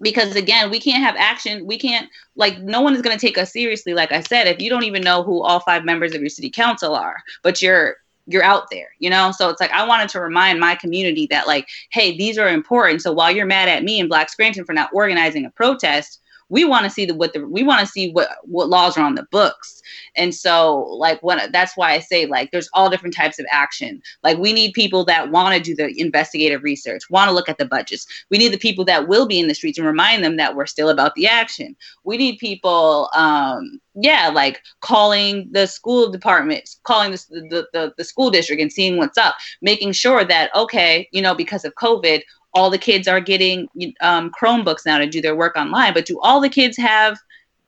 because 0.00 0.36
again 0.36 0.70
we 0.70 0.80
can't 0.80 1.02
have 1.02 1.16
action. 1.16 1.66
We 1.66 1.78
can't 1.78 2.08
like 2.34 2.58
no 2.60 2.80
one 2.80 2.94
is 2.94 3.02
going 3.02 3.16
to 3.16 3.26
take 3.26 3.38
us 3.38 3.52
seriously. 3.52 3.94
Like 3.94 4.12
i 4.12 4.20
said 4.20 4.46
if 4.46 4.60
you 4.60 4.70
don't 4.70 4.84
even 4.84 5.02
know 5.02 5.22
who 5.22 5.42
all 5.42 5.60
five 5.60 5.84
members 5.84 6.14
of 6.14 6.20
your 6.20 6.30
city 6.30 6.50
council 6.50 6.94
are 6.94 7.22
but 7.42 7.62
you're 7.62 7.96
you're 8.26 8.42
out 8.42 8.68
there 8.70 8.88
you 8.98 9.08
know? 9.08 9.30
So 9.32 9.48
it's 9.48 9.60
like 9.60 9.70
i 9.70 9.86
wanted 9.86 10.08
to 10.10 10.20
remind 10.20 10.60
my 10.60 10.74
community 10.74 11.26
that 11.30 11.46
like 11.46 11.68
hey 11.90 12.16
these 12.16 12.38
are 12.38 12.48
important. 12.48 13.02
So 13.02 13.12
while 13.12 13.30
you're 13.30 13.46
mad 13.46 13.68
at 13.68 13.84
me 13.84 14.00
in 14.00 14.08
black 14.08 14.28
scranton 14.28 14.64
for 14.64 14.72
not 14.72 14.90
organizing 14.92 15.44
a 15.44 15.50
protest 15.50 16.20
we 16.48 16.64
want 16.64 16.84
to 16.84 16.90
see 16.90 17.04
the 17.04 17.14
what 17.14 17.32
the 17.32 17.46
we 17.46 17.62
want 17.62 17.80
to 17.80 17.86
see 17.86 18.10
what 18.12 18.28
what 18.42 18.68
laws 18.68 18.96
are 18.96 19.04
on 19.04 19.14
the 19.14 19.26
books. 19.30 19.82
And 20.16 20.34
so 20.34 20.78
like 20.98 21.22
what 21.22 21.52
that's 21.52 21.76
why 21.76 21.92
i 21.92 21.98
say 21.98 22.26
like 22.26 22.50
there's 22.50 22.68
all 22.72 22.90
different 22.90 23.14
types 23.14 23.38
of 23.38 23.46
action. 23.50 24.00
Like 24.22 24.38
we 24.38 24.52
need 24.52 24.72
people 24.72 25.04
that 25.06 25.30
want 25.30 25.56
to 25.56 25.60
do 25.60 25.74
the 25.74 25.98
investigative 26.00 26.62
research 26.62 27.02
want 27.10 27.28
to 27.28 27.34
look 27.34 27.48
at 27.48 27.58
the 27.58 27.64
budgets. 27.64 28.06
We 28.30 28.38
need 28.38 28.52
the 28.52 28.58
people 28.58 28.84
that 28.86 29.08
will 29.08 29.26
be 29.26 29.40
in 29.40 29.48
the 29.48 29.54
streets 29.54 29.78
and 29.78 29.86
remind 29.86 30.24
them 30.24 30.36
that 30.36 30.54
we're 30.54 30.66
still 30.66 30.88
about 30.88 31.14
the 31.14 31.26
action. 31.26 31.76
We 32.04 32.16
need 32.16 32.38
people 32.38 33.10
um 33.14 33.80
yeah 33.96 34.30
like 34.32 34.62
calling 34.80 35.48
the 35.52 35.66
school 35.66 36.10
department 36.10 36.68
calling 36.84 37.10
the, 37.10 37.18
the, 37.30 37.66
the, 37.72 37.94
the 37.96 38.04
school 38.04 38.30
district 38.30 38.60
and 38.60 38.72
seeing 38.72 38.98
what's 38.98 39.18
up 39.18 39.34
making 39.62 39.92
sure 39.92 40.24
that 40.24 40.54
okay 40.54 41.08
you 41.12 41.22
know 41.22 41.34
because 41.34 41.64
of 41.64 41.74
covid 41.74 42.20
all 42.56 42.70
the 42.70 42.78
kids 42.78 43.06
are 43.06 43.20
getting 43.20 43.68
um, 44.00 44.30
Chromebooks 44.30 44.86
now 44.86 44.96
to 44.96 45.06
do 45.06 45.20
their 45.20 45.36
work 45.36 45.56
online, 45.56 45.92
but 45.92 46.06
do 46.06 46.18
all 46.22 46.40
the 46.40 46.48
kids 46.48 46.76
have 46.78 47.18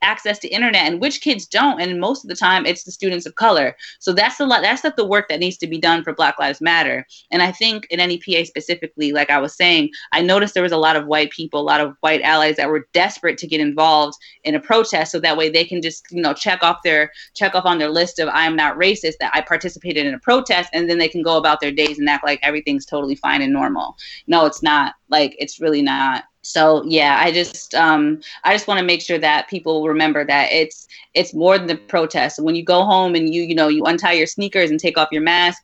access 0.01 0.39
to 0.39 0.47
internet 0.47 0.83
and 0.83 1.01
which 1.01 1.21
kids 1.21 1.45
don't 1.45 1.81
and 1.81 1.99
most 1.99 2.23
of 2.23 2.29
the 2.29 2.35
time 2.35 2.65
it's 2.65 2.83
the 2.83 2.91
students 2.91 3.25
of 3.25 3.35
color. 3.35 3.75
So 3.99 4.13
that's 4.13 4.39
a 4.39 4.45
lot 4.45 4.61
that's 4.61 4.81
the 4.81 5.05
work 5.05 5.29
that 5.29 5.39
needs 5.39 5.57
to 5.57 5.67
be 5.67 5.77
done 5.77 6.03
for 6.03 6.13
black 6.13 6.39
lives 6.39 6.61
matter. 6.61 7.05
And 7.31 7.41
i 7.41 7.51
think 7.51 7.87
in 7.89 7.99
nepa 7.99 8.45
specifically 8.45 9.11
like 9.11 9.29
i 9.29 9.37
was 9.37 9.53
saying 9.55 9.89
i 10.11 10.21
noticed 10.21 10.53
there 10.53 10.63
was 10.63 10.71
a 10.71 10.77
lot 10.77 10.95
of 10.95 11.05
white 11.05 11.31
people 11.31 11.59
a 11.59 11.61
lot 11.61 11.81
of 11.81 11.95
white 11.99 12.21
allies 12.21 12.55
that 12.55 12.69
were 12.69 12.87
desperate 12.93 13.37
to 13.37 13.47
get 13.47 13.59
involved 13.59 14.17
in 14.43 14.55
a 14.55 14.59
protest 14.59 15.11
so 15.11 15.19
that 15.19 15.37
way 15.37 15.49
they 15.49 15.65
can 15.65 15.81
just 15.81 16.05
you 16.11 16.21
know 16.21 16.33
check 16.33 16.63
off 16.63 16.77
their 16.83 17.11
check 17.33 17.55
off 17.55 17.65
on 17.65 17.77
their 17.77 17.89
list 17.89 18.19
of 18.19 18.29
i'm 18.31 18.55
not 18.55 18.77
racist 18.77 19.17
that 19.19 19.31
i 19.33 19.41
participated 19.41 20.05
in 20.05 20.13
a 20.13 20.19
protest 20.19 20.69
and 20.73 20.89
then 20.89 20.97
they 20.97 21.07
can 21.07 21.21
go 21.21 21.37
about 21.37 21.59
their 21.59 21.71
days 21.71 21.99
and 21.99 22.09
act 22.09 22.23
like 22.23 22.39
everything's 22.41 22.85
totally 22.85 23.15
fine 23.15 23.41
and 23.41 23.53
normal. 23.53 23.95
No 24.27 24.45
it's 24.45 24.63
not 24.63 24.95
like 25.09 25.35
it's 25.39 25.59
really 25.59 25.81
not 25.81 26.25
so 26.49 26.83
yeah 26.85 27.17
i 27.21 27.31
just 27.31 27.75
um 27.75 28.19
i 28.43 28.53
just 28.53 28.67
want 28.67 28.79
to 28.79 28.85
make 28.85 29.01
sure 29.01 29.19
that 29.19 29.47
people 29.47 29.87
remember 29.87 30.25
that 30.25 30.51
it's 30.51 30.87
it's 31.13 31.33
more 31.33 31.57
than 31.57 31.67
the 31.67 31.75
protest. 31.75 32.41
When 32.41 32.55
you 32.55 32.63
go 32.63 32.83
home 32.83 33.15
and 33.15 33.33
you 33.33 33.43
you 33.43 33.55
know 33.55 33.67
you 33.67 33.83
untie 33.85 34.13
your 34.13 34.27
sneakers 34.27 34.69
and 34.69 34.79
take 34.79 34.97
off 34.97 35.09
your 35.11 35.21
mask 35.21 35.61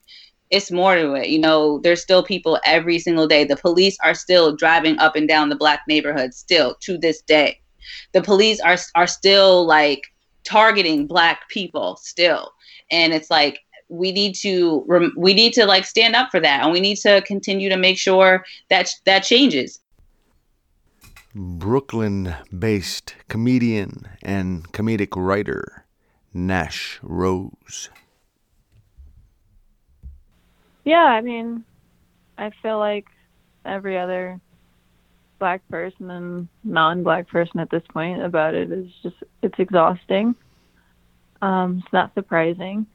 it's 0.51 0.71
more 0.71 0.95
to 0.95 1.13
it. 1.15 1.29
You 1.29 1.39
know 1.39 1.79
there's 1.79 2.01
still 2.01 2.23
people 2.23 2.59
every 2.65 2.99
single 2.99 3.27
day. 3.27 3.43
The 3.45 3.57
police 3.57 3.97
are 4.03 4.13
still 4.13 4.55
driving 4.55 4.97
up 4.99 5.15
and 5.15 5.27
down 5.27 5.49
the 5.49 5.55
black 5.55 5.81
neighborhoods 5.87 6.37
still 6.37 6.75
to 6.81 6.97
this 6.97 7.21
day. 7.21 7.59
The 8.13 8.21
police 8.21 8.59
are 8.59 8.77
are 8.93 9.07
still 9.07 9.65
like 9.65 10.03
targeting 10.43 11.07
black 11.07 11.49
people 11.49 11.97
still. 11.97 12.51
And 12.91 13.11
it's 13.11 13.31
like 13.31 13.59
we 13.89 14.11
need 14.11 14.35
to 14.35 14.85
we 15.17 15.33
need 15.33 15.53
to 15.53 15.65
like 15.65 15.85
stand 15.85 16.15
up 16.15 16.29
for 16.29 16.39
that. 16.39 16.63
And 16.63 16.71
we 16.71 16.79
need 16.79 16.97
to 16.97 17.21
continue 17.23 17.69
to 17.69 17.77
make 17.77 17.97
sure 17.97 18.45
that 18.69 18.89
that 19.05 19.23
changes 19.23 19.79
Brooklyn 21.37 22.33
based 22.57 23.13
comedian 23.27 24.07
and 24.23 24.71
comedic 24.71 25.17
writer 25.17 25.85
Nash 26.33 26.97
Rose. 27.03 27.89
Yeah, 30.85 31.03
I 31.03 31.19
mean, 31.19 31.65
I 32.37 32.51
feel 32.61 32.79
like 32.79 33.07
every 33.65 33.97
other 33.97 34.39
black 35.37 35.67
person 35.67 36.09
and 36.09 36.47
non 36.63 37.03
black 37.03 37.27
person 37.27 37.59
at 37.59 37.69
this 37.69 37.83
point 37.89 38.21
about 38.21 38.53
it 38.53 38.71
is 38.71 38.89
just, 39.03 39.17
it's 39.41 39.59
exhausting. 39.59 40.35
Um, 41.41 41.81
it's 41.83 41.91
not 41.91 42.13
surprising. 42.13 42.85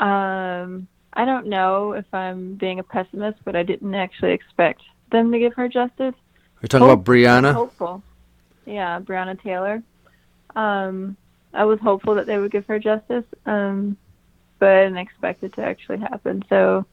Um, 0.00 0.88
I 1.12 1.24
don't 1.24 1.46
know 1.46 1.92
if 1.92 2.12
I'm 2.12 2.56
being 2.56 2.80
a 2.80 2.82
pessimist, 2.82 3.38
but 3.44 3.54
I 3.54 3.62
didn't 3.62 3.94
actually 3.94 4.32
expect 4.32 4.82
them 5.12 5.30
to 5.30 5.38
give 5.38 5.54
her 5.54 5.68
justice. 5.68 6.14
You're 6.62 6.68
talking 6.68 6.86
Hope, 6.86 7.00
about 7.00 7.12
Breonna? 7.12 7.52
Hopeful. 7.52 8.02
Yeah, 8.64 9.00
Breonna 9.00 9.40
Taylor. 9.42 9.82
Um, 10.54 11.16
I 11.52 11.64
was 11.64 11.80
hopeful 11.80 12.14
that 12.14 12.26
they 12.26 12.38
would 12.38 12.52
give 12.52 12.66
her 12.66 12.78
justice, 12.78 13.24
um, 13.46 13.96
but 14.60 14.68
I 14.68 14.84
didn't 14.84 14.98
expect 14.98 15.42
it 15.42 15.54
to 15.54 15.62
actually 15.62 15.98
happen. 15.98 16.44
So 16.48 16.86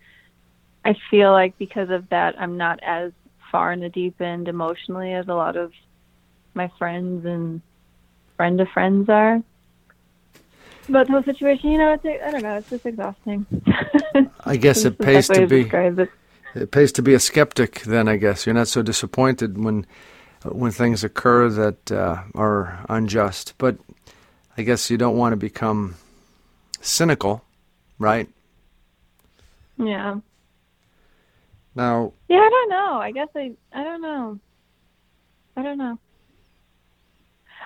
I 0.84 0.96
feel 1.12 1.32
like 1.32 1.56
because 1.60 1.92
of 1.92 2.10
that, 2.10 2.42
I'm 2.42 2.58
not 2.58 2.80
as 2.82 3.12
far 3.52 3.72
in 3.72 3.80
the 3.80 3.90
deep 3.90 4.20
end 4.20 4.48
emotionally 4.48 5.14
as 5.14 5.28
a 5.28 5.34
lot 5.36 5.56
of 5.56 5.72
my 6.56 6.72
friends 6.80 7.26
and 7.26 7.62
friend 8.38 8.60
of 8.60 8.70
friends 8.70 9.08
are. 9.08 9.44
But 10.88 11.06
the 11.06 11.14
whole 11.14 11.24
situation, 11.24 11.70
you 11.72 11.78
know, 11.78 11.94
it's 11.94 12.06
I 12.06 12.32
don't 12.32 12.42
know, 12.42 12.58
it's 12.58 12.72
just 12.72 12.88
exhausting. 12.88 13.46
I 14.44 14.58
guess 14.58 14.84
it 14.86 14.98
pays 14.98 15.28
to 15.28 15.46
be. 15.46 15.70
It 16.56 16.72
pays 16.72 16.92
to 16.94 17.02
be 17.02 17.14
a 17.14 17.20
skeptic. 17.20 17.82
Then 17.82 18.08
I 18.08 18.18
guess 18.18 18.46
you're 18.46 18.56
not 18.56 18.68
so 18.68 18.82
disappointed 18.82 19.58
when 19.64 19.86
when 20.46 20.72
things 20.72 21.04
occur 21.04 21.50
that 21.50 21.92
uh, 21.92 22.24
are 22.36 22.86
unjust. 22.90 23.54
But 23.58 23.78
I 24.58 24.64
guess 24.64 24.90
you 24.90 24.98
don't 24.98 25.18
want 25.18 25.34
to 25.34 25.38
become 25.38 25.96
cynical, 26.82 27.44
right? 27.98 28.28
Yeah. 29.78 30.20
Now. 31.76 32.14
Yeah, 32.28 32.38
I 32.38 32.50
don't 32.50 32.70
know. 32.70 32.94
I 32.98 33.12
guess 33.12 33.30
I. 33.36 33.52
I 33.72 33.84
don't 33.84 34.02
know. 34.02 34.40
I 35.56 35.64
don't 35.64 35.78
know. 35.78 36.00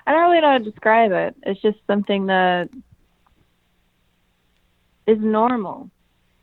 I 0.06 0.12
don't 0.12 0.22
really 0.22 0.40
know 0.40 0.52
how 0.52 0.58
to 0.58 0.64
describe 0.64 1.12
it. 1.12 1.34
It's 1.44 1.62
just 1.62 1.78
something 1.86 2.26
that 2.26 2.68
is 5.06 5.18
normal 5.20 5.90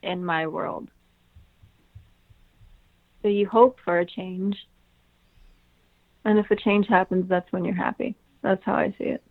in 0.02 0.26
my 0.26 0.48
world. 0.48 0.90
So 3.22 3.28
you 3.28 3.48
hope 3.48 3.80
for 3.84 4.00
a 4.00 4.06
change. 4.06 4.58
And 6.26 6.40
if 6.40 6.50
a 6.52 6.56
change 6.56 6.88
happens, 6.88 7.28
that's 7.30 7.52
when 7.52 7.66
you're 7.66 7.76
happy. 7.76 8.16
That's 8.42 8.64
how 8.64 8.76
I 8.76 8.94
see 8.98 9.06
it. 9.06 9.24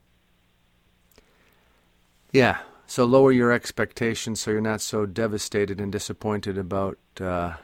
Yeah. 2.32 2.58
So 2.86 3.04
lower 3.04 3.30
your 3.30 3.52
expectations 3.52 4.40
so 4.40 4.50
you're 4.50 4.60
not 4.60 4.80
so 4.80 5.06
devastated 5.06 5.80
and 5.80 5.92
disappointed 5.92 6.58
about, 6.58 6.98
uh, 7.20 7.54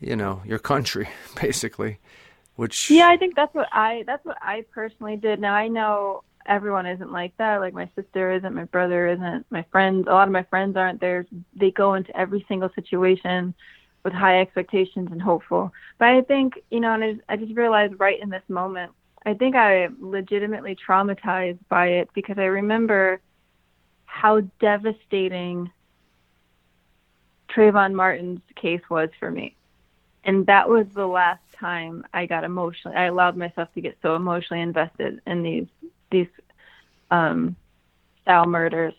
you 0.00 0.16
know, 0.16 0.42
your 0.46 0.58
country, 0.58 1.08
basically. 1.40 1.98
Which 2.56 2.90
yeah, 2.90 3.08
I 3.08 3.16
think 3.16 3.34
that's 3.34 3.54
what 3.54 3.68
I 3.72 4.04
that's 4.06 4.24
what 4.24 4.38
I 4.40 4.64
personally 4.72 5.16
did. 5.16 5.40
Now 5.40 5.54
I 5.54 5.66
know 5.66 6.22
everyone 6.46 6.86
isn't 6.86 7.10
like 7.10 7.36
that. 7.38 7.60
Like 7.60 7.74
my 7.74 7.90
sister 7.96 8.32
isn't, 8.32 8.54
my 8.54 8.64
brother 8.64 9.08
isn't, 9.08 9.46
my 9.50 9.64
friends. 9.72 10.06
A 10.06 10.12
lot 10.12 10.28
of 10.28 10.32
my 10.32 10.44
friends 10.44 10.76
aren't 10.76 11.00
there. 11.00 11.26
They 11.54 11.70
go 11.70 11.94
into 11.94 12.16
every 12.16 12.44
single 12.48 12.70
situation 12.74 13.54
with 14.04 14.12
high 14.12 14.40
expectations 14.40 15.08
and 15.10 15.20
hopeful. 15.20 15.72
But 15.98 16.08
I 16.08 16.20
think, 16.20 16.60
you 16.70 16.80
know, 16.80 16.92
and 16.92 17.02
I 17.02 17.12
just, 17.12 17.24
I 17.28 17.36
just 17.36 17.56
realized 17.56 17.98
right 17.98 18.20
in 18.20 18.28
this 18.28 18.42
moment, 18.48 18.92
I 19.26 19.34
think 19.34 19.56
I 19.56 19.88
legitimately 19.98 20.76
traumatized 20.76 21.58
by 21.68 21.86
it 21.86 22.10
because 22.14 22.38
I 22.38 22.44
remember 22.44 23.20
how 24.04 24.40
devastating 24.60 25.70
Trayvon 27.48 27.94
Martin's 27.94 28.42
case 28.54 28.82
was 28.90 29.08
for 29.18 29.30
me. 29.30 29.56
And 30.24 30.46
that 30.46 30.68
was 30.68 30.86
the 30.94 31.06
last 31.06 31.42
time 31.58 32.04
I 32.12 32.26
got 32.26 32.44
emotionally 32.44 32.96
I 32.96 33.04
allowed 33.04 33.36
myself 33.36 33.72
to 33.74 33.80
get 33.80 33.96
so 34.02 34.16
emotionally 34.16 34.62
invested 34.62 35.20
in 35.26 35.42
these 35.42 35.66
these 36.10 36.28
um 37.10 37.56
style 38.22 38.46
murders. 38.46 38.94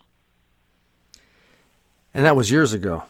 And 2.14 2.24
that 2.24 2.36
was 2.36 2.50
years 2.50 2.72
ago. 2.72 3.02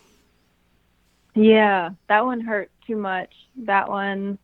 Yeah, 1.37 1.91
that 2.09 2.25
one 2.25 2.41
hurt 2.41 2.71
too 2.87 2.97
much. 2.97 3.33
That 3.65 3.89
one, 3.89 4.39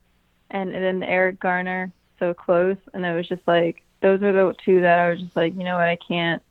and, 0.51 0.75
and 0.75 0.85
then 0.85 1.03
Eric 1.03 1.41
Garner, 1.41 1.91
so 2.19 2.35
close, 2.35 2.77
and 2.93 3.05
it 3.05 3.15
was 3.15 3.27
just 3.27 3.43
like 3.47 3.83
those 4.03 4.23
are 4.23 4.33
the 4.33 4.55
two 4.65 4.83
that 4.83 4.99
I 4.99 5.11
was 5.11 5.21
just 5.21 5.35
like, 5.35 5.55
you 5.57 5.65
know 5.65 5.77
what, 5.77 5.89
I 5.89 5.97
can't, 5.97 6.43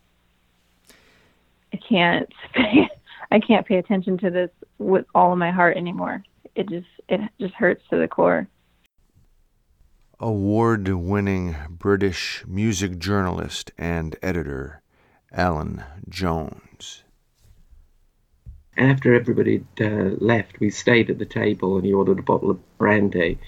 I 1.73 1.77
can't, 1.77 2.29
pay, 2.53 2.89
I 3.29 3.39
can't 3.39 3.67
pay 3.67 3.75
attention 3.77 4.17
to 4.19 4.31
this 4.31 4.49
with 4.79 5.05
all 5.13 5.31
of 5.31 5.37
my 5.37 5.51
heart 5.51 5.77
anymore. 5.77 6.23
It 6.55 6.69
just, 6.69 6.87
it 7.07 7.21
just 7.39 7.53
hurts 7.53 7.83
to 7.89 7.97
the 7.97 8.07
core. 8.07 8.47
award 10.19 10.87
winning 10.87 11.55
British 11.69 12.43
music 12.47 12.97
journalist 12.99 13.71
and 13.77 14.15
editor 14.21 14.81
Alan 15.31 15.83
Jones. 16.09 16.61
After 18.77 19.13
everybody 19.13 19.63
uh, 19.79 20.15
left, 20.19 20.59
we 20.59 20.69
stayed 20.69 21.09
at 21.09 21.19
the 21.19 21.25
table 21.25 21.75
and 21.75 21.85
he 21.85 21.93
ordered 21.93 22.19
a 22.19 22.23
bottle 22.23 22.51
of 22.51 22.77
brandy. 22.77 23.39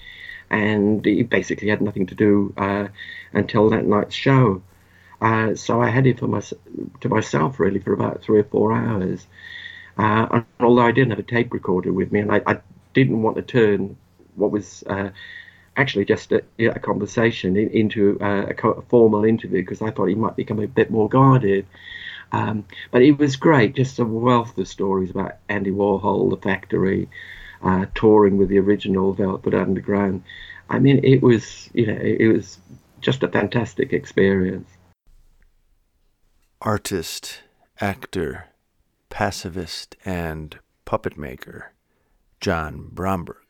And 0.50 1.04
he 1.04 1.22
basically 1.22 1.68
had 1.68 1.80
nothing 1.80 2.06
to 2.06 2.14
do 2.14 2.52
uh, 2.56 2.88
until 3.32 3.70
that 3.70 3.86
night's 3.86 4.14
show. 4.14 4.62
Uh, 5.20 5.54
so 5.54 5.80
I 5.80 5.88
had 5.88 6.06
it 6.06 6.18
for 6.18 6.26
my, 6.26 6.42
to 7.00 7.08
myself 7.08 7.58
really 7.58 7.80
for 7.80 7.94
about 7.94 8.22
three 8.22 8.40
or 8.40 8.44
four 8.44 8.72
hours. 8.72 9.26
Uh, 9.96 10.42
although 10.60 10.82
I 10.82 10.92
didn't 10.92 11.10
have 11.10 11.18
a 11.18 11.22
tape 11.22 11.52
recorder 11.52 11.92
with 11.92 12.12
me, 12.12 12.20
and 12.20 12.32
I, 12.32 12.42
I 12.46 12.60
didn't 12.92 13.22
want 13.22 13.36
to 13.36 13.42
turn 13.42 13.96
what 14.34 14.50
was 14.50 14.82
uh, 14.86 15.10
actually 15.76 16.04
just 16.04 16.32
a, 16.32 16.42
a 16.58 16.78
conversation 16.78 17.56
in, 17.56 17.70
into 17.70 18.18
uh, 18.20 18.46
a, 18.50 18.68
a, 18.68 18.82
formal 18.82 19.24
interview 19.24 19.60
because 19.60 19.82
I 19.82 19.90
thought 19.90 20.06
he 20.06 20.14
might 20.14 20.36
become 20.36 20.60
a 20.60 20.66
bit 20.66 20.90
more 20.90 21.08
guarded. 21.08 21.66
Um, 22.34 22.64
but 22.90 23.02
it 23.02 23.16
was 23.16 23.36
great, 23.36 23.76
just 23.76 24.00
a 24.00 24.04
wealth 24.04 24.58
of 24.58 24.66
stories 24.66 25.10
about 25.10 25.36
Andy 25.48 25.70
Warhol, 25.70 26.30
the 26.30 26.36
factory, 26.36 27.08
uh, 27.62 27.86
touring 27.94 28.38
with 28.38 28.48
the 28.48 28.58
original 28.58 29.12
Velvet 29.12 29.54
Underground. 29.54 30.24
I 30.68 30.80
mean, 30.80 31.04
it 31.04 31.22
was, 31.22 31.70
you 31.74 31.86
know, 31.86 31.96
it 31.96 32.26
was 32.26 32.58
just 33.00 33.22
a 33.22 33.28
fantastic 33.28 33.92
experience. 33.92 34.68
Artist, 36.60 37.42
actor, 37.80 38.46
pacifist, 39.10 39.94
and 40.04 40.58
puppet 40.84 41.16
maker, 41.16 41.72
John 42.40 42.88
Bromberg 42.90 43.43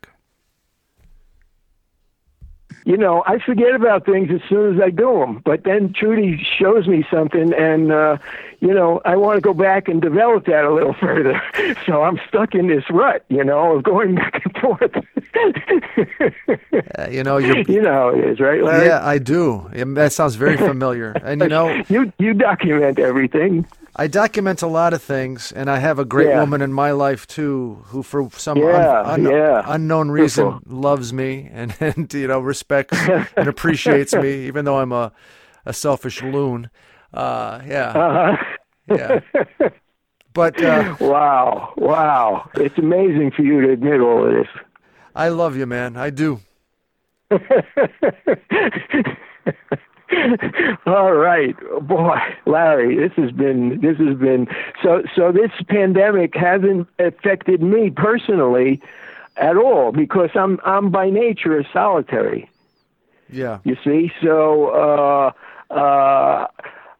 you 2.84 2.96
know, 2.96 3.22
I 3.26 3.38
forget 3.38 3.74
about 3.74 4.04
things 4.04 4.30
as 4.30 4.40
soon 4.48 4.74
as 4.74 4.82
I 4.82 4.90
do 4.90 5.20
them. 5.20 5.42
But 5.44 5.64
then 5.64 5.92
Trudy 5.92 6.44
shows 6.58 6.86
me 6.86 7.04
something, 7.10 7.52
and 7.54 7.92
uh, 7.92 8.18
you 8.60 8.72
know, 8.74 9.00
I 9.04 9.16
want 9.16 9.36
to 9.36 9.40
go 9.40 9.54
back 9.54 9.88
and 9.88 10.00
develop 10.02 10.46
that 10.46 10.64
a 10.64 10.72
little 10.72 10.94
further. 11.00 11.40
So 11.86 12.02
I'm 12.02 12.18
stuck 12.28 12.54
in 12.54 12.68
this 12.68 12.84
rut, 12.90 13.24
you 13.28 13.44
know, 13.44 13.76
of 13.76 13.82
going 13.84 14.14
back 14.22 14.42
and 14.44 14.56
forth. 14.58 14.96
uh, 16.98 17.08
you 17.10 17.22
know, 17.22 17.38
you 17.38 17.64
you 17.68 17.82
know 17.82 18.10
it 18.10 18.24
is, 18.24 18.40
right, 18.40 18.62
Larry? 18.62 18.86
Yeah, 18.86 19.04
I 19.04 19.18
do. 19.18 19.68
That 19.72 20.12
sounds 20.12 20.34
very 20.34 20.56
familiar. 20.56 21.12
And 21.22 21.40
you 21.40 21.48
know, 21.56 21.82
you 21.88 22.12
you 22.18 22.34
document 22.34 22.98
everything. 22.98 23.66
I 23.96 24.08
document 24.08 24.60
a 24.60 24.66
lot 24.66 24.92
of 24.92 25.02
things, 25.02 25.52
and 25.52 25.70
I 25.70 25.78
have 25.78 26.00
a 26.00 26.04
great 26.04 26.28
yeah. 26.28 26.40
woman 26.40 26.62
in 26.62 26.72
my 26.72 26.90
life 26.90 27.28
too, 27.28 27.84
who 27.86 28.02
for 28.02 28.28
some 28.32 28.58
yeah, 28.58 29.02
un- 29.02 29.26
un- 29.26 29.32
yeah. 29.32 29.62
unknown 29.66 30.10
reason 30.10 30.60
loves 30.66 31.12
me 31.12 31.48
and, 31.52 31.74
and 31.80 32.12
you 32.12 32.26
know 32.26 32.40
respects 32.40 32.98
and 33.36 33.48
appreciates 33.48 34.14
me, 34.14 34.34
even 34.46 34.64
though 34.64 34.78
I'm 34.78 34.92
a 34.92 35.12
a 35.64 35.72
selfish 35.72 36.22
loon. 36.22 36.70
Uh, 37.12 37.62
yeah, 37.66 37.90
uh-huh. 37.90 38.36
yeah. 38.88 39.20
But 40.32 40.60
uh, 40.60 40.96
wow, 40.98 41.72
wow, 41.76 42.50
it's 42.56 42.76
amazing 42.76 43.30
for 43.30 43.42
you 43.42 43.60
to 43.60 43.70
admit 43.70 44.00
all 44.00 44.26
of 44.26 44.32
this. 44.32 44.48
I 45.14 45.28
love 45.28 45.56
you, 45.56 45.66
man. 45.66 45.96
I 45.96 46.10
do. 46.10 46.40
All 50.86 51.14
right, 51.14 51.56
boy, 51.80 52.18
Larry, 52.46 52.96
this 52.96 53.12
has 53.16 53.30
been 53.30 53.80
this 53.80 53.96
has 53.98 54.16
been 54.18 54.46
so 54.82 55.02
so. 55.14 55.32
This 55.32 55.50
pandemic 55.68 56.34
hasn't 56.34 56.88
affected 56.98 57.62
me 57.62 57.90
personally 57.90 58.82
at 59.36 59.56
all 59.56 59.92
because 59.92 60.30
I'm 60.34 60.60
I'm 60.64 60.90
by 60.90 61.10
nature 61.10 61.58
a 61.58 61.64
solitary. 61.72 62.50
Yeah. 63.30 63.58
You 63.64 63.76
see, 63.82 64.12
so 64.22 64.68
uh, 64.68 65.32
uh, 65.74 66.46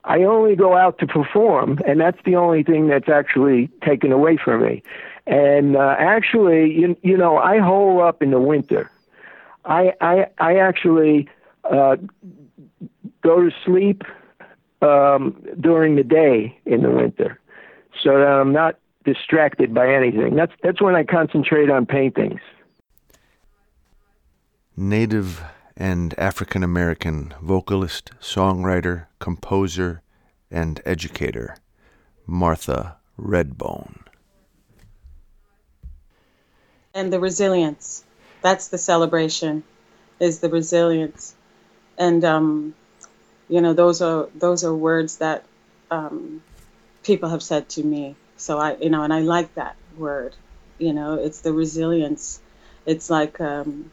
I 0.04 0.22
only 0.22 0.56
go 0.56 0.76
out 0.76 0.98
to 0.98 1.06
perform, 1.06 1.80
and 1.86 2.00
that's 2.00 2.22
the 2.24 2.36
only 2.36 2.62
thing 2.62 2.88
that's 2.88 3.08
actually 3.08 3.68
taken 3.82 4.12
away 4.12 4.38
from 4.38 4.62
me. 4.62 4.82
And 5.26 5.76
uh, 5.76 5.96
actually, 5.98 6.72
you 6.72 6.96
you 7.02 7.16
know, 7.16 7.36
I 7.36 7.58
hole 7.58 8.02
up 8.02 8.22
in 8.22 8.30
the 8.30 8.40
winter. 8.40 8.90
I 9.64 9.92
I 10.00 10.26
I 10.38 10.56
actually. 10.56 11.28
Uh, 11.64 11.96
go 13.22 13.42
to 13.42 13.50
sleep 13.64 14.02
um, 14.82 15.42
during 15.60 15.96
the 15.96 16.04
day 16.04 16.58
in 16.66 16.82
the 16.82 16.90
winter, 16.90 17.38
so 18.02 18.18
that 18.18 18.26
I'm 18.26 18.52
not 18.52 18.78
distracted 19.04 19.74
by 19.74 19.92
anything. 19.92 20.34
That's 20.34 20.52
that's 20.62 20.80
when 20.80 20.94
I 20.94 21.04
concentrate 21.04 21.70
on 21.70 21.86
paintings. 21.86 22.40
Native 24.76 25.42
and 25.76 26.14
African 26.18 26.62
American 26.62 27.34
vocalist, 27.42 28.10
songwriter, 28.20 29.06
composer, 29.18 30.02
and 30.50 30.80
educator, 30.84 31.56
Martha 32.26 32.96
Redbone. 33.18 34.00
And 36.94 37.12
the 37.12 37.20
resilience. 37.20 38.04
That's 38.42 38.68
the 38.68 38.78
celebration, 38.78 39.64
is 40.20 40.40
the 40.40 40.48
resilience. 40.48 41.34
And 41.98 42.24
um, 42.24 42.74
you 43.48 43.60
know 43.60 43.72
those 43.72 44.00
are 44.02 44.28
those 44.34 44.64
are 44.64 44.74
words 44.74 45.18
that 45.18 45.44
um, 45.90 46.42
people 47.02 47.28
have 47.28 47.42
said 47.42 47.68
to 47.70 47.82
me. 47.82 48.16
So 48.36 48.58
i 48.58 48.76
you 48.76 48.90
know 48.90 49.02
and 49.02 49.12
i 49.12 49.20
like 49.20 49.54
that 49.54 49.76
word. 49.96 50.34
You 50.78 50.92
know 50.92 51.14
it's 51.14 51.40
the 51.40 51.52
resilience. 51.52 52.40
It's 52.86 53.10
like 53.10 53.40
um, 53.40 53.90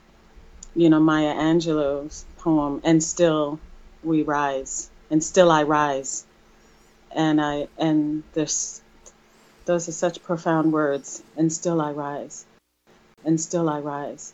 you 0.76 0.89
know 0.89 0.99
maya 0.99 1.34
angelou's 1.34 2.26
poem 2.38 2.82
and 2.84 3.04
still 3.04 3.60
we 4.04 4.24
rise. 4.24 4.89
And 5.10 5.24
still 5.24 5.52
i 5.52 5.64
rise. 5.64 6.26
And 7.12 7.41
i 7.41 7.68
and 7.78 8.24
this 8.34 8.82
those 9.66 9.88
are 9.88 9.93
such 9.93 10.24
profound 10.24 10.72
words. 10.74 11.22
And 11.38 11.52
still 11.52 11.82
i 11.82 11.91
rise. 11.91 12.45
And 13.26 13.39
still 13.39 13.70
i 13.70 13.80
rise 13.80 14.34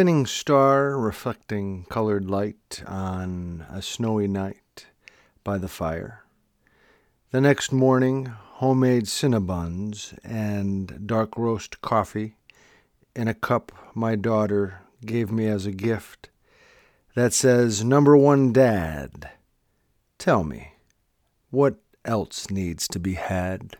Spinning 0.00 0.24
star 0.24 0.98
reflecting 0.98 1.84
colored 1.90 2.24
light 2.24 2.82
on 2.86 3.66
a 3.68 3.82
snowy 3.82 4.26
night 4.26 4.86
by 5.44 5.58
the 5.58 5.68
fire. 5.68 6.24
The 7.32 7.40
next 7.42 7.70
morning, 7.70 8.24
homemade 8.24 9.08
cinnabuns 9.08 10.18
and 10.24 11.06
dark 11.06 11.36
roast 11.36 11.82
coffee 11.82 12.36
in 13.14 13.28
a 13.28 13.34
cup 13.34 13.72
my 13.94 14.16
daughter 14.16 14.80
gave 15.04 15.30
me 15.30 15.46
as 15.46 15.66
a 15.66 15.70
gift 15.70 16.30
that 17.14 17.34
says, 17.34 17.84
Number 17.84 18.16
one 18.16 18.54
dad, 18.54 19.28
tell 20.16 20.42
me, 20.44 20.76
what 21.50 21.76
else 22.06 22.50
needs 22.50 22.88
to 22.88 22.98
be 22.98 23.16
had? 23.16 23.76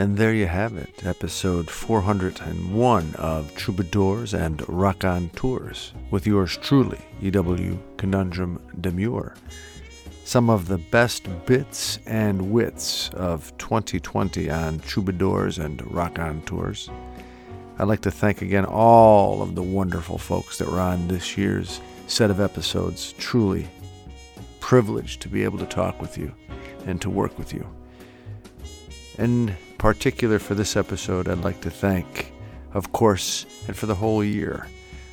And 0.00 0.16
there 0.16 0.32
you 0.32 0.46
have 0.46 0.78
it, 0.78 1.04
episode 1.04 1.68
401 1.68 3.14
of 3.16 3.54
Troubadours 3.54 4.32
and 4.32 4.66
Raconteurs, 4.66 5.92
with 6.10 6.26
yours 6.26 6.56
truly, 6.56 6.98
E.W. 7.20 7.78
Conundrum 7.98 8.62
Demure. 8.80 9.34
Some 10.24 10.48
of 10.48 10.68
the 10.68 10.78
best 10.78 11.28
bits 11.44 11.98
and 12.06 12.50
wits 12.50 13.10
of 13.10 13.54
2020 13.58 14.48
on 14.48 14.80
Troubadours 14.80 15.58
and 15.58 15.82
Raconteurs. 15.92 16.88
I'd 17.78 17.84
like 17.84 18.00
to 18.00 18.10
thank 18.10 18.40
again 18.40 18.64
all 18.64 19.42
of 19.42 19.54
the 19.54 19.62
wonderful 19.62 20.16
folks 20.16 20.56
that 20.56 20.68
were 20.70 20.80
on 20.80 21.08
this 21.08 21.36
year's 21.36 21.82
set 22.06 22.30
of 22.30 22.40
episodes. 22.40 23.12
Truly 23.18 23.68
privileged 24.60 25.20
to 25.20 25.28
be 25.28 25.44
able 25.44 25.58
to 25.58 25.66
talk 25.66 26.00
with 26.00 26.16
you 26.16 26.32
and 26.86 27.02
to 27.02 27.10
work 27.10 27.38
with 27.38 27.52
you. 27.52 27.66
In 29.20 29.54
particular 29.76 30.38
for 30.38 30.54
this 30.54 30.78
episode, 30.78 31.28
I'd 31.28 31.44
like 31.44 31.60
to 31.60 31.70
thank, 31.70 32.32
of 32.72 32.90
course, 32.92 33.44
and 33.68 33.76
for 33.76 33.84
the 33.84 33.94
whole 33.94 34.24
year, 34.24 34.66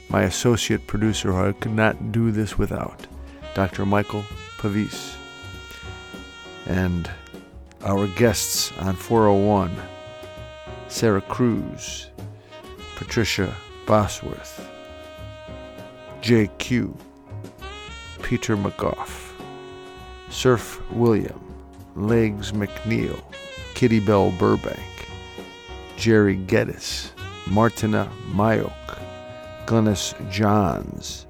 my 0.07 0.23
associate 0.23 0.87
producer 0.87 1.33
who 1.33 1.49
I 1.49 1.51
could 1.51 1.73
not 1.73 2.13
do 2.13 2.31
this 2.31 2.57
without, 2.57 3.05
Dr. 3.53 3.85
Michael 3.85 4.23
Pavis. 4.59 5.17
And 6.67 7.11
our 7.83 8.07
guests 8.07 8.71
on 8.79 8.95
401, 8.95 9.75
Sarah 10.87 11.19
Cruz, 11.19 12.07
Patricia 12.95 13.53
Bosworth, 13.85 14.69
JQ, 16.21 16.95
Peter 18.23 18.55
McGough, 18.55 19.33
Surf 20.29 20.81
William, 20.93 21.43
Legs 21.97 22.53
McNeil, 22.53 23.21
Kitty 23.77 23.99
Bell 23.99 24.31
Burbank, 24.31 25.07
Jerry 25.97 26.35
Geddes, 26.35 27.11
Martyna 27.45 28.09
Majok, 28.31 28.99
Glynis 29.67 30.15
Johns, 30.31 31.27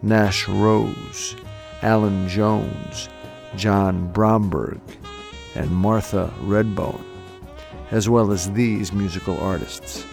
Nash 0.00 0.48
Rose, 0.48 1.36
Alan 1.82 2.26
Jones, 2.26 3.10
John 3.54 4.10
Bromberg, 4.12 4.80
and 5.54 5.70
Martha 5.70 6.32
Redbone, 6.44 7.04
as 7.90 8.08
well 8.08 8.32
as 8.32 8.50
these 8.52 8.94
musical 8.94 9.38
artists 9.38 10.06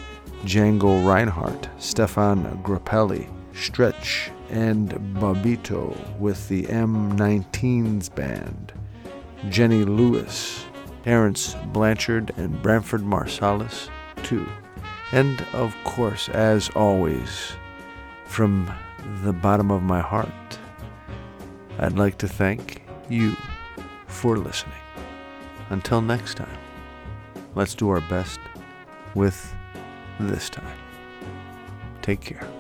Django 0.44 1.08
Reinhardt, 1.08 1.70
Stefan 1.78 2.62
Grappelli, 2.64 3.30
Stretch, 3.56 4.30
and 4.50 4.90
Babito 5.16 5.96
with 6.20 6.50
the 6.50 6.64
M19s 6.64 8.14
Band, 8.14 8.74
Jenny 9.48 9.86
Lewis, 9.86 10.66
Terence 11.08 11.56
Blanchard 11.68 12.34
and 12.36 12.62
Branford 12.62 13.00
Marsalis, 13.02 13.90
too. 14.24 14.46
And 15.14 15.42
of 15.54 15.74
course, 15.86 16.28
as 16.28 16.68
always, 16.72 17.54
from 18.26 18.70
the 19.24 19.32
bottom 19.32 19.72
of 19.72 19.82
my 19.82 20.02
heart, 20.02 20.60
I'd 21.80 21.94
like 21.94 22.18
to 22.18 22.28
thank 22.28 22.82
you 23.08 23.38
for 24.08 24.36
listening. 24.36 24.84
Until 25.70 26.02
next 26.02 26.36
time, 26.36 26.58
let's 27.56 27.74
do 27.74 27.88
our 27.88 28.02
best 28.02 28.42
with 29.16 29.56
this 30.20 30.50
time. 30.50 30.78
Take 32.02 32.20
care. 32.20 32.57